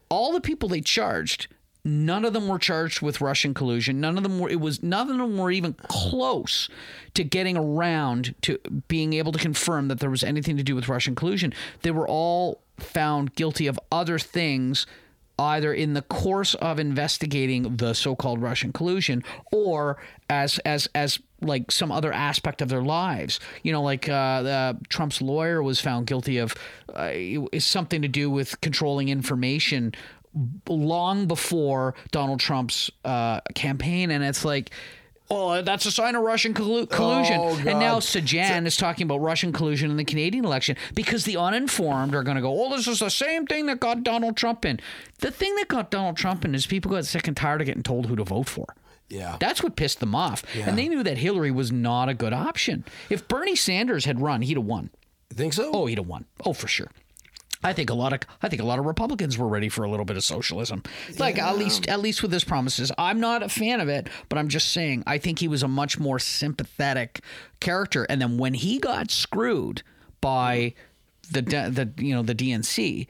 All 0.10 0.32
the 0.32 0.40
people 0.40 0.70
they 0.70 0.80
charged, 0.80 1.48
none 1.84 2.24
of 2.24 2.32
them 2.34 2.48
were 2.48 2.60
charged 2.60 3.02
with 3.02 3.20
Russian 3.20 3.54
collusion. 3.54 4.00
None 4.00 4.18
of 4.18 4.24
them 4.24 4.40
were 4.40 4.50
it 4.50 4.62
was 4.62 4.82
none 4.82 5.10
of 5.10 5.18
them 5.18 5.38
were 5.38 5.52
even 5.52 5.74
close 5.74 6.70
to 7.16 7.24
getting 7.24 7.58
around 7.58 8.34
to 8.44 8.60
being 8.88 9.14
able 9.14 9.32
to 9.34 9.40
confirm 9.40 9.90
that 9.90 10.00
there 10.00 10.10
was 10.10 10.24
anything 10.24 10.56
to 10.58 10.64
do 10.64 10.76
with 10.76 10.88
Russian 10.88 11.16
collusion. 11.16 11.54
They 11.82 11.92
were 11.92 12.08
all 12.08 12.62
found 12.78 13.36
guilty 13.36 13.68
of 13.68 13.80
other 13.92 14.20
things 14.20 14.86
either 15.40 15.74
in 15.74 15.94
the 15.94 16.02
course 16.02 16.56
of 16.56 16.80
investigating 16.80 17.78
the 17.78 17.94
so-called 17.94 18.42
Russian 18.42 18.72
collusion 18.74 19.24
or 19.52 19.98
as 20.30 20.60
as 20.60 20.88
as 20.96 21.20
like 21.42 21.72
some 21.72 21.92
other 21.92 22.12
aspect 22.12 22.62
of 22.62 22.70
their 22.70 22.82
lives. 22.82 23.40
You 23.64 23.72
know, 23.72 23.84
like 23.84 24.10
uh, 24.10 24.12
uh, 24.12 24.74
Trump's 24.90 25.22
lawyer 25.22 25.62
was 25.62 25.80
found 25.80 26.08
guilty 26.08 26.38
of 26.40 26.56
uh, 26.94 27.12
something 27.60 28.02
to 28.02 28.08
do 28.08 28.30
with 28.30 28.60
controlling 28.62 29.10
information 29.10 29.94
long 30.68 31.28
before 31.28 31.96
Donald 32.12 32.40
Trump's 32.40 32.92
uh, 33.06 33.42
campaign, 33.56 34.12
and 34.12 34.24
it's 34.24 34.46
like. 34.46 34.72
Oh, 35.30 35.62
that's 35.62 35.86
a 35.86 35.92
sign 35.92 36.16
of 36.16 36.24
Russian 36.24 36.54
collu- 36.54 36.84
oh, 36.84 36.86
collusion. 36.86 37.38
Oh, 37.40 37.58
and 37.58 37.80
now. 37.80 37.98
Sajjan 38.00 38.66
is 38.66 38.78
talking 38.78 39.04
about 39.06 39.20
Russian 39.20 39.52
collusion 39.52 39.92
in 39.92 39.98
the 39.98 40.06
Canadian 40.06 40.46
election 40.46 40.78
because 40.96 41.26
the 41.26 41.36
uninformed 41.38 42.16
are 42.16 42.24
going 42.24 42.36
to 42.36 42.42
go, 42.42 42.66
oh, 42.66 42.76
this 42.76 42.88
is 42.88 43.00
the 43.00 43.10
same 43.10 43.46
thing 43.46 43.66
that 43.66 43.80
got 43.80 44.04
Donald 44.04 44.38
Trump 44.38 44.64
in. 44.64 44.80
The 45.20 45.32
thing 45.32 45.56
that 45.56 45.68
got 45.68 45.92
Donald 45.92 46.16
Trump 46.16 46.46
in 46.46 46.56
is 46.56 46.66
people 46.66 46.92
got 46.92 47.06
sick 47.06 47.28
and 47.28 47.36
tired 47.36 47.62
of 47.62 47.68
getting 47.68 47.84
told 47.84 48.06
who 48.06 48.16
to 48.16 48.24
vote 48.24 48.48
for. 48.48 48.68
Yeah. 49.10 49.38
That's 49.40 49.64
what 49.64 49.76
pissed 49.76 50.00
them 50.00 50.14
off. 50.16 50.44
And 50.56 50.78
they 50.78 50.88
knew 50.88 51.04
that 51.04 51.18
Hillary 51.18 51.52
was 51.52 51.72
not 51.72 52.10
a 52.10 52.14
good 52.14 52.34
option. 52.34 52.86
If 53.10 53.28
Bernie 53.28 53.56
Sanders 53.56 54.06
had 54.06 54.22
run, 54.22 54.42
he'd 54.42 54.58
have 54.58 54.66
won. 54.66 54.90
You 55.32 55.36
Think 55.38 55.54
so? 55.54 55.72
Oh, 55.74 55.86
he'd 55.86 55.98
have 55.98 56.08
won. 56.08 56.26
Oh, 56.46 56.54
for 56.54 56.68
sure. 56.68 56.90
I 57.64 57.74
think 57.74 57.90
a 57.90 57.94
lot 57.94 58.14
of 58.14 58.20
I 58.42 58.50
think 58.50 58.62
a 58.62 58.66
lot 58.66 58.80
of 58.80 58.86
Republicans 58.86 59.38
were 59.38 59.48
ready 59.48 59.70
for 59.70 59.84
a 59.84 59.90
little 59.90 60.06
bit 60.06 60.18
of 60.18 60.24
socialism. 60.24 60.84
Like 61.18 61.38
at 61.38 61.58
least 61.58 61.88
at 61.88 62.00
least 62.00 62.22
with 62.22 62.32
his 62.32 62.44
promises. 62.44 62.92
I'm 62.98 63.20
not 63.20 63.44
a 63.44 63.50
fan 63.50 63.80
of 63.80 63.90
it, 63.90 64.10
but 64.30 64.38
I'm 64.38 64.48
just 64.48 64.72
saying 64.72 65.04
I 65.08 65.18
think 65.18 65.40
he 65.40 65.48
was 65.48 65.64
a 65.64 65.68
much 65.68 66.00
more 66.00 66.20
sympathetic 66.20 67.22
character. 67.60 68.06
And 68.06 68.22
then 68.22 68.38
when 68.38 68.54
he 68.54 68.80
got 68.80 69.12
screwed 69.12 69.84
by 70.22 70.74
the 71.32 71.42
the 71.42 72.04
you 72.04 72.14
know 72.16 72.24
the 72.24 72.36
DNC, 72.36 73.08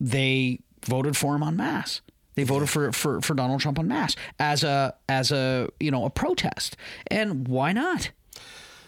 they 0.00 0.60
voted 0.86 1.16
for 1.16 1.34
him 1.34 1.42
on 1.42 1.56
mass. 1.56 2.00
They 2.34 2.44
voted 2.44 2.70
for, 2.70 2.92
for, 2.92 3.20
for 3.20 3.34
Donald 3.34 3.60
Trump 3.60 3.78
on 3.78 3.88
mass 3.88 4.16
as 4.38 4.64
a 4.64 4.94
as 5.08 5.30
a 5.32 5.68
you 5.78 5.90
know 5.90 6.04
a 6.04 6.10
protest. 6.10 6.76
And 7.08 7.46
why 7.48 7.72
not? 7.72 8.10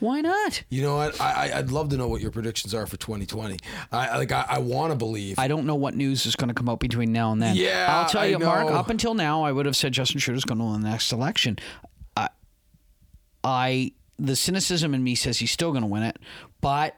Why 0.03 0.21
not? 0.21 0.65
You 0.69 0.83
know 0.83 0.97
what? 0.97 1.21
I, 1.21 1.51
I- 1.53 1.59
I'd 1.59 1.71
love 1.71 1.91
to 1.91 1.97
know 1.97 2.09
what 2.09 2.21
your 2.21 2.33
predictions 2.33 2.75
are 2.75 2.87
for 2.87 2.97
2020. 2.97 3.57
I 3.93 4.19
like. 4.19 4.33
I, 4.33 4.45
I 4.49 4.59
want 4.59 4.91
to 4.91 4.97
believe. 4.97 5.39
I 5.39 5.47
don't 5.47 5.65
know 5.65 5.77
what 5.77 5.95
news 5.95 6.27
is 6.27 6.35
going 6.35 6.49
to 6.49 6.55
come 6.55 6.69
out 6.69 6.81
between 6.81 7.13
now 7.13 7.31
and 7.31 7.41
then. 7.41 7.55
Yeah, 7.55 7.87
I'll 7.89 8.09
tell 8.09 8.27
you, 8.27 8.41
Mark. 8.41 8.67
Up 8.69 8.91
until 8.91 9.15
now, 9.15 9.45
I 9.45 9.53
would 9.53 9.65
have 9.65 9.77
said 9.77 9.93
Justin 9.93 10.19
Trudeau's 10.19 10.45
going 10.45 10.59
to 10.59 10.65
win 10.65 10.81
the 10.81 10.89
next 10.89 11.13
election. 11.13 11.57
I, 12.17 12.31
I, 13.45 13.93
the 14.19 14.35
cynicism 14.35 14.93
in 14.93 15.05
me 15.05 15.15
says 15.15 15.39
he's 15.39 15.53
still 15.53 15.71
going 15.71 15.83
to 15.83 15.89
win 15.89 16.03
it, 16.03 16.17
but 16.61 16.97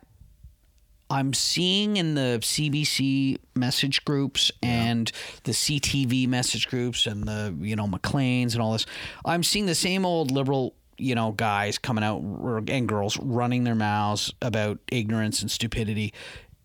I'm 1.11 1.35
seeing 1.35 1.99
in 1.99 2.15
the 2.15 2.39
CBC 2.41 3.37
message 3.55 4.03
groups 4.07 4.51
and 4.63 5.13
the 5.43 5.53
CTV 5.53 6.27
message 6.27 6.69
groups 6.69 7.07
and 7.07 7.25
the 7.25 7.55
you 7.61 7.77
know 7.77 7.87
Maclean's 7.87 8.55
and 8.55 8.63
all 8.63 8.73
this. 8.73 8.87
I'm 9.27 9.43
seeing 9.43 9.67
the 9.67 9.75
same 9.75 10.07
old 10.07 10.31
liberal 10.31 10.75
you 10.99 11.15
know 11.15 11.33
guys 11.33 11.79
coming 11.79 12.05
out 12.05 12.21
and 12.69 12.89
girls 12.89 13.19
running 13.19 13.65
their 13.65 13.75
mouths 13.75 14.33
about 14.43 14.79
ignorance 14.91 15.43
and 15.43 15.51
stupidity, 15.51 16.13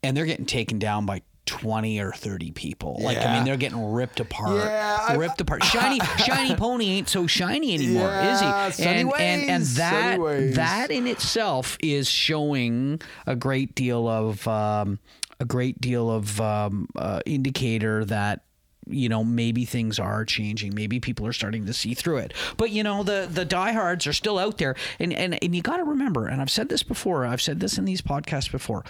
and 0.03 0.15
they're 0.15 0.25
getting 0.25 0.45
taken 0.45 0.79
down 0.79 1.05
by. 1.05 1.21
20 1.45 1.99
or 1.99 2.11
30 2.11 2.51
people. 2.51 2.99
Like, 3.01 3.17
I 3.17 3.33
mean, 3.33 3.43
they're 3.43 3.57
getting 3.57 3.91
ripped 3.91 4.19
apart. 4.19 4.65
Yeah, 4.65 4.99
I- 5.01 5.15
ripped 5.15 5.41
apart. 5.41 5.63
Shiny, 5.63 5.99
shiny 6.23 6.53
pony 6.53 6.89
ain't 6.89 7.09
so 7.09 7.25
shiny 7.25 7.73
anymore, 7.73 8.03
Yeah, 8.07 8.67
is 8.67 8.77
he? 8.77 8.83
and, 8.85 9.11
and, 9.17 9.49
and 9.49 9.63
that, 9.65 10.19
that 10.53 10.91
in 10.91 11.07
itself 11.07 11.75
is 11.81 12.07
showing 12.07 13.01
a 13.25 13.35
great 13.35 13.73
deal 13.73 14.07
of 14.07 14.47
um, 14.47 14.99
a 15.39 15.45
great 15.45 15.81
deal 15.81 16.11
of 16.11 16.39
um, 16.39 16.87
uh, 16.95 17.21
indicator 17.25 18.05
that 18.05 18.43
you 18.89 19.10
know 19.10 19.23
maybe 19.23 19.65
things 19.65 19.99
are 19.99 20.25
changing. 20.25 20.75
Maybe 20.75 20.99
people 20.99 21.25
are 21.28 21.34
starting 21.34 21.65
to 21.65 21.73
see 21.73 21.93
through 21.93 22.17
it. 22.17 22.34
But 22.58 22.71
you 22.71 22.84
know 22.84 23.04
the 23.04 23.28
the 23.32 23.45
diehards 23.45 24.08
are 24.08 24.13
still 24.13 24.38
out 24.38 24.58
there. 24.58 24.75
And 24.99 25.13
and, 25.13 25.41
and 25.41 25.56
you 25.56 25.62
got 25.62 25.78
to 25.78 25.84
remember 25.84 26.28
and 26.28 26.41
i've 26.41 26.49
said 26.49 26.69
this 26.69 26.84
before 26.84 27.25
i've 27.25 27.41
said 27.41 27.60
this 27.60 27.78
in 27.78 27.86
these 27.86 28.02
podcasts 28.02 28.52
before 28.52 28.84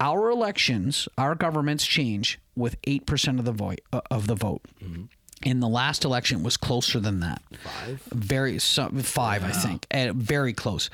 our 0.00 0.30
elections 0.30 1.08
our 1.16 1.34
governments 1.34 1.86
change 1.86 2.38
with 2.54 2.80
8% 2.82 3.38
uh, 3.38 3.38
of 3.38 3.44
the 3.44 3.52
vote 3.52 3.80
of 4.10 4.26
the 4.26 4.34
vote. 4.34 4.62
In 5.42 5.60
the 5.60 5.68
last 5.68 6.04
election 6.04 6.42
was 6.42 6.56
closer 6.56 6.98
than 6.98 7.20
that. 7.20 7.42
Five? 7.62 8.02
Very 8.12 8.58
some, 8.58 8.98
five 9.00 9.44
i 9.44 9.50
think. 9.50 9.86
And 9.90 10.14
very 10.14 10.52
close 10.54 10.88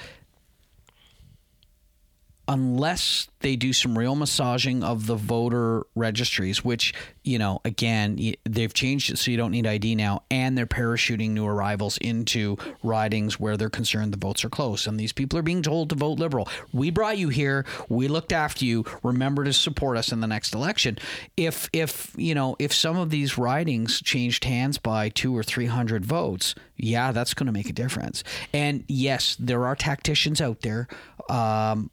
unless 2.49 3.29
they 3.41 3.57
do 3.57 3.73
some 3.73 3.97
real 3.97 4.15
massaging 4.15 4.83
of 4.83 5.07
the 5.07 5.15
voter 5.15 5.85
registries, 5.95 6.65
which, 6.65 6.93
you 7.23 7.39
know, 7.39 7.61
again, 7.65 8.35
they've 8.45 8.75
changed 8.75 9.11
it 9.11 9.19
so 9.19 9.31
you 9.31 9.37
don't 9.37 9.51
need 9.51 9.67
ID 9.67 9.95
now, 9.95 10.23
and 10.31 10.57
they're 10.57 10.67
parachuting 10.67 11.31
new 11.31 11.47
arrivals 11.47 11.99
into 11.99 12.57
ridings 12.83 13.39
where 13.39 13.57
they're 13.57 13.71
concerned 13.71 14.13
the 14.13 14.19
votes 14.19 14.45
are 14.45 14.51
close. 14.51 14.87
And 14.87 14.99
these 14.99 15.13
people 15.13 15.39
are 15.39 15.43
being 15.43 15.63
told 15.63 15.91
to 15.91 15.95
vote 15.95 16.19
liberal. 16.19 16.49
We 16.73 16.91
brought 16.91 17.19
you 17.19 17.29
here. 17.29 17.65
We 17.89 18.09
looked 18.09 18.33
after 18.33 18.65
you. 18.65 18.85
Remember 19.03 19.45
to 19.45 19.53
support 19.53 19.97
us 19.97 20.13
in 20.13 20.21
the 20.21 20.27
next 20.27 20.55
election. 20.55 20.99
If, 21.37 21.69
if, 21.73 22.13
you 22.17 22.35
know, 22.35 22.57
if 22.59 22.73
some 22.73 22.97
of 22.97 23.11
these 23.11 23.39
ridings 23.39 24.01
changed 24.01 24.45
hands 24.45 24.79
by 24.79 25.09
two 25.09 25.37
or 25.37 25.43
300 25.43 26.05
votes, 26.05 26.55
yeah, 26.77 27.13
that's 27.13 27.35
going 27.35 27.47
to 27.47 27.53
make 27.53 27.71
a 27.71 27.73
difference. 27.73 28.25
And 28.53 28.85
yes, 28.89 29.37
there 29.39 29.65
are 29.67 29.77
tacticians 29.77 30.41
out 30.41 30.61
there. 30.63 30.89
Um, 31.29 31.91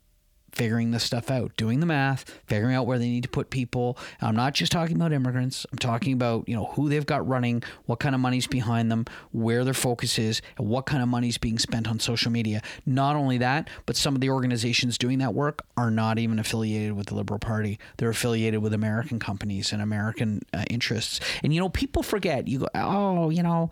figuring 0.59 0.91
this 0.91 1.05
stuff 1.05 1.31
out, 1.31 1.55
doing 1.55 1.79
the 1.79 1.85
math, 1.85 2.29
figuring 2.45 2.75
out 2.75 2.85
where 2.85 2.99
they 2.99 3.07
need 3.07 3.23
to 3.23 3.29
put 3.29 3.49
people. 3.49 3.97
I'm 4.19 4.35
not 4.35 4.53
just 4.53 4.73
talking 4.73 4.97
about 4.97 5.13
immigrants. 5.13 5.65
I'm 5.71 5.77
talking 5.77 6.11
about, 6.11 6.49
you 6.49 6.55
know, 6.57 6.65
who 6.65 6.89
they've 6.89 7.05
got 7.05 7.25
running, 7.25 7.63
what 7.85 8.01
kind 8.01 8.13
of 8.13 8.19
money's 8.19 8.45
behind 8.45 8.91
them, 8.91 9.05
where 9.31 9.63
their 9.63 9.73
focus 9.73 10.19
is, 10.19 10.41
and 10.57 10.67
what 10.67 10.85
kind 10.85 11.01
of 11.01 11.07
money's 11.07 11.37
being 11.37 11.59
spent 11.59 11.87
on 11.87 11.97
social 12.01 12.29
media. 12.29 12.61
Not 12.85 13.15
only 13.15 13.37
that, 13.37 13.69
but 13.85 13.95
some 13.95 14.15
of 14.15 14.21
the 14.21 14.29
organizations 14.31 14.97
doing 14.97 15.19
that 15.19 15.33
work 15.33 15.65
are 15.77 15.89
not 15.89 16.19
even 16.19 16.39
affiliated 16.39 16.91
with 16.91 17.07
the 17.07 17.15
Liberal 17.15 17.39
Party. 17.39 17.79
They're 17.95 18.09
affiliated 18.09 18.61
with 18.61 18.73
American 18.73 19.17
companies 19.17 19.71
and 19.71 19.81
American 19.81 20.41
uh, 20.53 20.65
interests. 20.69 21.21
And 21.41 21.53
you 21.53 21.61
know, 21.61 21.69
people 21.69 22.03
forget. 22.03 22.49
You 22.49 22.59
go, 22.59 22.67
"Oh, 22.75 23.29
you 23.29 23.43
know, 23.43 23.69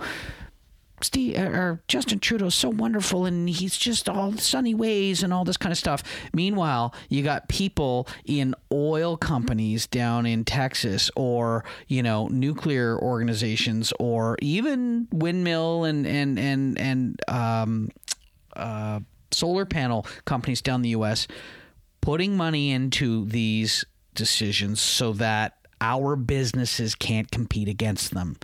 Steve 1.02 1.38
or 1.38 1.82
Justin 1.88 2.20
Trudeau's 2.20 2.56
so 2.56 2.70
wonderful 2.70 3.26
and 3.26 3.48
he's 3.48 3.78
just 3.78 4.10
all 4.10 4.34
sunny 4.38 4.74
ways 4.74 5.22
and 5.22 5.32
all 5.32 5.46
this 5.46 5.58
kind 5.58 5.72
of 5.72 5.78
stuff. 5.78 6.04
Meanwhile, 6.34 6.94
you 7.10 7.24
got 7.24 7.48
people 7.50 8.08
in 8.26 8.56
oil 8.72 9.16
companies 9.16 9.86
down 9.86 10.26
in 10.26 10.44
Texas 10.44 11.12
or, 11.16 11.64
you 11.88 12.02
know, 12.02 12.28
nuclear 12.28 12.98
organizations 13.00 13.94
or 14.00 14.38
even 14.42 15.08
windmill 15.12 15.84
and 15.84 16.08
and 16.08 16.40
and 16.40 16.80
and 16.80 17.22
um, 17.28 17.90
uh, 18.56 19.00
solar 19.32 19.66
panel 19.66 20.06
companies 20.26 20.62
down 20.62 20.82
the 20.82 20.90
US 20.90 21.28
putting 22.02 22.38
money 22.38 22.72
into 22.72 23.26
these 23.26 23.86
decisions 24.16 24.82
so 24.82 25.14
that 25.14 25.58
our 25.80 26.16
businesses 26.16 26.96
can't 26.96 27.30
compete 27.32 27.68
against 27.68 28.14
them. 28.14 28.38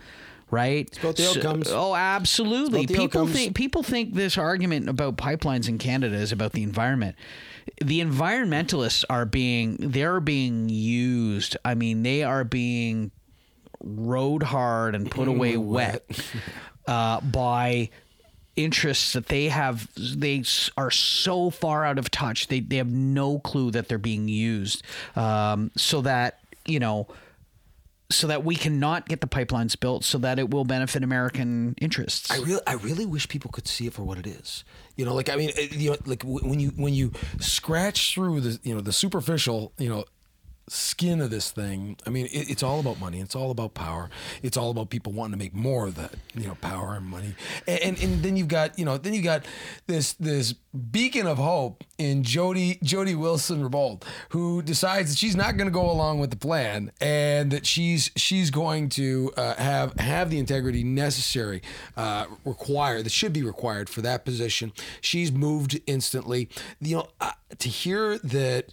Right? 0.53 0.97
about 0.99 1.15
the 1.15 1.23
So- 1.23 1.39
outcomes. 1.39 1.67
oh, 1.71 1.95
absolutely. 1.95 2.85
People 2.85 3.05
outcomes. 3.05 3.31
think 3.33 3.55
people 3.55 3.81
think 3.83 4.13
this 4.13 4.37
argument 4.37 4.87
about 4.87 5.17
pipelines 5.17 5.67
in 5.67 5.77
Canada 5.79 6.15
is 6.15 6.31
about 6.31 6.51
the 6.53 6.61
environment. 6.63 7.15
The 7.83 8.01
environmentalists 8.01 9.03
are 9.09 9.25
being 9.25 9.77
they're 9.79 10.19
being 10.19 10.69
used. 10.69 11.57
I 11.65 11.73
mean, 11.75 12.03
they 12.03 12.23
are 12.23 12.43
being 12.43 13.11
rode 13.83 14.43
hard 14.43 14.95
and 14.95 15.09
put 15.11 15.27
away 15.27 15.57
wet 15.57 16.05
uh, 16.87 17.19
by 17.21 17.89
interests 18.55 19.13
that 19.13 19.25
they 19.27 19.47
have 19.49 19.89
they 19.97 20.43
are 20.77 20.91
so 20.91 21.49
far 21.49 21.83
out 21.83 21.97
of 21.97 22.11
touch 22.11 22.47
they, 22.49 22.59
they 22.59 22.75
have 22.77 22.87
no 22.87 23.39
clue 23.39 23.71
that 23.71 23.87
they're 23.87 23.97
being 23.97 24.27
used 24.27 24.83
um, 25.15 25.71
so 25.75 26.01
that 26.01 26.37
you 26.65 26.79
know 26.79 27.07
so 28.15 28.27
that 28.27 28.43
we 28.43 28.55
cannot 28.55 29.07
get 29.07 29.21
the 29.21 29.27
pipelines 29.27 29.79
built 29.79 30.03
so 30.03 30.17
that 30.17 30.39
it 30.39 30.49
will 30.49 30.65
benefit 30.65 31.03
american 31.03 31.75
interests 31.81 32.31
I 32.31 32.37
really, 32.37 32.61
I 32.65 32.73
really 32.73 33.05
wish 33.05 33.27
people 33.27 33.51
could 33.51 33.67
see 33.67 33.87
it 33.87 33.93
for 33.93 34.03
what 34.03 34.17
it 34.17 34.25
is. 34.27 34.63
You 34.95 35.05
know, 35.05 35.13
like 35.13 35.29
I 35.29 35.35
mean, 35.35 35.51
you 35.71 35.91
know, 35.91 35.97
like 36.05 36.23
when 36.23 36.59
you 36.59 36.69
when 36.69 36.93
you 36.93 37.11
scratch 37.39 38.13
through 38.13 38.41
the 38.41 38.59
you 38.63 38.73
know 38.73 38.81
the 38.81 38.93
superficial 38.93 39.71
you 39.77 39.89
know 39.89 40.05
skin 40.67 41.21
of 41.21 41.29
this 41.29 41.51
thing. 41.51 41.97
I 42.05 42.09
mean, 42.09 42.27
it, 42.27 42.49
it's 42.49 42.63
all 42.63 42.79
about 42.79 42.99
money. 42.99 43.19
It's 43.19 43.35
all 43.35 43.51
about 43.51 43.73
power. 43.73 44.09
It's 44.41 44.57
all 44.57 44.71
about 44.71 44.89
people 44.89 45.13
wanting 45.13 45.37
to 45.37 45.43
make 45.43 45.53
more 45.53 45.87
of 45.87 45.95
that 45.95 46.13
you 46.35 46.47
know 46.47 46.55
power 46.55 46.95
and 46.95 47.05
money. 47.05 47.35
And 47.67 47.79
and, 47.81 48.03
and 48.03 48.23
then 48.23 48.37
you've 48.37 48.47
got 48.47 48.77
you 48.79 48.85
know 48.85 48.97
then 48.97 49.13
you 49.13 49.21
got 49.21 49.45
this 49.87 50.13
this 50.13 50.53
beacon 50.91 51.27
of 51.27 51.37
hope 51.37 51.83
in 51.97 52.23
Jody 52.23 52.79
Jody 52.81 53.15
Wilson-Raybould, 53.15 54.03
who 54.29 54.61
decides 54.61 55.11
that 55.11 55.17
she's 55.17 55.35
not 55.35 55.57
going 55.57 55.67
to 55.67 55.73
go 55.73 55.89
along 55.89 56.19
with 56.19 56.29
the 56.29 56.37
plan 56.37 56.91
and 56.99 57.51
that 57.51 57.65
she's 57.65 58.11
she's 58.15 58.49
going 58.49 58.89
to 58.89 59.31
uh, 59.37 59.55
have 59.55 59.93
have 59.99 60.29
the 60.29 60.39
integrity 60.39 60.83
necessary, 60.83 61.61
uh, 61.97 62.25
required 62.45 63.05
that 63.05 63.11
should 63.11 63.33
be 63.33 63.43
required 63.43 63.89
for 63.89 64.01
that 64.01 64.25
position. 64.25 64.71
She's 65.01 65.31
moved 65.31 65.79
instantly. 65.85 66.49
You 66.79 66.97
know, 66.97 67.07
uh, 67.19 67.31
to 67.59 67.69
hear 67.69 68.17
that 68.19 68.65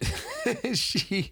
she. 0.73 1.31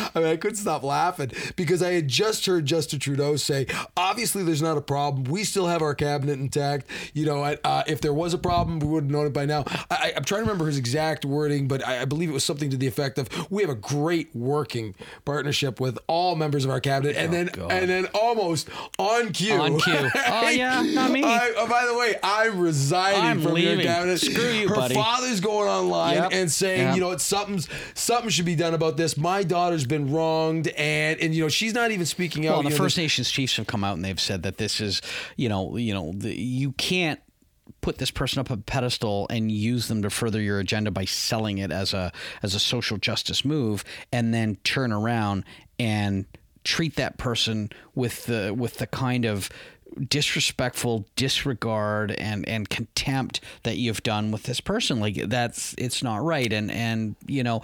I 0.15 0.19
mean, 0.19 0.27
I 0.27 0.37
couldn't 0.37 0.57
stop 0.57 0.83
laughing 0.83 1.31
because 1.55 1.81
I 1.81 1.91
had 1.93 2.07
just 2.07 2.45
heard 2.45 2.65
Justin 2.65 2.99
Trudeau 2.99 3.35
say, 3.35 3.67
obviously, 3.95 4.43
there's 4.43 4.61
not 4.61 4.77
a 4.77 4.81
problem. 4.81 5.25
We 5.25 5.43
still 5.43 5.67
have 5.67 5.81
our 5.81 5.95
cabinet 5.95 6.39
intact. 6.39 6.87
You 7.13 7.25
know, 7.25 7.43
uh, 7.43 7.83
if 7.87 8.01
there 8.01 8.13
was 8.13 8.33
a 8.33 8.37
problem, 8.37 8.79
we 8.79 8.87
would 8.87 9.03
have 9.03 9.11
known 9.11 9.27
it 9.27 9.33
by 9.33 9.45
now. 9.45 9.65
I, 9.89 10.13
am 10.15 10.23
trying 10.23 10.39
to 10.39 10.45
remember 10.45 10.67
his 10.67 10.77
exact 10.77 11.25
wording, 11.25 11.67
but 11.67 11.85
I, 11.85 12.01
I, 12.01 12.05
believe 12.05 12.29
it 12.29 12.33
was 12.33 12.43
something 12.43 12.69
to 12.69 12.77
the 12.77 12.87
effect 12.87 13.17
of, 13.17 13.29
"We 13.51 13.61
have 13.61 13.69
a 13.69 13.75
great 13.75 14.35
working 14.35 14.95
partnership 15.25 15.79
with 15.79 15.97
all 16.07 16.35
members 16.35 16.65
of 16.65 16.71
our 16.71 16.79
cabinet," 16.79 17.15
and 17.15 17.29
oh, 17.29 17.31
then 17.31 17.45
God. 17.47 17.71
and 17.71 17.89
then 17.89 18.05
almost 18.13 18.69
on 18.97 19.31
cue, 19.31 19.53
on 19.53 19.79
cue. 19.79 19.93
oh 20.27 20.49
yeah, 20.49 20.81
not 20.81 21.11
me. 21.11 21.23
I, 21.23 21.53
oh, 21.57 21.67
by 21.67 21.85
the 21.85 21.97
way, 21.97 22.15
I'm 22.23 22.59
resigning 22.59 23.21
I'm 23.21 23.41
from 23.41 23.53
leaving. 23.53 23.79
your 23.79 23.87
cabinet. 23.87 24.19
Screw 24.19 24.51
you, 24.51 24.69
Her 24.69 24.75
buddy. 24.75 24.95
father's 24.95 25.39
going 25.39 25.69
online 25.69 26.15
yep. 26.15 26.29
and 26.33 26.51
saying, 26.51 26.87
yep. 26.87 26.95
you 26.95 27.01
know, 27.01 27.07
what, 27.09 27.21
something's 27.21 27.67
something 27.93 28.29
should 28.29 28.45
be 28.45 28.55
done 28.55 28.73
about 28.73 28.97
this. 28.97 29.17
My 29.17 29.43
daughter's 29.43 29.85
been 29.85 30.00
wronged, 30.09 30.67
and 30.69 31.19
and 31.19 31.35
you 31.35 31.43
know, 31.43 31.49
she's 31.49 31.73
not 31.73 31.91
even 31.91 32.05
speaking 32.05 32.47
out. 32.47 32.53
Well, 32.53 32.63
the 32.63 32.69
know, 32.69 32.75
First 32.75 32.97
Nations 32.97 33.29
chiefs 33.29 33.57
have 33.57 33.67
come 33.67 33.83
out 33.83 33.95
and 33.95 34.05
they've 34.05 34.19
said 34.19 34.43
that 34.43 34.57
this 34.57 34.81
is, 34.81 35.01
you 35.35 35.49
know, 35.49 35.77
you 35.77 35.93
know, 35.93 36.13
the, 36.15 36.35
you 36.35 36.71
can't 36.73 37.19
put 37.81 37.97
this 37.97 38.11
person 38.11 38.39
up 38.39 38.49
a 38.49 38.57
pedestal 38.57 39.27
and 39.29 39.51
use 39.51 39.87
them 39.87 40.01
to 40.03 40.09
further 40.09 40.41
your 40.41 40.59
agenda 40.59 40.91
by 40.91 41.05
selling 41.05 41.57
it 41.57 41.71
as 41.71 41.93
a 41.93 42.11
as 42.43 42.55
a 42.55 42.59
social 42.59 42.97
justice 42.97 43.43
move 43.43 43.83
and 44.11 44.33
then 44.33 44.55
turn 44.63 44.91
around 44.91 45.43
and 45.79 46.25
treat 46.63 46.95
that 46.95 47.17
person 47.17 47.69
with 47.95 48.25
the 48.25 48.53
with 48.55 48.77
the 48.77 48.87
kind 48.87 49.25
of 49.25 49.49
disrespectful 50.07 51.05
disregard 51.15 52.11
and 52.11 52.47
and 52.47 52.69
contempt 52.69 53.41
that 53.63 53.77
you've 53.77 54.01
done 54.03 54.31
with 54.31 54.43
this 54.43 54.61
person 54.61 54.99
like 54.99 55.15
that's 55.27 55.75
it's 55.77 56.01
not 56.01 56.23
right 56.23 56.53
and 56.53 56.71
and 56.71 57.15
you 57.27 57.43
know 57.43 57.61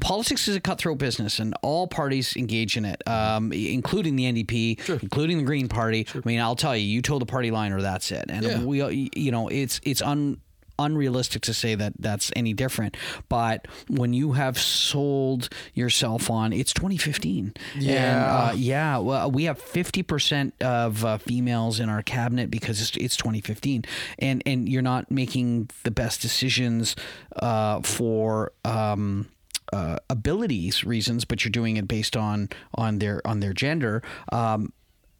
politics 0.00 0.46
is 0.48 0.56
a 0.56 0.60
cutthroat 0.60 0.98
business 0.98 1.38
and 1.38 1.54
all 1.62 1.86
parties 1.86 2.36
engage 2.36 2.76
in 2.76 2.84
it 2.84 3.06
um, 3.08 3.52
including 3.52 4.16
the 4.16 4.24
NDP 4.24 4.80
sure. 4.82 4.98
including 5.00 5.38
the 5.38 5.44
Green 5.44 5.68
Party 5.68 6.04
sure. 6.04 6.22
I 6.24 6.28
mean 6.28 6.40
I'll 6.40 6.56
tell 6.56 6.76
you 6.76 6.86
you 6.86 7.02
told 7.02 7.22
the 7.22 7.26
party 7.26 7.50
line 7.50 7.72
or 7.72 7.80
that's 7.80 8.12
it 8.12 8.26
and 8.28 8.44
yeah. 8.44 8.62
we 8.62 9.10
you 9.16 9.30
know 9.30 9.48
it's 9.48 9.80
it's 9.84 10.02
un 10.02 10.40
unrealistic 10.78 11.42
to 11.42 11.54
say 11.54 11.74
that 11.74 11.94
that's 11.98 12.30
any 12.36 12.52
different. 12.52 12.96
But 13.28 13.66
when 13.88 14.12
you 14.12 14.32
have 14.32 14.58
sold 14.58 15.48
yourself 15.74 16.30
on, 16.30 16.52
it's 16.52 16.72
2015. 16.72 17.54
Yeah. 17.78 17.92
And, 17.92 18.50
uh, 18.50 18.52
yeah. 18.56 18.98
Well, 18.98 19.30
we 19.30 19.44
have 19.44 19.60
50% 19.62 20.52
of 20.62 21.04
uh, 21.04 21.18
females 21.18 21.80
in 21.80 21.88
our 21.88 22.02
cabinet 22.02 22.50
because 22.50 22.80
it's, 22.80 22.96
it's 22.96 23.16
2015. 23.16 23.84
And, 24.18 24.42
and 24.46 24.68
you're 24.68 24.82
not 24.82 25.10
making 25.10 25.70
the 25.82 25.90
best 25.90 26.20
decisions 26.20 26.96
uh, 27.36 27.80
for. 27.82 28.52
Um, 28.64 29.28
uh, 29.72 29.96
abilities 30.08 30.84
reasons, 30.84 31.24
but 31.24 31.42
you're 31.42 31.50
doing 31.50 31.76
it 31.76 31.88
based 31.88 32.16
on 32.16 32.48
on 32.74 32.98
their 32.98 33.26
on 33.26 33.40
their 33.40 33.52
gender, 33.52 34.02
um, 34.30 34.72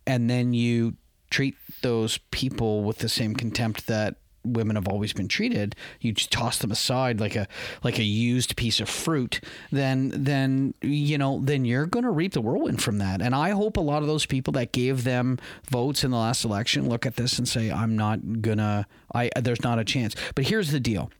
and 0.06 0.28
then 0.30 0.52
you 0.52 0.94
treat 1.30 1.56
those 1.82 2.18
people 2.30 2.84
with 2.84 2.98
the 2.98 3.08
same 3.08 3.34
contempt 3.34 3.88
that 3.88 4.16
women 4.44 4.76
have 4.76 4.88
always 4.88 5.12
been 5.12 5.28
treated, 5.28 5.74
you 6.00 6.12
just 6.12 6.30
toss 6.30 6.58
them 6.58 6.70
aside 6.70 7.20
like 7.20 7.36
a 7.36 7.48
like 7.82 7.98
a 7.98 8.04
used 8.04 8.56
piece 8.56 8.80
of 8.80 8.88
fruit, 8.88 9.40
then 9.72 10.12
then 10.14 10.74
you 10.82 11.18
know 11.18 11.40
then 11.42 11.64
you're 11.64 11.86
going 11.86 12.04
to 12.04 12.10
reap 12.10 12.32
the 12.32 12.40
whirlwind 12.40 12.82
from 12.82 12.98
that. 12.98 13.20
And 13.20 13.34
I 13.34 13.50
hope 13.50 13.76
a 13.76 13.80
lot 13.80 14.02
of 14.02 14.08
those 14.08 14.26
people 14.26 14.52
that 14.52 14.72
gave 14.72 15.04
them 15.04 15.38
votes 15.70 16.04
in 16.04 16.10
the 16.10 16.16
last 16.16 16.44
election 16.44 16.88
look 16.88 17.06
at 17.06 17.16
this 17.16 17.38
and 17.38 17.48
say, 17.48 17.70
I'm 17.70 17.96
not 17.96 18.42
gonna. 18.42 18.86
I 19.14 19.30
there's 19.40 19.62
not 19.62 19.78
a 19.78 19.84
chance. 19.84 20.14
But 20.34 20.46
here's 20.46 20.70
the 20.70 20.80
deal. 20.80 21.10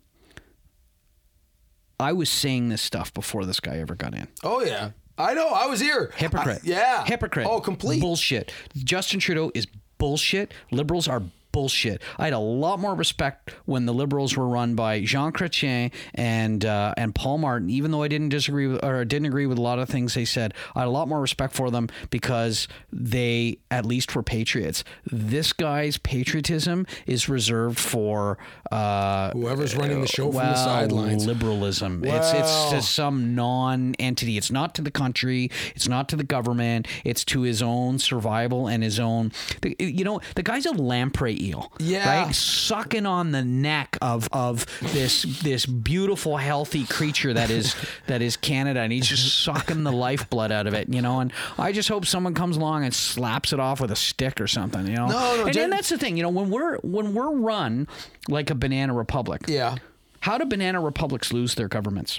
I 1.98 2.12
was 2.12 2.28
saying 2.28 2.68
this 2.68 2.82
stuff 2.82 3.14
before 3.14 3.44
this 3.44 3.60
guy 3.60 3.78
ever 3.78 3.94
got 3.94 4.14
in. 4.14 4.28
Oh 4.42 4.62
yeah. 4.62 4.90
I 5.16 5.34
know. 5.34 5.48
I 5.48 5.66
was 5.66 5.80
here. 5.80 6.12
Hypocrite. 6.16 6.62
I, 6.64 6.68
yeah. 6.68 7.04
Hypocrite. 7.04 7.46
Oh, 7.48 7.60
complete. 7.60 8.00
Bullshit. 8.00 8.52
Justin 8.74 9.20
Trudeau 9.20 9.52
is 9.54 9.66
bullshit. 9.96 10.52
Liberals 10.72 11.06
are 11.06 11.22
bullshit. 11.54 12.02
I 12.18 12.24
had 12.24 12.32
a 12.32 12.38
lot 12.38 12.80
more 12.80 12.96
respect 12.96 13.54
when 13.64 13.86
the 13.86 13.94
Liberals 13.94 14.36
were 14.36 14.48
run 14.48 14.74
by 14.74 15.00
Jean 15.02 15.32
Chrétien 15.32 15.92
and 16.14 16.64
uh, 16.64 16.92
and 16.96 17.14
Paul 17.14 17.38
Martin, 17.38 17.70
even 17.70 17.92
though 17.92 18.02
I 18.02 18.08
didn't 18.08 18.30
disagree 18.30 18.66
with, 18.66 18.84
or 18.84 19.04
didn't 19.04 19.26
agree 19.26 19.46
with 19.46 19.56
a 19.56 19.62
lot 19.62 19.78
of 19.78 19.88
things 19.88 20.14
they 20.14 20.24
said. 20.24 20.52
I 20.74 20.80
had 20.80 20.88
a 20.88 20.90
lot 20.90 21.06
more 21.06 21.20
respect 21.20 21.54
for 21.54 21.70
them 21.70 21.88
because 22.10 22.66
they 22.92 23.58
at 23.70 23.86
least 23.86 24.14
were 24.16 24.24
patriots. 24.24 24.82
This 25.06 25.52
guy's 25.52 25.96
patriotism 25.96 26.86
is 27.06 27.28
reserved 27.28 27.78
for 27.78 28.36
uh, 28.72 29.30
whoever's 29.30 29.76
running 29.76 30.00
the 30.00 30.08
show 30.08 30.26
well, 30.26 30.40
from 30.40 30.48
the 30.48 30.56
sidelines. 30.56 31.26
Liberalism. 31.26 32.02
Well. 32.02 32.16
It's 32.16 32.32
it's 32.32 32.70
to 32.70 32.82
some 32.82 33.36
non-entity. 33.36 34.36
It's 34.36 34.50
not 34.50 34.74
to 34.74 34.82
the 34.82 34.90
country. 34.90 35.52
It's 35.76 35.86
not 35.86 36.08
to 36.08 36.16
the 36.16 36.24
government. 36.24 36.88
It's 37.04 37.24
to 37.26 37.42
his 37.42 37.62
own 37.62 38.00
survival 38.00 38.66
and 38.66 38.82
his 38.82 38.98
own. 38.98 39.30
You 39.78 40.02
know, 40.02 40.20
the 40.34 40.42
guy's 40.42 40.66
a 40.66 40.72
lamprey 40.72 41.43
eel. 41.44 41.72
Yeah. 41.78 42.24
Right? 42.24 42.34
Sucking 42.34 43.06
on 43.06 43.32
the 43.32 43.44
neck 43.44 43.96
of 44.00 44.28
of 44.32 44.66
this 44.80 45.22
this 45.42 45.66
beautiful, 45.66 46.36
healthy 46.36 46.84
creature 46.84 47.32
that 47.34 47.50
is 47.50 47.74
that 48.06 48.22
is 48.22 48.36
Canada, 48.36 48.80
and 48.80 48.92
he's 48.92 49.06
just 49.06 49.42
sucking 49.44 49.84
the 49.84 49.92
lifeblood 49.92 50.52
out 50.52 50.66
of 50.66 50.74
it, 50.74 50.88
you 50.88 51.02
know. 51.02 51.20
And 51.20 51.32
I 51.58 51.72
just 51.72 51.88
hope 51.88 52.06
someone 52.06 52.34
comes 52.34 52.56
along 52.56 52.84
and 52.84 52.94
slaps 52.94 53.52
it 53.52 53.60
off 53.60 53.80
with 53.80 53.90
a 53.90 53.96
stick 53.96 54.40
or 54.40 54.46
something, 54.46 54.86
you 54.86 54.96
know. 54.96 55.08
No, 55.08 55.36
no, 55.36 55.46
and, 55.46 55.56
and 55.56 55.72
that's 55.72 55.88
the 55.88 55.98
thing, 55.98 56.16
you 56.16 56.22
know, 56.22 56.30
when 56.30 56.50
we're 56.50 56.78
when 56.78 57.14
we're 57.14 57.34
run 57.34 57.88
like 58.28 58.50
a 58.50 58.54
banana 58.54 58.94
republic. 58.94 59.42
Yeah. 59.46 59.76
How 60.20 60.38
do 60.38 60.46
banana 60.46 60.80
republics 60.80 61.32
lose 61.34 61.54
their 61.54 61.68
governments? 61.68 62.18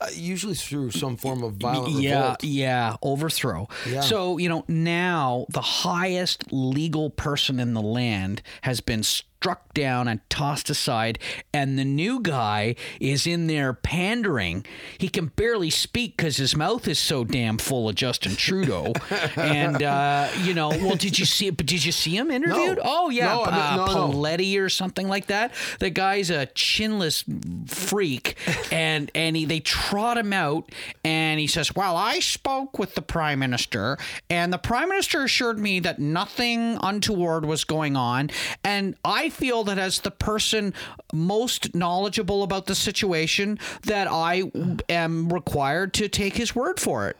Uh, 0.00 0.08
usually 0.12 0.54
through 0.54 0.90
some 0.90 1.16
form 1.16 1.42
of 1.42 1.54
violent 1.54 1.94
yeah, 1.94 2.20
revolt. 2.20 2.44
Yeah, 2.44 2.96
overthrow. 3.02 3.68
Yeah. 3.88 4.00
So, 4.00 4.38
you 4.38 4.48
know, 4.48 4.64
now 4.68 5.46
the 5.50 5.60
highest 5.60 6.52
legal 6.52 7.10
person 7.10 7.60
in 7.60 7.74
the 7.74 7.82
land 7.82 8.42
has 8.62 8.80
been 8.80 9.02
struck 9.40 9.72
down 9.72 10.08
and 10.08 10.20
tossed 10.28 10.68
aside, 10.68 11.16
and 11.54 11.78
the 11.78 11.84
new 11.84 12.20
guy 12.20 12.74
is 12.98 13.24
in 13.24 13.46
there 13.46 13.72
pandering. 13.72 14.66
He 14.98 15.08
can 15.08 15.26
barely 15.26 15.70
speak 15.70 16.16
because 16.16 16.38
his 16.38 16.56
mouth 16.56 16.88
is 16.88 16.98
so 16.98 17.22
damn 17.22 17.56
full 17.56 17.88
of 17.88 17.94
Justin 17.94 18.34
Trudeau. 18.34 18.92
and 19.36 19.80
uh, 19.80 20.28
you 20.42 20.54
know, 20.54 20.70
well, 20.70 20.96
did 20.96 21.20
you 21.20 21.24
see? 21.24 21.50
But 21.50 21.66
did 21.66 21.84
you 21.84 21.92
see 21.92 22.16
him 22.16 22.32
interviewed? 22.32 22.78
No. 22.78 22.82
Oh 22.84 23.10
yeah, 23.10 23.26
no, 23.26 23.44
uh, 23.44 23.76
no, 23.76 24.10
no. 24.10 24.58
Or 24.58 24.68
something 24.68 25.06
like 25.08 25.26
that. 25.26 25.52
The 25.78 25.90
guy's 25.90 26.30
a 26.30 26.46
chinless 26.48 27.22
freak, 27.70 28.36
and 28.72 29.08
and 29.14 29.36
he 29.36 29.44
they 29.44 29.60
trot 29.60 30.18
him 30.18 30.32
out, 30.32 30.72
and 31.04 31.38
he 31.38 31.46
says, 31.46 31.76
"Well, 31.76 31.96
I 31.96 32.18
spoke 32.18 32.78
with 32.78 32.96
the 32.96 33.02
prime 33.02 33.38
minister, 33.38 33.98
and 34.28 34.52
the 34.52 34.58
prime 34.58 34.88
minister 34.88 35.22
assured 35.22 35.60
me 35.60 35.78
that 35.80 36.00
nothing 36.00 36.76
untoward 36.82 37.44
was 37.44 37.62
going 37.62 37.94
on, 37.94 38.30
and 38.64 38.96
I." 39.04 39.27
Feel 39.30 39.64
that 39.64 39.78
as 39.78 40.00
the 40.00 40.10
person 40.10 40.74
most 41.12 41.74
knowledgeable 41.74 42.42
about 42.42 42.66
the 42.66 42.74
situation, 42.74 43.58
that 43.82 44.08
I 44.10 44.50
am 44.88 45.32
required 45.32 45.94
to 45.94 46.08
take 46.08 46.36
his 46.36 46.54
word 46.54 46.80
for 46.80 47.08
it. 47.08 47.16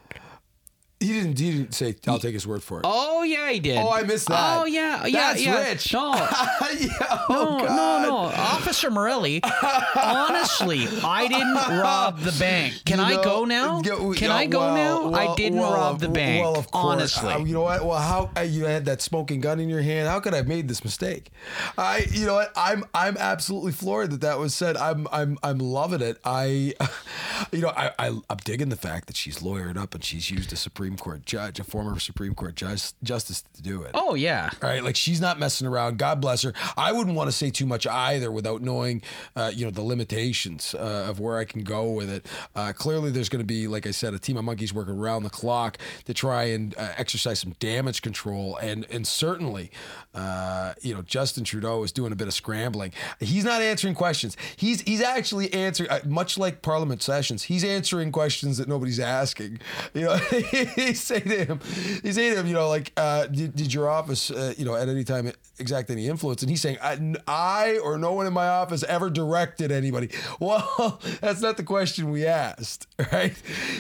He 1.01 1.13
didn't. 1.13 1.39
He 1.39 1.53
didn't 1.53 1.75
say. 1.75 1.95
I'll 2.09 2.19
take 2.19 2.35
his 2.35 2.45
word 2.47 2.63
for 2.63 2.79
it. 2.79 2.83
Oh 2.85 3.23
yeah, 3.23 3.51
he 3.51 3.61
did. 3.61 3.79
Oh, 3.79 3.91
I 3.91 4.03
missed 4.03 4.27
that. 4.29 4.59
Oh 4.61 4.65
yeah, 4.65 5.07
yeah, 5.07 5.33
That's 5.33 5.45
yeah. 5.45 5.69
rich. 5.69 5.93
No, 5.93 6.13
yeah, 6.15 6.89
oh, 7.29 7.59
no, 7.61 7.67
God. 7.67 8.03
no, 8.03 8.09
no. 8.09 8.17
Officer 8.35 8.91
Morelli. 8.91 9.41
honestly, 9.95 10.89
I 11.05 11.29
didn't 11.29 11.55
rob 11.81 12.19
the 12.21 12.33
bank. 12.33 12.83
Can 12.85 12.99
You 12.99 13.05
I 13.05 13.23
go 13.23 13.45
now? 13.45 13.81
yeah, 13.85 13.95
Can 13.95 14.15
yeah, 14.31 14.35
I 14.35 14.47
go 14.47 14.59
well, 14.59 15.11
now? 15.11 15.19
I 15.19 15.35
didn't 15.37 15.59
well, 15.61 15.73
rob 15.73 16.01
the 16.01 16.09
bank. 16.09 16.43
Well, 16.45 16.59
of 16.59 16.71
course. 16.71 16.85
honestly. 16.85 17.33
Uh, 17.33 17.39
you 17.39 17.55
know 17.55 17.63
what? 17.63 17.85
Well, 17.85 17.99
how 17.99 18.31
uh, 18.37 18.41
you 18.41 18.65
had 18.65 18.85
that 18.87 19.01
smoking 19.01 19.41
gun 19.41 19.61
in 19.61 19.69
your 19.69 19.83
hand? 19.83 20.09
How 20.09 20.21
could 20.21 20.35
I 20.35 20.39
have 20.39 20.49
made 20.49 20.69
this 20.69 20.83
mistake? 20.85 21.31
I, 21.77 22.07
you 22.11 22.27
know 22.27 22.35
what? 22.35 22.53
I'm, 22.57 22.85
I'm 22.93 23.17
absolutely 23.17 23.73
floored 23.73 24.11
that 24.11 24.21
that 24.23 24.39
was 24.39 24.55
said. 24.55 24.77
I'm, 24.77 25.07
I'm, 25.13 25.39
I'm 25.43 25.59
loving 25.59 26.01
it. 26.01 26.19
I, 26.25 26.75
you 27.53 27.61
know, 27.61 27.69
I, 27.71 27.93
I, 27.99 28.09
I'm 28.09 28.37
digging 28.45 28.69
the 28.69 28.77
fact 28.77 29.07
that 29.07 29.17
she's 29.17 29.39
lawyered 29.39 29.77
up 29.77 29.95
and 29.95 30.03
she's 30.03 30.31
used 30.31 30.53
a 30.53 30.57
Supreme 30.57 30.88
Court 30.97 31.25
judge, 31.27 31.61
a 31.61 31.65
former 31.65 31.99
Supreme 31.99 32.35
Court 32.35 32.55
judge, 32.55 32.93
justice 33.03 33.43
to 33.55 33.63
do 33.63 33.83
it. 33.83 33.91
oh 33.95 34.15
yeah. 34.15 34.51
Right, 34.63 34.83
like 34.83 34.97
she's 34.97 35.21
not 35.21 35.39
messing 35.39 35.67
around. 35.67 35.99
God 35.99 36.21
bless 36.21 36.43
her. 36.43 36.53
I 36.77 36.93
wouldn't 36.93 37.17
want 37.17 37.29
to 37.29 37.33
say 37.37 37.51
too 37.51 37.67
much 37.67 37.87
either 37.87 38.31
without 38.31 38.63
knowing, 38.63 39.03
uh, 39.37 39.51
you 39.55 39.65
know, 39.65 39.71
the 39.71 39.83
limitations 39.83 40.75
uh, 40.75 41.07
of 41.09 41.21
where 41.21 41.39
I 41.39 41.45
can 41.45 41.63
go 41.63 41.91
with 41.91 42.11
it. 42.11 42.27
Uh, 42.55 42.73
clearly, 42.73 43.11
there's 43.11 43.29
going 43.29 43.41
to 43.41 43.47
be, 43.47 43.67
like 43.69 43.87
I 43.87 43.91
said, 43.91 44.15
a 44.15 44.19
team 44.19 44.37
of 44.37 44.45
monkeys 44.45 44.73
working 44.73 44.95
around 44.95 45.23
the 45.25 45.31
clock 45.31 45.79
to 46.07 46.15
try 46.15 46.45
and 46.45 46.75
uh, 46.79 46.93
exercise 46.97 47.41
some 47.41 47.55
damage 47.59 48.03
control, 48.03 48.57
and 48.59 48.87
and 48.91 49.07
certainly, 49.07 49.71
uh, 50.15 50.75
you 50.81 50.95
know, 50.95 51.03
Justin 51.03 51.45
Trudeau 51.45 51.83
is 51.83 51.93
doing 51.93 52.13
a 52.13 52.17
bit 52.17 52.27
of 52.29 52.35
scrambling. 52.35 52.93
He's 53.21 53.45
not 53.45 53.61
answering 53.63 53.95
questions. 53.95 54.37
He's 54.57 54.81
he's 54.83 55.03
actually 55.03 55.53
answering, 55.53 55.91
uh, 55.91 56.01
much 56.07 56.39
like 56.39 56.63
Parliament 56.63 57.03
sessions. 57.03 57.45
He's 57.45 57.65
answering 57.65 58.13
questions 58.13 58.59
that 58.59 58.69
nobody's 58.69 59.01
asking. 59.01 59.61
You 59.95 60.03
know, 60.03 60.19
they 60.87 60.95
say 60.95 61.19
to 61.19 61.45
him, 61.45 61.61
they 62.05 62.13
say 62.13 62.31
to 62.31 62.37
him, 62.39 62.47
you 62.47 62.55
know, 62.55 62.69
like, 62.69 62.93
uh, 62.97 63.27
did, 63.27 63.57
did 63.57 63.75
your 63.75 63.89
office, 63.89 64.31
uh, 64.31 64.55
you 64.57 64.65
know, 64.65 64.77
at 64.77 64.89
any 64.89 65.03
time 65.03 65.33
exact 65.59 65.91
any 65.91 66.07
influence? 66.07 66.43
And 66.43 66.51
he's 66.51 66.61
saying, 66.61 66.79
I, 66.81 67.17
I 67.27 67.79
or 67.79 67.99
no 67.99 68.13
one 68.13 68.29
in 68.29 68.33
my 68.33 68.47
office 68.47 68.85
ever 68.85 69.11
directed 69.11 69.73
anybody. 69.73 70.11
Well, 70.41 71.01
that's 71.21 71.41
not 71.41 71.57
the 71.57 71.65
question 71.65 72.11
we 72.11 72.25
asked, 72.25 72.87
right? 73.13 73.35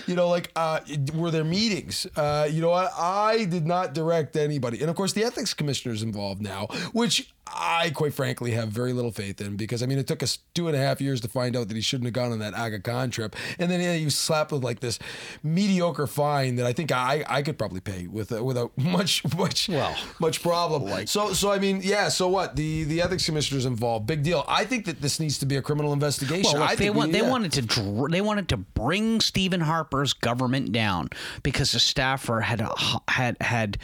You 0.07 0.16
know, 0.16 0.28
like, 0.28 0.51
uh, 0.57 0.80
were 1.14 1.30
there 1.30 1.44
meetings? 1.44 2.07
Uh, 2.16 2.49
you 2.51 2.61
know 2.61 2.70
what? 2.70 2.90
I 2.99 3.44
did 3.44 3.66
not 3.66 3.94
direct 3.94 4.34
anybody. 4.34 4.80
And 4.80 4.90
of 4.90 4.96
course, 4.96 5.12
the 5.12 5.24
ethics 5.24 5.55
commissioner 5.55 5.94
is 5.94 6.03
involved 6.03 6.42
now, 6.42 6.66
which 6.92 7.32
I 7.55 7.90
quite 7.94 8.14
frankly 8.14 8.53
have 8.53 8.68
very 8.68 8.92
little 8.92 9.11
faith 9.11 9.40
in 9.40 9.57
because 9.57 9.82
I 9.82 9.86
mean 9.86 9.99
it 9.99 10.07
took 10.07 10.22
us 10.22 10.38
two 10.55 10.68
and 10.68 10.76
a 10.76 10.78
half 10.78 11.01
years 11.01 11.20
to 11.22 11.28
find 11.28 11.57
out 11.57 11.68
that 11.68 11.74
he 11.74 11.80
shouldn't 11.80 12.07
have 12.07 12.14
gone 12.14 12.32
on 12.32 12.38
that 12.40 12.55
Aga 12.55 12.80
Khan 12.80 13.11
trip, 13.11 13.36
and 13.59 13.70
then 13.70 13.99
he 13.99 14.05
was 14.05 14.16
slapped 14.16 14.53
with 14.53 14.62
like 14.62 14.80
this 14.80 14.99
mediocre 15.42 16.07
fine 16.07 16.57
that 16.57 16.66
I 16.66 16.72
think 16.72 16.92
I, 16.92 17.24
I 17.28 17.42
could 17.42 17.59
probably 17.59 17.80
pay 17.80 18.07
with 18.07 18.32
uh, 18.32 18.42
without 18.42 18.72
much 18.78 19.22
much 19.36 19.68
Well, 19.68 19.96
much 20.20 20.42
problem. 20.42 20.84
Like, 20.84 21.09
so 21.09 21.32
so 21.32 21.51
I 21.51 21.59
mean 21.59 21.80
yeah. 21.82 22.09
So 22.09 22.28
what 22.28 22.57
the 22.57 22.84
the 22.84 23.03
ethics 23.03 23.26
commissioner's 23.26 23.66
involved. 23.66 24.07
Big 24.07 24.22
deal. 24.22 24.44
I 24.49 24.64
think 24.64 24.86
that 24.86 25.01
this 25.01 25.20
needs 25.20 25.38
to 25.38 25.46
be 25.46 25.57
a 25.57 25.62
criminal 25.62 25.92
investigation. 25.92 26.59
Well, 26.59 26.68
look, 26.68 26.78
they 26.78 26.90
want 26.90 27.09
we, 27.09 27.12
they 27.12 27.24
yeah. 27.24 27.30
wanted 27.30 27.53
to 27.53 27.62
dr- 27.62 28.11
they 28.11 28.20
wanted 28.20 28.49
to 28.49 28.57
bring 28.57 29.20
Stephen 29.20 29.61
Harper's 29.61 30.12
government 30.12 30.72
down 30.72 31.09
because 31.42 31.72
the 31.72 31.80
staffer 31.80 32.40
had 32.40 32.66
had 33.09 33.36
had 33.40 33.78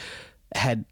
had 0.54 0.84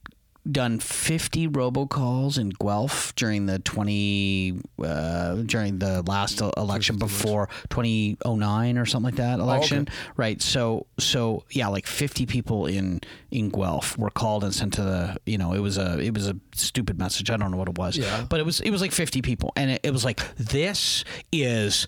done 0.50 0.80
50 0.80 1.48
robocalls 1.48 2.38
in 2.38 2.50
Guelph 2.50 3.14
during 3.14 3.46
the 3.46 3.58
20 3.60 4.60
uh, 4.82 5.34
during 5.36 5.78
the 5.78 6.02
last 6.02 6.40
election 6.56 6.96
before 6.98 7.48
2009 7.70 8.78
or 8.78 8.86
something 8.86 9.04
like 9.04 9.16
that 9.16 9.38
election 9.38 9.86
right? 10.16 10.42
So 10.42 10.86
so 10.98 11.44
yeah 11.50 11.68
like 11.68 11.86
50 11.86 12.26
people 12.26 12.66
in 12.66 13.00
in 13.30 13.50
Guelph 13.50 13.96
were 13.96 14.10
called 14.10 14.42
and 14.44 14.54
sent 14.54 14.74
to 14.74 14.82
the 14.82 15.16
you 15.26 15.38
know 15.38 15.52
it 15.52 15.60
was 15.60 15.78
a 15.78 15.98
it 16.00 16.14
was 16.14 16.28
a 16.28 16.36
stupid 16.54 16.98
message. 16.98 17.30
I 17.30 17.36
don't 17.36 17.50
know 17.50 17.56
what 17.56 17.68
it 17.68 17.78
was. 17.78 17.96
Yeah. 17.96 18.26
but 18.28 18.40
it 18.40 18.46
was 18.46 18.60
it 18.60 18.70
was 18.70 18.80
like 18.80 18.92
50 18.92 19.22
people. 19.22 19.52
And 19.56 19.70
it, 19.70 19.80
it 19.84 19.92
was 19.92 20.04
like 20.04 20.20
this 20.36 21.04
is 21.30 21.86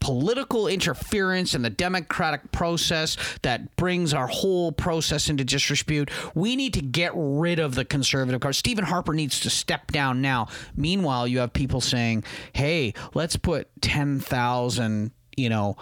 political 0.00 0.68
interference 0.68 1.54
in 1.54 1.62
the 1.62 1.70
democratic 1.70 2.50
process 2.52 3.16
that 3.42 3.74
brings 3.76 4.14
our 4.14 4.26
whole 4.26 4.72
process 4.72 5.28
into 5.28 5.44
disrepute. 5.44 6.10
We 6.34 6.56
need 6.56 6.74
to 6.74 6.80
get 6.82 7.12
rid 7.14 7.58
of 7.58 7.74
the 7.74 7.84
conservative 7.84 8.40
card. 8.40 8.54
Stephen 8.54 8.84
Harper 8.84 9.14
needs 9.14 9.40
to 9.40 9.50
step 9.50 9.90
down 9.90 10.20
now. 10.20 10.48
Meanwhile, 10.76 11.28
you 11.28 11.38
have 11.40 11.52
people 11.52 11.80
saying, 11.80 12.24
"Hey, 12.52 12.94
let's 13.14 13.36
put 13.36 13.68
10,000, 13.80 15.12
you 15.36 15.48
know, 15.48 15.76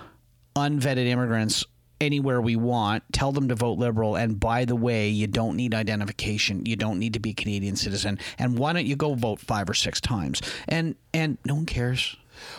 unvetted 0.55 1.07
immigrants 1.07 1.65
anywhere 2.01 2.41
we 2.41 2.57
want. 2.57 3.03
Tell 3.13 3.33
them 3.33 3.49
to 3.49 3.55
vote 3.55 3.79
liberal. 3.79 4.17
And 4.17 4.39
by 4.39 4.65
the 4.65 4.77
way, 4.77 5.09
you 5.09 5.27
don't 5.27 5.57
need 5.57 5.75
identification. 5.75 6.67
You 6.67 6.77
don't 6.77 6.99
need 6.99 7.15
to 7.15 7.21
be 7.21 7.31
a 7.31 7.35
Canadian 7.35 7.77
citizen. 7.77 8.19
And 8.39 8.59
why 8.59 8.73
don't 8.73 8.87
you 8.87 8.97
go 8.97 9.15
vote 9.15 9.41
five 9.41 9.69
or 9.69 9.75
six 9.75 10.01
times? 10.01 10.43
And 10.69 10.97
and 11.15 11.39
no 11.45 11.55
one 11.55 11.67
cares. 11.67 12.17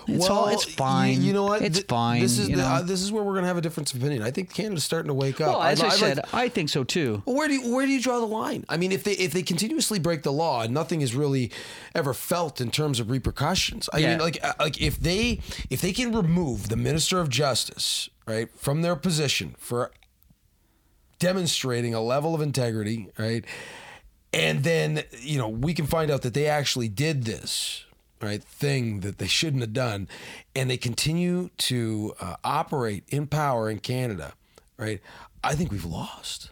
It's 0.07 0.29
all. 0.29 0.47
It's 0.47 0.63
fine. 0.63 1.21
You, 1.21 1.33
know 1.33 1.43
what? 1.43 1.61
It's 1.61 1.77
Th- 1.79 1.87
fine. 1.87 2.21
This 2.21 2.37
is 2.39 2.49
you 2.49 2.55
the, 2.57 2.63
uh, 2.63 2.81
this 2.81 3.01
is 3.01 3.11
where 3.11 3.23
we're 3.23 3.35
gonna 3.35 3.47
have 3.47 3.57
a 3.57 3.61
difference 3.61 3.93
of 3.93 3.99
opinion. 4.01 4.23
I 4.23 4.31
think 4.31 4.53
Canada's 4.53 4.83
starting 4.83 5.07
to 5.09 5.13
wake 5.13 5.41
up. 5.41 5.49
well, 5.49 5.61
as 5.63 5.81
I, 5.81 5.85
I'd 5.85 5.89
like- 5.89 5.99
said, 5.99 6.19
I 6.33 6.49
think 6.49 6.69
so 6.69 6.83
too. 6.83 7.21
Where 7.25 7.47
do 7.47 7.55
you, 7.55 7.73
where 7.75 7.85
do 7.85 7.91
you 7.91 8.01
draw 8.01 8.19
the 8.19 8.25
line? 8.27 8.65
I 8.69 8.77
mean, 8.77 8.91
if 8.91 9.03
they 9.03 9.13
if 9.13 9.31
they 9.33 9.43
continuously 9.43 9.99
break 9.99 10.23
the 10.23 10.31
law 10.33 10.61
and 10.63 10.73
nothing 10.73 11.01
is 11.01 11.13
really 11.15 11.51
ever 11.93 12.13
felt 12.13 12.61
in 12.61 12.71
terms 12.71 12.99
of 12.99 13.09
repercussions, 13.09 13.89
I 13.93 13.97
Yeah. 13.99 14.09
mean, 14.11 14.19
like 14.19 14.39
uh, 14.43 14.53
like 14.59 14.81
if 14.81 14.99
they 14.99 15.41
if 15.69 15.81
they 15.81 15.91
can 15.93 16.13
remove 16.15 16.69
the 16.69 16.77
minister 16.77 17.19
of 17.19 17.29
justice 17.29 18.09
right 18.25 18.49
from 18.57 18.81
their 18.81 18.95
position 18.95 19.55
for 19.57 19.91
demonstrating 21.19 21.93
a 21.93 22.01
level 22.01 22.35
of 22.35 22.41
integrity, 22.41 23.09
right, 23.17 23.43
and 24.33 24.63
then 24.63 25.03
you 25.21 25.37
know 25.37 25.49
we 25.49 25.73
can 25.73 25.87
find 25.87 26.11
out 26.11 26.21
that 26.21 26.33
they 26.33 26.45
actually 26.47 26.87
did 26.89 27.23
this 27.23 27.85
right 28.21 28.43
thing 28.43 29.01
that 29.01 29.17
they 29.17 29.27
shouldn't 29.27 29.61
have 29.61 29.73
done, 29.73 30.07
and 30.55 30.69
they 30.69 30.77
continue 30.77 31.49
to 31.57 32.13
uh, 32.19 32.35
operate 32.43 33.03
in 33.09 33.27
power 33.27 33.69
in 33.69 33.79
Canada, 33.79 34.33
right? 34.77 35.01
I 35.43 35.55
think 35.55 35.71
we've 35.71 35.85
lost. 35.85 36.51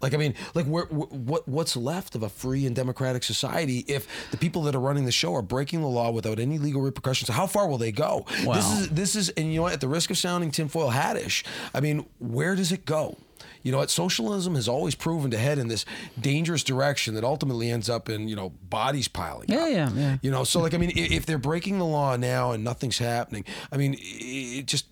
Like 0.00 0.12
I 0.12 0.18
mean, 0.18 0.34
like 0.54 0.66
where, 0.66 0.84
what 0.84 1.48
what's 1.48 1.76
left 1.76 2.14
of 2.14 2.22
a 2.22 2.28
free 2.28 2.66
and 2.66 2.76
democratic 2.76 3.22
society 3.22 3.86
if 3.88 4.06
the 4.30 4.36
people 4.36 4.62
that 4.64 4.74
are 4.74 4.80
running 4.80 5.06
the 5.06 5.12
show 5.12 5.34
are 5.34 5.40
breaking 5.40 5.80
the 5.80 5.88
law 5.88 6.10
without 6.10 6.38
any 6.38 6.58
legal 6.58 6.82
repercussions? 6.82 7.30
How 7.30 7.46
far 7.46 7.66
will 7.68 7.78
they 7.78 7.90
go? 7.92 8.26
Wow. 8.44 8.54
This 8.54 8.72
is 8.72 8.88
this 8.90 9.16
is, 9.16 9.28
and 9.30 9.48
you 9.48 9.56
know 9.56 9.62
what? 9.62 9.72
At 9.72 9.80
the 9.80 9.88
risk 9.88 10.10
of 10.10 10.18
sounding 10.18 10.50
tinfoil 10.50 10.90
hattish, 10.90 11.42
I 11.72 11.80
mean, 11.80 12.04
where 12.18 12.54
does 12.54 12.70
it 12.70 12.84
go? 12.84 13.16
You 13.64 13.72
know 13.72 13.78
what? 13.78 13.90
Socialism 13.90 14.54
has 14.54 14.68
always 14.68 14.94
proven 14.94 15.32
to 15.32 15.38
head 15.38 15.58
in 15.58 15.66
this 15.66 15.84
dangerous 16.20 16.62
direction 16.62 17.14
that 17.14 17.24
ultimately 17.24 17.70
ends 17.70 17.88
up 17.90 18.08
in 18.08 18.28
you 18.28 18.36
know 18.36 18.50
bodies 18.50 19.08
piling 19.08 19.46
Yeah, 19.48 19.58
up. 19.64 19.68
yeah, 19.70 19.90
yeah. 19.96 20.16
You 20.22 20.30
know, 20.30 20.44
so 20.44 20.60
like 20.60 20.74
I 20.74 20.76
mean, 20.78 20.92
if 20.94 21.26
they're 21.26 21.38
breaking 21.38 21.78
the 21.78 21.84
law 21.86 22.14
now 22.16 22.52
and 22.52 22.62
nothing's 22.62 22.98
happening, 22.98 23.44
I 23.72 23.76
mean, 23.78 23.96
it 23.98 24.66
just 24.66 24.86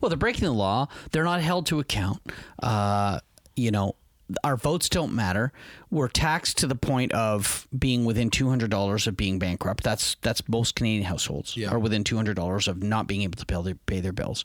Well, 0.00 0.08
they're 0.08 0.16
breaking 0.16 0.44
the 0.44 0.52
law. 0.54 0.86
They're 1.10 1.24
not 1.24 1.42
held 1.42 1.66
to 1.66 1.80
account. 1.80 2.22
Uh, 2.62 3.18
you 3.56 3.70
know, 3.70 3.96
our 4.44 4.56
votes 4.56 4.88
don't 4.88 5.12
matter. 5.12 5.52
We're 5.90 6.08
taxed 6.08 6.56
to 6.58 6.66
the 6.66 6.74
point 6.74 7.12
of 7.12 7.66
being 7.76 8.04
within 8.06 8.30
two 8.30 8.48
hundred 8.48 8.70
dollars 8.70 9.06
of 9.06 9.16
being 9.16 9.38
bankrupt. 9.38 9.82
That's 9.84 10.16
that's 10.22 10.48
most 10.48 10.74
Canadian 10.76 11.04
households 11.04 11.56
Yeah. 11.56 11.68
are 11.70 11.78
within 11.78 12.02
two 12.04 12.16
hundred 12.16 12.36
dollars 12.36 12.68
of 12.68 12.82
not 12.82 13.06
being 13.08 13.22
able 13.22 13.36
to 13.36 13.44
pay 13.44 13.60
their, 13.62 13.74
pay 13.74 14.00
their 14.00 14.12
bills. 14.12 14.44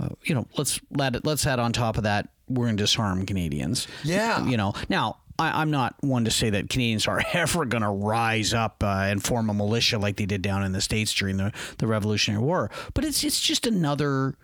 Uh, 0.00 0.08
you 0.24 0.34
know, 0.34 0.46
let's 0.56 0.80
let 0.90 1.16
it, 1.16 1.24
let's 1.24 1.46
add 1.46 1.58
on 1.58 1.72
top 1.72 1.96
of 1.96 2.04
that, 2.04 2.30
we're 2.48 2.66
going 2.66 2.76
to 2.76 2.82
disarm 2.82 3.26
Canadians. 3.26 3.86
Yeah. 4.04 4.46
you 4.46 4.56
know, 4.56 4.74
now. 4.88 5.18
I, 5.38 5.62
I'm 5.62 5.70
not 5.70 5.94
one 6.02 6.26
to 6.26 6.30
say 6.30 6.50
that 6.50 6.68
Canadians 6.68 7.08
are 7.08 7.22
ever 7.32 7.64
going 7.64 7.82
to 7.82 7.88
rise 7.88 8.52
up 8.52 8.84
uh, 8.84 9.06
and 9.08 9.24
form 9.24 9.48
a 9.48 9.54
militia 9.54 9.96
like 9.98 10.16
they 10.16 10.26
did 10.26 10.42
down 10.42 10.62
in 10.64 10.72
the 10.72 10.82
states 10.82 11.14
during 11.14 11.38
the, 11.38 11.50
the 11.78 11.86
Revolutionary 11.86 12.44
War, 12.44 12.70
but 12.92 13.06
it's 13.06 13.24
it's 13.24 13.40
just 13.40 13.66
another 13.66 14.34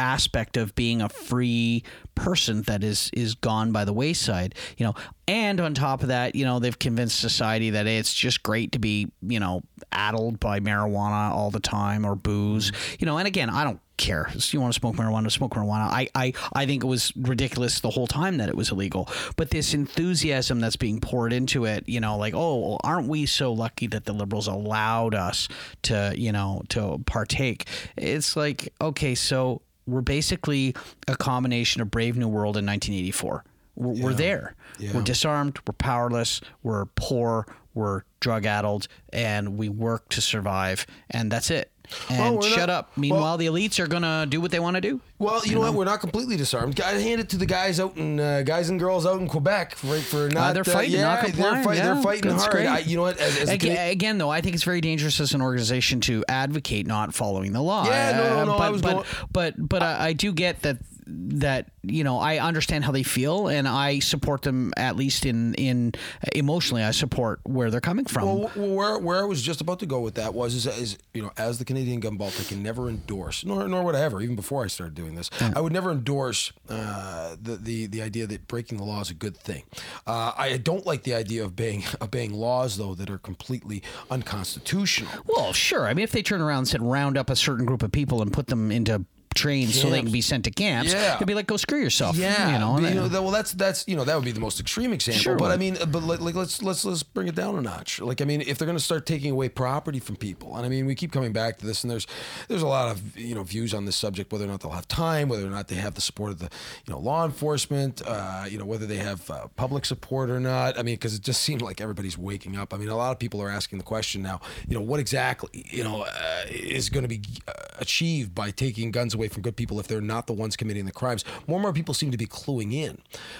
aspect 0.00 0.56
of 0.56 0.74
being 0.74 1.02
a 1.02 1.08
free 1.10 1.84
person 2.14 2.62
that 2.62 2.82
is 2.82 3.10
is 3.12 3.34
gone 3.34 3.70
by 3.70 3.84
the 3.84 3.92
wayside 3.92 4.54
you 4.78 4.86
know? 4.86 4.94
And 5.28 5.60
on 5.60 5.74
top 5.74 6.02
of 6.02 6.08
that 6.08 6.34
you 6.34 6.44
know 6.44 6.58
they've 6.58 6.78
convinced 6.78 7.20
society 7.20 7.70
that 7.70 7.86
it's 7.86 8.14
just 8.14 8.42
great 8.42 8.72
to 8.72 8.78
be 8.78 9.12
you 9.22 9.38
know 9.38 9.62
addled 9.92 10.40
by 10.40 10.58
marijuana 10.60 11.30
all 11.30 11.50
the 11.50 11.60
time 11.60 12.04
or 12.04 12.16
booze. 12.16 12.70
Mm-hmm. 12.70 12.96
You 13.00 13.06
know 13.06 13.18
and 13.18 13.28
again 13.28 13.50
i 13.50 13.62
don't 13.62 13.80
care. 14.00 14.30
If 14.34 14.54
you 14.54 14.62
want 14.62 14.72
to 14.72 14.80
smoke 14.80 14.96
marijuana 14.96 15.30
smoke 15.30 15.52
marijuana. 15.52 15.88
I, 15.90 16.08
I 16.14 16.32
i 16.54 16.64
think 16.66 16.82
it 16.82 16.86
was 16.86 17.12
ridiculous 17.16 17.80
the 17.80 17.90
whole 17.90 18.06
time 18.06 18.38
that 18.38 18.48
it 18.48 18.56
was 18.56 18.70
illegal. 18.70 19.08
But 19.36 19.50
this 19.50 19.74
enthusiasm 19.74 20.58
that's 20.60 20.76
being 20.76 21.00
poured 21.00 21.32
into 21.32 21.66
it 21.66 21.84
you 21.86 22.00
know 22.00 22.16
like 22.16 22.34
oh 22.34 22.56
well, 22.58 22.80
aren't 22.82 23.08
we 23.08 23.26
so 23.26 23.52
lucky 23.52 23.86
that 23.88 24.06
the 24.06 24.14
liberals 24.14 24.48
allowed 24.48 25.14
us 25.14 25.48
to 25.82 26.14
you 26.16 26.32
know 26.32 26.62
to 26.70 26.98
partake? 27.06 27.68
It's 27.96 28.36
like 28.36 28.72
okay 28.80 29.14
so 29.14 29.62
we're 29.92 30.00
basically 30.00 30.74
a 31.08 31.16
combination 31.16 31.80
of 31.82 31.90
Brave 31.90 32.16
New 32.16 32.28
World 32.28 32.56
and 32.56 32.66
1984. 32.66 33.44
We're, 33.76 34.02
we're 34.02 34.14
there. 34.14 34.54
We're 34.94 35.02
disarmed. 35.02 35.58
We're 35.66 35.72
powerless. 35.74 36.40
We're 36.62 36.86
poor. 36.96 37.46
We're 37.74 38.02
drug 38.20 38.46
addled, 38.46 38.88
and 39.12 39.56
we 39.56 39.68
work 39.68 40.08
to 40.10 40.20
survive. 40.20 40.86
And 41.08 41.30
that's 41.30 41.50
it. 41.50 41.70
And 42.08 42.42
shut 42.44 42.58
not- 42.60 42.70
up. 42.70 42.92
Meanwhile, 42.96 43.36
the 43.38 43.46
elites 43.46 43.78
are 43.78 43.86
gonna 43.86 44.26
do 44.28 44.40
what 44.40 44.50
they 44.50 44.60
want 44.60 44.76
to 44.76 44.80
do. 44.80 45.00
Well, 45.18 45.44
you 45.44 45.54
know 45.54 45.60
what? 45.60 45.74
We're 45.74 45.84
not 45.84 46.00
completely 46.00 46.36
disarmed. 46.38 46.80
I 46.80 46.92
hand 46.92 47.20
it 47.20 47.28
to 47.30 47.36
the 47.36 47.44
guys 47.44 47.78
out 47.78 47.96
in 47.98 48.18
uh, 48.18 48.40
guys 48.42 48.70
and 48.70 48.80
girls 48.80 49.04
out 49.04 49.20
in 49.20 49.28
Quebec 49.28 49.74
for, 49.74 49.98
for 49.98 50.28
not. 50.30 50.54
they're 50.54 50.64
fighting, 50.64 50.94
yeah, 50.94 51.02
not 51.02 51.20
they're, 51.20 51.30
complying. 51.30 51.64
fight- 51.64 51.76
Yeah, 51.76 51.94
they're 51.94 52.02
fighting 52.02 52.30
hard. 52.30 52.50
great. 52.50 52.66
I, 52.66 52.78
you 52.78 52.96
know 52.96 53.02
what? 53.02 53.18
As, 53.18 53.36
as 53.36 53.48
Again, 53.50 53.76
Cana- 53.76 53.90
again, 53.90 54.16
though, 54.18 54.30
I 54.30 54.40
think 54.40 54.54
it's 54.54 54.64
very 54.64 54.80
dangerous 54.80 55.20
as 55.20 55.34
an 55.34 55.42
organization 55.42 56.00
to 56.02 56.24
advocate 56.26 56.86
not 56.86 57.14
following 57.14 57.52
the 57.52 57.60
law. 57.60 57.84
Yeah, 57.84 58.12
no, 58.16 58.22
no, 58.22 58.40
Uh, 58.40 58.44
no, 58.44 58.58
But 58.58 58.82
but, 58.82 58.92
going- 58.92 59.04
but 59.30 59.68
but 59.68 59.82
I, 59.82 60.06
I 60.08 60.12
do 60.14 60.32
get 60.32 60.62
that 60.62 60.78
that 61.10 61.70
you 61.82 62.04
know 62.04 62.18
I 62.18 62.38
understand 62.38 62.84
how 62.84 62.92
they 62.92 63.02
feel 63.02 63.48
and 63.48 63.66
I 63.66 63.98
support 63.98 64.42
them 64.42 64.72
at 64.76 64.96
least 64.96 65.26
in 65.26 65.54
in 65.54 65.92
emotionally. 66.34 66.82
I 66.82 66.90
support 66.92 67.40
where 67.44 67.70
they're 67.70 67.80
coming 67.80 68.04
from. 68.04 68.24
Well, 68.24 68.48
where 68.56 68.98
where 68.98 69.18
I 69.18 69.24
was 69.24 69.42
just 69.42 69.60
about 69.60 69.80
to 69.80 69.86
go 69.86 70.00
with 70.00 70.14
that 70.14 70.34
was 70.34 70.54
is, 70.54 70.66
is 70.66 70.98
you 71.14 71.22
know 71.22 71.30
as 71.36 71.58
the 71.58 71.64
Canadian 71.64 72.00
Gun 72.00 72.16
Vault, 72.18 72.36
I 72.38 72.44
can 72.44 72.62
never 72.62 72.88
endorse, 72.88 73.44
nor 73.44 73.68
nor 73.68 73.82
would 73.84 73.94
I 73.94 74.00
ever, 74.00 74.20
even 74.20 74.36
before 74.36 74.64
I 74.64 74.68
started 74.68 74.94
doing 74.94 75.14
this, 75.14 75.30
I 75.40 75.60
would 75.60 75.72
never 75.72 75.90
endorse 75.90 76.52
uh, 76.68 77.36
the, 77.40 77.56
the 77.56 77.86
the 77.86 78.02
idea 78.02 78.26
that 78.26 78.46
breaking 78.46 78.78
the 78.78 78.84
law 78.84 79.00
is 79.00 79.10
a 79.10 79.14
good 79.14 79.36
thing. 79.36 79.64
Uh, 80.06 80.32
I 80.36 80.56
don't 80.56 80.86
like 80.86 81.02
the 81.04 81.14
idea 81.14 81.44
of 81.44 81.50
obeying 81.50 81.84
obeying 82.00 82.32
laws 82.32 82.76
though 82.76 82.94
that 82.94 83.10
are 83.10 83.18
completely 83.18 83.82
unconstitutional. 84.10 85.10
Well, 85.26 85.52
sure. 85.52 85.86
I 85.86 85.94
mean, 85.94 86.04
if 86.04 86.12
they 86.12 86.22
turn 86.22 86.40
around 86.40 86.58
and 86.58 86.68
said 86.68 86.82
round 86.82 87.18
up 87.18 87.30
a 87.30 87.36
certain 87.36 87.66
group 87.66 87.82
of 87.82 87.92
people 87.92 88.22
and 88.22 88.32
put 88.32 88.46
them 88.46 88.70
into 88.70 89.04
trained 89.34 89.70
so 89.70 89.88
they 89.90 90.02
can 90.02 90.10
be 90.10 90.20
sent 90.20 90.44
to 90.44 90.50
camps. 90.50 90.92
Yeah. 90.92 91.16
They'd 91.16 91.24
be 91.24 91.34
like, 91.34 91.46
go 91.46 91.56
screw 91.56 91.80
yourself. 91.80 92.16
Yeah, 92.16 92.52
you 92.52 92.58
know. 92.58 92.78
you 92.78 92.94
know, 92.94 93.08
that- 93.08 93.22
well, 93.22 93.30
that's 93.30 93.52
that's 93.52 93.86
you 93.86 93.96
know 93.96 94.04
that 94.04 94.14
would 94.16 94.24
be 94.24 94.32
the 94.32 94.40
most 94.40 94.58
extreme 94.60 94.92
example. 94.92 95.20
Sure 95.22 95.36
but 95.36 95.50
I 95.50 95.56
mean, 95.56 95.76
but 95.90 96.02
like, 96.02 96.20
like 96.20 96.34
let's 96.34 96.62
let's 96.62 96.84
let's 96.84 97.02
bring 97.02 97.28
it 97.28 97.34
down 97.34 97.56
a 97.56 97.62
notch. 97.62 98.00
Like 98.00 98.20
I 98.20 98.24
mean, 98.24 98.40
if 98.40 98.58
they're 98.58 98.66
going 98.66 98.78
to 98.78 98.82
start 98.84 99.06
taking 99.06 99.30
away 99.32 99.48
property 99.48 99.98
from 100.00 100.16
people, 100.16 100.56
and 100.56 100.66
I 100.66 100.68
mean, 100.68 100.86
we 100.86 100.94
keep 100.94 101.12
coming 101.12 101.32
back 101.32 101.58
to 101.58 101.66
this, 101.66 101.84
and 101.84 101.90
there's 101.90 102.06
there's 102.48 102.62
a 102.62 102.66
lot 102.66 102.90
of 102.90 103.16
you 103.18 103.34
know 103.34 103.42
views 103.42 103.72
on 103.74 103.84
this 103.84 103.96
subject, 103.96 104.32
whether 104.32 104.44
or 104.44 104.48
not 104.48 104.60
they'll 104.60 104.72
have 104.72 104.88
time, 104.88 105.28
whether 105.28 105.46
or 105.46 105.50
not 105.50 105.68
they 105.68 105.76
have 105.76 105.94
the 105.94 106.00
support 106.00 106.32
of 106.32 106.38
the 106.40 106.50
you 106.86 106.92
know 106.92 106.98
law 106.98 107.24
enforcement, 107.24 108.02
uh, 108.06 108.44
you 108.48 108.58
know 108.58 108.64
whether 108.64 108.86
they 108.86 108.96
have 108.96 109.30
uh, 109.30 109.46
public 109.56 109.84
support 109.84 110.28
or 110.30 110.40
not. 110.40 110.78
I 110.78 110.82
mean, 110.82 110.94
because 110.94 111.14
it 111.14 111.22
just 111.22 111.42
seems 111.42 111.62
like 111.62 111.80
everybody's 111.80 112.18
waking 112.18 112.56
up. 112.56 112.74
I 112.74 112.78
mean, 112.78 112.88
a 112.88 112.96
lot 112.96 113.12
of 113.12 113.18
people 113.18 113.40
are 113.42 113.50
asking 113.50 113.78
the 113.78 113.84
question 113.84 114.22
now. 114.22 114.40
You 114.66 114.74
know, 114.74 114.82
what 114.82 114.98
exactly 115.00 115.64
you 115.70 115.84
know 115.84 116.02
uh, 116.02 116.42
is 116.50 116.88
going 116.90 117.04
to 117.04 117.08
be 117.08 117.20
uh, 117.46 117.52
achieved 117.78 118.34
by 118.34 118.50
taking 118.50 118.90
guns 118.90 119.14
away 119.14 119.19
from 119.28 119.42
good 119.42 119.56
people 119.56 119.80
if 119.80 119.88
they're 119.88 120.00
not 120.00 120.26
the 120.26 120.32
ones 120.32 120.56
committing 120.56 120.84
the 120.86 120.92
crimes? 120.92 121.24
More 121.46 121.56
and 121.56 121.62
more 121.62 121.72
people 121.72 121.94
seem 121.94 122.10
to 122.10 122.16
be 122.16 122.26
cluing 122.26 122.72
in, 122.72 122.98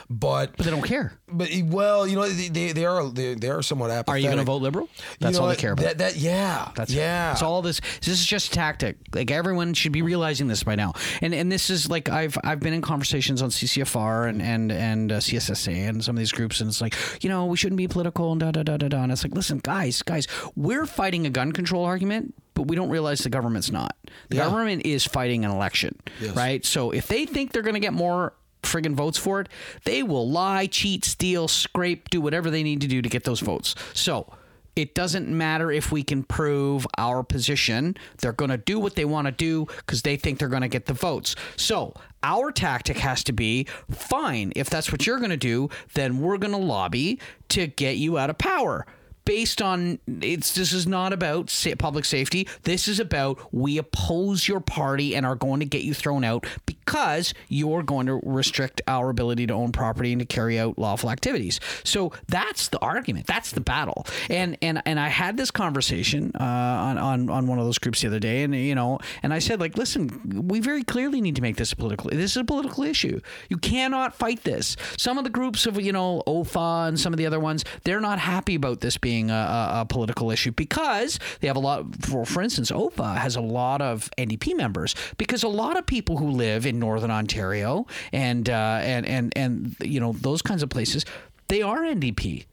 but 0.08 0.56
but 0.56 0.64
they 0.64 0.70
don't 0.70 0.82
care. 0.82 1.18
but 1.28 1.50
well, 1.64 2.06
you 2.06 2.16
know, 2.16 2.28
they, 2.28 2.48
they, 2.48 2.72
they 2.72 2.84
are 2.84 3.08
they, 3.08 3.34
they 3.34 3.48
are 3.48 3.62
somewhat 3.62 3.90
apathetic. 3.90 4.08
Are 4.08 4.18
you 4.18 4.26
going 4.26 4.38
to 4.38 4.44
vote 4.44 4.62
liberal? 4.62 4.88
That's 5.18 5.34
You 5.34 5.38
know 5.38 5.44
all 5.44 5.50
they 5.50 5.56
care 5.56 5.72
about. 5.72 5.84
That, 5.84 5.98
that 5.98 6.16
yeah, 6.16 6.70
That's 6.74 6.92
yeah. 6.92 7.32
It's 7.32 7.42
all 7.42 7.62
this. 7.62 7.80
This 8.00 8.20
is 8.20 8.26
just 8.26 8.48
a 8.48 8.50
tactic. 8.50 8.96
Like 9.14 9.30
everyone 9.30 9.74
should 9.74 9.92
be 9.92 10.02
realizing 10.02 10.48
this 10.48 10.62
by 10.62 10.74
now. 10.74 10.92
And 11.20 11.34
and 11.34 11.50
this 11.50 11.70
is 11.70 11.88
like 11.88 12.08
I've 12.08 12.36
I've 12.44 12.60
been 12.60 12.72
in 12.72 12.82
conversations 12.82 13.42
on 13.42 13.50
CCFR 13.50 14.28
and 14.28 14.42
and 14.42 14.72
and 14.72 15.12
uh, 15.12 15.16
CSSA 15.18 15.88
and 15.88 16.04
some 16.04 16.16
of 16.16 16.18
these 16.18 16.32
groups, 16.32 16.60
and 16.60 16.68
it's 16.68 16.80
like 16.80 16.94
you 17.22 17.28
know 17.28 17.46
we 17.46 17.56
shouldn't 17.56 17.78
be 17.78 17.88
political 17.88 18.32
and 18.32 18.40
da 18.40 18.50
da 18.50 18.62
da 18.62 18.76
da 18.76 18.88
da. 18.88 19.02
And 19.02 19.12
it's 19.12 19.24
like 19.24 19.34
listen, 19.34 19.58
guys, 19.58 20.02
guys, 20.02 20.26
we're 20.56 20.86
fighting 20.86 21.26
a 21.26 21.30
gun 21.30 21.52
control 21.52 21.84
argument. 21.84 22.34
But 22.61 22.68
we 22.68 22.76
don't 22.76 22.90
realize 22.90 23.20
the 23.20 23.30
government's 23.30 23.70
not. 23.72 23.96
The 24.28 24.36
Yeah. 24.36 24.44
government 24.44 24.82
is 24.84 25.06
fighting 25.06 25.46
an 25.46 25.50
election, 25.50 25.96
Yes. 26.20 26.36
right? 26.36 26.62
So 26.62 26.90
if 26.90 27.06
they 27.08 27.24
think 27.24 27.52
they're 27.52 27.62
going 27.62 27.72
to 27.72 27.80
get 27.80 27.94
more 27.94 28.34
friggin' 28.62 28.94
votes 28.94 29.16
for 29.16 29.40
it, 29.40 29.48
they 29.84 30.02
will 30.02 30.28
lie, 30.30 30.66
cheat, 30.66 31.06
steal, 31.06 31.48
scrape, 31.48 32.11
do 32.11 32.20
whatever 32.20 32.50
they 32.50 32.62
need 32.62 32.82
to 32.82 32.86
do 32.86 33.00
to 33.00 33.08
get 33.08 33.24
those 33.24 33.40
votes. 33.40 33.74
So 33.94 34.30
it 34.76 34.94
doesn't 34.94 35.26
matter 35.26 35.72
if 35.72 35.90
we 35.90 36.02
can 36.02 36.22
prove 36.22 36.86
our 36.98 37.22
position. 37.22 37.96
They're 38.18 38.34
going 38.34 38.50
to 38.50 38.58
do 38.58 38.78
what 38.78 38.94
they 38.94 39.06
want 39.06 39.24
to 39.24 39.32
do 39.32 39.64
because 39.78 40.02
they 40.02 40.16
think 40.18 40.38
they're 40.38 40.48
going 40.48 40.61
to 40.61 40.68
get 40.68 40.84
the 40.84 40.92
votes. 40.92 41.34
So 41.56 41.94
our 42.22 42.52
tactic 42.52 42.98
has 42.98 43.24
to 43.24 43.32
be 43.32 43.66
fine. 43.90 44.52
If 44.54 44.68
that's 44.68 44.92
what 44.92 45.06
you're 45.06 45.16
going 45.18 45.30
to 45.30 45.38
do, 45.38 45.70
then 45.94 46.20
we're 46.20 46.36
going 46.36 46.52
to 46.52 46.58
lobby 46.58 47.18
to 47.48 47.68
get 47.68 47.96
you 47.96 48.18
out 48.18 48.28
of 48.28 48.36
power 48.36 48.84
based 49.30 49.62
on 49.62 49.96
it's 50.22 50.54
this 50.56 50.72
is 50.72 50.88
not 50.88 51.12
about 51.12 51.54
public 51.78 52.04
safety. 52.04 52.48
This 52.64 52.88
is 52.88 52.98
about 52.98 53.38
we 53.52 53.78
oppose 53.78 54.48
your 54.48 54.58
party 54.58 55.14
and 55.14 55.24
are 55.24 55.36
going 55.36 55.60
to 55.60 55.66
get 55.66 55.82
you 55.82 55.94
thrown 55.94 56.24
out 56.24 56.44
because 56.66 57.32
you're 57.48 57.84
going 57.84 58.06
to 58.06 58.20
restrict 58.24 58.82
our 58.88 59.08
ability 59.08 59.46
to 59.46 59.54
own 59.54 59.70
property 59.70 60.10
and 60.10 60.18
to 60.18 60.26
carry 60.26 60.58
out 60.58 60.80
lawful 60.80 61.12
activities. 61.12 61.60
So 61.84 62.10
that's 62.26 62.70
the 62.70 62.80
argument. 62.80 63.28
That's 63.28 63.52
the 63.52 63.60
battle. 63.60 64.04
And 64.28 64.58
and 64.62 64.82
and 64.84 64.98
I 64.98 65.06
had 65.06 65.36
this 65.36 65.52
conversation 65.52 66.32
uh, 66.34 66.42
on, 66.42 66.98
on 66.98 67.30
on 67.30 67.46
one 67.46 67.60
of 67.60 67.64
those 67.66 67.78
groups 67.78 68.00
the 68.00 68.08
other 68.08 68.18
day 68.18 68.42
and 68.42 68.52
you 68.52 68.74
know 68.74 68.98
and 69.22 69.32
I 69.32 69.38
said 69.38 69.60
like 69.60 69.78
listen 69.78 70.48
we 70.48 70.58
very 70.58 70.82
clearly 70.82 71.20
need 71.20 71.36
to 71.36 71.42
make 71.42 71.54
this 71.54 71.70
a 71.70 71.76
political 71.76 72.10
this 72.10 72.32
is 72.32 72.36
a 72.36 72.42
political 72.42 72.82
issue. 72.82 73.20
You 73.48 73.58
cannot 73.58 74.12
fight 74.12 74.42
this. 74.42 74.76
Some 74.96 75.18
of 75.18 75.22
the 75.22 75.30
groups 75.30 75.66
of 75.66 75.80
you 75.80 75.92
know 75.92 76.24
OFA 76.26 76.88
and 76.88 76.98
some 76.98 77.12
of 77.12 77.16
the 77.16 77.26
other 77.26 77.38
ones 77.38 77.64
they're 77.84 78.00
not 78.00 78.18
happy 78.18 78.56
about 78.56 78.80
this 78.80 78.98
being 78.98 79.19
a, 79.28 79.34
a, 79.34 79.80
a 79.80 79.86
political 79.86 80.30
issue 80.30 80.52
because 80.52 81.18
they 81.40 81.48
have 81.48 81.56
a 81.56 81.60
lot 81.60 81.84
for 82.06 82.24
for 82.24 82.40
instance 82.40 82.70
OPA 82.70 83.16
has 83.16 83.34
a 83.34 83.40
lot 83.40 83.82
of 83.82 84.08
NDP 84.16 84.56
members 84.56 84.94
because 85.18 85.42
a 85.42 85.48
lot 85.48 85.76
of 85.76 85.84
people 85.84 86.16
who 86.16 86.30
live 86.30 86.64
in 86.64 86.78
northern 86.78 87.10
Ontario 87.10 87.86
and 88.12 88.48
uh, 88.48 88.78
and 88.82 89.04
and 89.04 89.32
and 89.34 89.76
you 89.82 89.98
know 89.98 90.12
those 90.12 90.42
kinds 90.42 90.62
of 90.62 90.70
places 90.70 91.04
they 91.48 91.62
are 91.62 91.80
NDP 91.80 92.46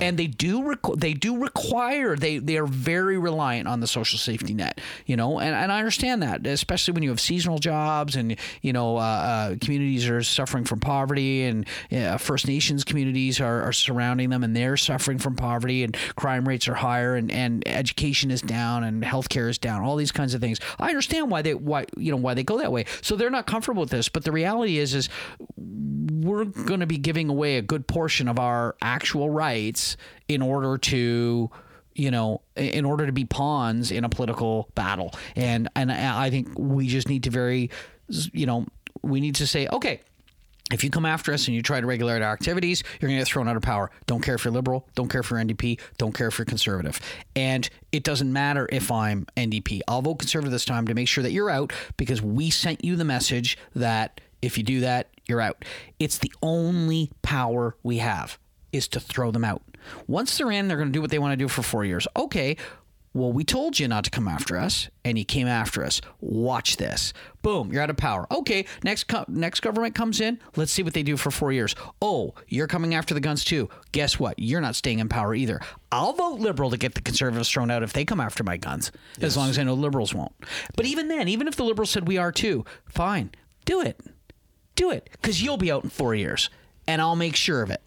and 0.00 0.18
they 0.18 0.26
do 0.26 0.60
requ- 0.60 0.98
they 0.98 1.14
do 1.14 1.38
require 1.38 2.16
they 2.16 2.38
they 2.38 2.56
are 2.56 2.66
very 2.66 3.18
reliant 3.18 3.66
on 3.66 3.80
the 3.80 3.86
social 3.86 4.18
safety 4.18 4.54
net 4.54 4.80
you 5.06 5.16
know? 5.16 5.38
And, 5.38 5.54
and 5.54 5.72
I 5.72 5.78
understand 5.78 6.22
that 6.22 6.46
especially 6.46 6.92
when 6.94 7.02
you 7.02 7.10
have 7.10 7.20
seasonal 7.20 7.58
jobs 7.58 8.16
and 8.16 8.36
you 8.62 8.72
know 8.72 8.96
uh, 8.96 9.00
uh, 9.00 9.56
communities 9.60 10.08
are 10.08 10.22
suffering 10.22 10.64
from 10.64 10.80
poverty 10.80 11.44
and 11.44 11.66
uh, 11.92 12.18
First 12.18 12.46
Nations 12.46 12.84
communities 12.84 13.40
are, 13.40 13.62
are 13.62 13.72
surrounding 13.72 14.30
them 14.30 14.44
and 14.44 14.54
they're 14.54 14.76
suffering 14.76 15.18
from 15.18 15.36
poverty 15.36 15.82
and 15.82 15.96
crime 16.16 16.46
rates 16.46 16.68
are 16.68 16.74
higher 16.74 17.16
and, 17.16 17.30
and 17.30 17.66
education 17.66 18.30
is 18.30 18.42
down 18.42 18.84
and 18.84 19.02
healthcare 19.02 19.48
is 19.48 19.58
down 19.58 19.82
all 19.82 19.96
these 19.96 20.12
kinds 20.12 20.34
of 20.34 20.40
things. 20.40 20.60
I 20.78 20.88
understand 20.88 21.30
why 21.30 21.42
they 21.42 21.54
why 21.54 21.86
you 21.96 22.10
know 22.10 22.18
why 22.18 22.34
they 22.34 22.44
go 22.44 22.58
that 22.58 22.72
way. 22.72 22.84
So 23.02 23.16
they're 23.16 23.30
not 23.30 23.46
comfortable 23.46 23.80
with 23.80 23.90
this 23.90 24.08
but 24.08 24.24
the 24.24 24.32
reality 24.32 24.78
is 24.78 24.94
is 24.94 25.08
we're 25.56 26.44
going 26.44 26.80
to 26.80 26.86
be 26.86 26.98
giving 26.98 27.28
away 27.28 27.56
a 27.56 27.62
good 27.62 27.86
portion 27.86 28.28
of 28.28 28.38
our 28.38 28.76
actual 28.82 29.30
rights 29.30 29.69
in 30.28 30.42
order 30.42 30.78
to 30.78 31.50
you 31.94 32.10
know 32.10 32.40
in 32.56 32.84
order 32.84 33.06
to 33.06 33.12
be 33.12 33.24
pawns 33.24 33.90
in 33.90 34.04
a 34.04 34.08
political 34.08 34.68
battle 34.74 35.12
and 35.36 35.68
and 35.74 35.90
I 35.92 36.30
think 36.30 36.58
we 36.58 36.86
just 36.86 37.08
need 37.08 37.24
to 37.24 37.30
very 37.30 37.70
you 38.08 38.46
know 38.46 38.66
we 39.02 39.20
need 39.20 39.36
to 39.36 39.46
say 39.46 39.66
okay 39.68 40.00
if 40.72 40.84
you 40.84 40.90
come 40.90 41.04
after 41.04 41.32
us 41.32 41.46
and 41.46 41.54
you 41.54 41.62
try 41.62 41.80
to 41.80 41.86
regulate 41.86 42.22
our 42.22 42.32
activities, 42.32 42.82
you're 43.00 43.08
going 43.08 43.18
to 43.18 43.24
get 43.24 43.28
thrown 43.28 43.48
out 43.48 43.56
of 43.56 43.62
power. 43.62 43.90
Don't 44.06 44.22
care 44.22 44.36
if 44.36 44.44
you're 44.44 44.52
liberal. 44.52 44.88
Don't 44.94 45.08
care 45.08 45.20
if 45.20 45.30
you're 45.30 45.40
NDP. 45.40 45.80
Don't 45.98 46.14
care 46.14 46.28
if 46.28 46.38
you're 46.38 46.46
conservative. 46.46 47.00
And 47.34 47.68
it 47.92 48.04
doesn't 48.04 48.32
matter 48.32 48.68
if 48.70 48.90
I'm 48.90 49.26
NDP. 49.36 49.80
I'll 49.88 50.02
vote 50.02 50.20
conservative 50.20 50.52
this 50.52 50.64
time 50.64 50.86
to 50.86 50.94
make 50.94 51.08
sure 51.08 51.22
that 51.22 51.32
you're 51.32 51.50
out 51.50 51.72
because 51.96 52.22
we 52.22 52.50
sent 52.50 52.84
you 52.84 52.96
the 52.96 53.04
message 53.04 53.58
that 53.74 54.20
if 54.42 54.56
you 54.56 54.64
do 54.64 54.80
that, 54.80 55.10
you're 55.26 55.40
out. 55.40 55.64
It's 55.98 56.18
the 56.18 56.32
only 56.42 57.10
power 57.22 57.76
we 57.82 57.98
have 57.98 58.38
is 58.72 58.88
to 58.88 59.00
throw 59.00 59.30
them 59.30 59.44
out. 59.44 59.62
Once 60.06 60.36
they're 60.36 60.50
in, 60.50 60.68
they're 60.68 60.76
going 60.76 60.88
to 60.88 60.92
do 60.92 61.00
what 61.00 61.10
they 61.10 61.18
want 61.18 61.32
to 61.32 61.36
do 61.36 61.48
for 61.48 61.62
four 61.62 61.84
years. 61.84 62.06
Okay. 62.16 62.56
Well, 63.12 63.32
we 63.32 63.42
told 63.42 63.80
you 63.80 63.88
not 63.88 64.04
to 64.04 64.10
come 64.10 64.28
after 64.28 64.56
us, 64.56 64.88
and 65.04 65.18
you 65.18 65.24
came 65.24 65.48
after 65.48 65.84
us. 65.84 66.00
Watch 66.20 66.76
this. 66.76 67.12
Boom, 67.42 67.72
you're 67.72 67.82
out 67.82 67.90
of 67.90 67.96
power. 67.96 68.24
Okay, 68.30 68.66
next 68.84 69.08
co- 69.08 69.24
next 69.26 69.60
government 69.60 69.96
comes 69.96 70.20
in. 70.20 70.38
Let's 70.54 70.70
see 70.70 70.84
what 70.84 70.94
they 70.94 71.02
do 71.02 71.16
for 71.16 71.32
four 71.32 71.50
years. 71.50 71.74
Oh, 72.00 72.34
you're 72.46 72.68
coming 72.68 72.94
after 72.94 73.12
the 73.12 73.18
guns 73.18 73.44
too. 73.44 73.68
Guess 73.90 74.20
what? 74.20 74.38
You're 74.38 74.60
not 74.60 74.76
staying 74.76 75.00
in 75.00 75.08
power 75.08 75.34
either. 75.34 75.60
I'll 75.90 76.12
vote 76.12 76.38
liberal 76.38 76.70
to 76.70 76.76
get 76.76 76.94
the 76.94 77.00
conservatives 77.00 77.50
thrown 77.50 77.68
out 77.68 77.82
if 77.82 77.92
they 77.92 78.04
come 78.04 78.20
after 78.20 78.44
my 78.44 78.56
guns, 78.56 78.92
as 79.20 79.36
long 79.36 79.50
as 79.50 79.58
I 79.58 79.64
know 79.64 79.74
liberals 79.74 80.14
won't. 80.14 80.36
But 80.76 80.86
even 80.86 81.08
then, 81.08 81.26
even 81.26 81.48
if 81.48 81.56
the 81.56 81.64
liberals 81.64 81.90
said 81.90 82.06
we 82.06 82.16
are 82.16 82.30
too, 82.30 82.64
fine, 82.86 83.32
do 83.64 83.80
it, 83.80 84.00
do 84.76 84.92
it, 84.92 85.08
because 85.10 85.42
you'll 85.42 85.56
be 85.56 85.72
out 85.72 85.82
in 85.82 85.90
four 85.90 86.14
years, 86.14 86.48
and 86.86 87.02
I'll 87.02 87.16
make 87.16 87.34
sure 87.34 87.62
of 87.62 87.70
it. 87.70 87.82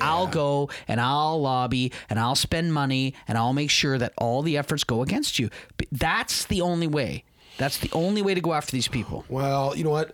I'll 0.00 0.26
go 0.26 0.70
and 0.88 1.00
I'll 1.00 1.40
lobby 1.40 1.92
and 2.08 2.18
I'll 2.18 2.34
spend 2.34 2.72
money 2.72 3.14
and 3.28 3.36
I'll 3.36 3.52
make 3.52 3.70
sure 3.70 3.98
that 3.98 4.12
all 4.16 4.42
the 4.42 4.56
efforts 4.56 4.84
go 4.84 5.02
against 5.02 5.38
you. 5.38 5.50
But 5.76 5.88
that's 5.92 6.44
the 6.46 6.60
only 6.60 6.86
way. 6.86 7.24
That's 7.58 7.78
the 7.78 7.90
only 7.92 8.22
way 8.22 8.34
to 8.34 8.40
go 8.40 8.54
after 8.54 8.72
these 8.72 8.88
people. 8.88 9.24
Well, 9.28 9.76
you 9.76 9.84
know 9.84 9.90
what? 9.90 10.12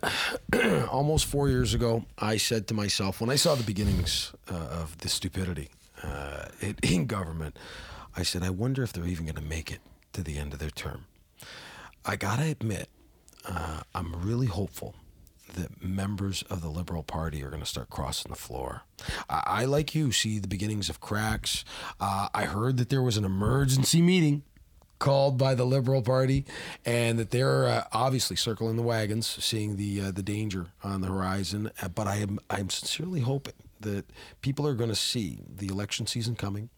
Almost 0.89 1.25
four 1.25 1.47
years 1.47 1.73
ago, 1.73 2.03
I 2.17 2.37
said 2.37 2.67
to 2.67 2.73
myself 2.73 3.21
when 3.21 3.29
I 3.29 3.35
saw 3.35 3.55
the 3.55 3.63
beginnings 3.63 4.33
uh, 4.51 4.55
of 4.55 4.97
the 4.97 5.07
stupidity 5.07 5.69
uh, 6.03 6.47
in, 6.59 6.75
in 6.83 7.05
government, 7.05 7.57
I 8.15 8.23
said, 8.23 8.43
I 8.43 8.49
wonder 8.49 8.83
if 8.83 8.91
they're 8.91 9.05
even 9.05 9.25
going 9.25 9.35
to 9.35 9.41
make 9.41 9.71
it 9.71 9.79
to 10.13 10.23
the 10.23 10.37
end 10.37 10.51
of 10.53 10.59
their 10.59 10.71
term. 10.71 11.05
I 12.03 12.15
gotta 12.15 12.43
admit, 12.43 12.89
uh, 13.45 13.81
I'm 13.93 14.13
really 14.25 14.47
hopeful 14.47 14.95
that 15.55 15.83
members 15.83 16.43
of 16.43 16.61
the 16.61 16.69
Liberal 16.69 17.03
Party 17.03 17.43
are 17.43 17.49
going 17.49 17.61
to 17.61 17.65
start 17.67 17.89
crossing 17.89 18.29
the 18.31 18.37
floor. 18.37 18.83
I, 19.29 19.43
I, 19.45 19.65
like 19.65 19.95
you, 19.95 20.11
see 20.11 20.39
the 20.39 20.47
beginnings 20.47 20.89
of 20.89 20.99
cracks. 20.99 21.63
Uh, 21.99 22.29
I 22.33 22.43
heard 22.45 22.77
that 22.77 22.89
there 22.89 23.01
was 23.01 23.17
an 23.17 23.25
emergency 23.25 24.01
meeting 24.01 24.43
called 24.99 25.37
by 25.37 25.53
the 25.53 25.65
Liberal 25.65 26.01
Party, 26.01 26.43
and 26.85 27.19
that 27.19 27.29
they're 27.31 27.67
uh, 27.67 27.83
obviously 27.93 28.35
circling 28.35 28.77
the 28.77 28.83
wagons, 28.83 29.27
seeing 29.27 29.77
the 29.77 30.01
uh, 30.01 30.11
the 30.11 30.23
danger 30.23 30.67
on 30.83 31.01
the 31.01 31.07
horizon. 31.07 31.69
Uh, 31.81 31.87
But 31.87 32.07
I 32.07 32.15
am 32.17 32.39
I'm 32.49 32.69
sincerely 32.69 33.21
hoping 33.21 33.53
that 33.81 34.05
people 34.41 34.67
are 34.67 34.73
going 34.73 34.89
to 34.89 34.95
see 34.95 35.39
the 35.47 35.67
election 35.67 36.07
season 36.07 36.35
coming, 36.35 36.69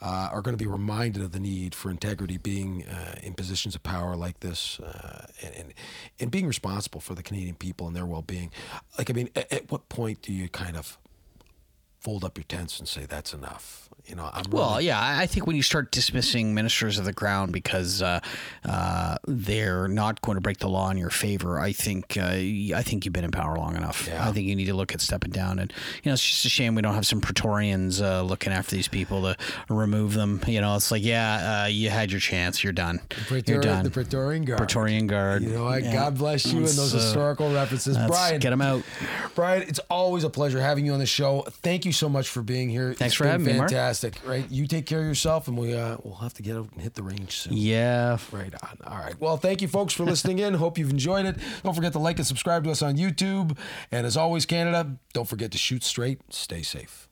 uh, 0.00 0.28
are 0.32 0.42
going 0.42 0.56
to 0.56 0.62
be 0.62 0.68
reminded 0.68 1.22
of 1.22 1.32
the 1.32 1.40
need 1.40 1.74
for 1.74 1.90
integrity, 1.90 2.36
being 2.36 2.84
uh, 2.86 3.16
in 3.22 3.34
positions 3.34 3.74
of 3.74 3.82
power 3.82 4.16
like 4.16 4.40
this, 4.40 4.80
uh, 4.80 5.26
and, 5.42 5.54
and 5.54 5.74
and 6.20 6.30
being 6.30 6.46
responsible 6.46 7.00
for 7.00 7.14
the 7.14 7.22
Canadian 7.22 7.54
people 7.54 7.86
and 7.86 7.96
their 7.96 8.06
well 8.06 8.22
being. 8.22 8.50
Like 8.96 9.10
I 9.10 9.12
mean, 9.12 9.30
at, 9.36 9.52
at 9.52 9.70
what 9.70 9.88
point 9.88 10.22
do 10.22 10.32
you 10.32 10.48
kind 10.48 10.76
of 10.76 10.98
fold 12.00 12.24
up 12.24 12.38
your 12.38 12.44
tents 12.44 12.78
and 12.78 12.88
say 12.88 13.06
that's 13.06 13.34
enough. 13.34 13.87
You 14.08 14.14
know, 14.16 14.30
I'm 14.32 14.44
Well, 14.50 14.72
really- 14.72 14.86
yeah, 14.86 14.98
I 15.00 15.22
I 15.22 15.26
think 15.26 15.46
when 15.46 15.54
you 15.56 15.62
start 15.62 15.90
dismissing 15.90 16.54
ministers 16.54 16.98
of 16.98 17.04
the 17.04 17.12
crown 17.12 17.50
because 17.50 18.00
uh, 18.00 18.20
uh, 18.64 19.16
they're 19.26 19.86
not 19.88 20.22
going 20.22 20.36
to 20.36 20.40
break 20.40 20.58
the 20.58 20.68
law 20.68 20.88
in 20.90 20.96
your 20.96 21.10
favor, 21.10 21.60
I 21.60 21.72
think 21.72 22.16
uh, 22.16 22.28
I 22.30 22.82
think 22.82 23.04
you've 23.04 23.12
been 23.12 23.24
in 23.24 23.30
power 23.30 23.56
long 23.58 23.76
enough. 23.76 24.06
Yeah. 24.08 24.26
I 24.26 24.32
think 24.32 24.46
you 24.46 24.56
need 24.56 24.64
to 24.66 24.74
look 24.74 24.94
at 24.94 25.00
stepping 25.02 25.30
down, 25.30 25.58
and 25.58 25.72
you 26.02 26.08
know, 26.10 26.14
it's 26.14 26.24
just 26.26 26.44
a 26.46 26.48
shame 26.48 26.74
we 26.74 26.80
don't 26.82 26.94
have 26.94 27.06
some 27.06 27.20
Praetorians 27.20 28.00
uh, 28.00 28.22
looking 28.22 28.52
after 28.52 28.74
these 28.74 28.88
people 28.88 29.22
to 29.22 29.36
remove 29.68 30.14
them. 30.14 30.40
You 30.46 30.60
know, 30.62 30.74
it's 30.76 30.90
like, 30.90 31.04
yeah, 31.04 31.64
uh, 31.64 31.66
you 31.66 31.90
had 31.90 32.10
your 32.10 32.20
chance, 32.20 32.64
you're 32.64 32.72
done, 32.72 33.00
you're 33.46 33.60
done. 33.60 33.84
the 33.84 33.90
Praetorian 33.90 34.44
Guard. 34.44 34.58
Praetorian 34.58 35.06
Guard. 35.06 35.42
You 35.42 35.50
know 35.50 35.64
what? 35.64 35.82
Yeah. 35.82 35.92
God 35.92 36.16
bless 36.16 36.46
you 36.46 36.58
and 36.58 36.66
those 36.66 36.94
uh, 36.94 36.98
historical 36.98 37.52
references. 37.52 37.98
Brian, 38.06 38.40
get 38.40 38.50
them 38.50 38.62
out. 38.62 38.82
Brian, 39.34 39.62
it's 39.62 39.80
always 39.90 40.24
a 40.24 40.30
pleasure 40.30 40.60
having 40.60 40.86
you 40.86 40.92
on 40.92 40.98
the 40.98 41.06
show. 41.06 41.42
Thank 41.62 41.84
you 41.84 41.92
so 41.92 42.08
much 42.08 42.28
for 42.28 42.42
being 42.42 42.70
here. 42.70 42.94
Thanks 42.94 43.12
It's 43.12 43.14
for 43.14 43.24
been 43.24 43.32
having 43.32 43.46
me, 43.46 43.58
Mark. 43.58 43.70
Fantastic. 43.98 44.28
Right, 44.28 44.50
you 44.50 44.66
take 44.66 44.86
care 44.86 45.00
of 45.00 45.06
yourself, 45.06 45.48
and 45.48 45.56
we 45.58 45.74
uh, 45.74 45.96
we'll 46.02 46.16
have 46.16 46.34
to 46.34 46.42
get 46.42 46.56
out 46.56 46.70
and 46.72 46.80
hit 46.82 46.94
the 46.94 47.02
range 47.02 47.32
soon. 47.32 47.54
Yeah. 47.56 48.18
Right 48.30 48.54
on. 48.62 48.78
All 48.86 48.98
right. 48.98 49.18
Well, 49.20 49.36
thank 49.36 49.62
you, 49.62 49.68
folks, 49.68 49.92
for 49.92 50.04
listening 50.04 50.38
in. 50.38 50.54
Hope 50.54 50.78
you've 50.78 50.90
enjoyed 50.90 51.26
it. 51.26 51.36
Don't 51.62 51.74
forget 51.74 51.92
to 51.92 51.98
like 51.98 52.18
and 52.18 52.26
subscribe 52.26 52.64
to 52.64 52.70
us 52.70 52.82
on 52.82 52.96
YouTube. 52.96 53.58
And 53.90 54.06
as 54.06 54.16
always, 54.16 54.46
Canada, 54.46 54.96
don't 55.12 55.28
forget 55.28 55.50
to 55.52 55.58
shoot 55.58 55.82
straight. 55.84 56.20
Stay 56.30 56.62
safe. 56.62 57.07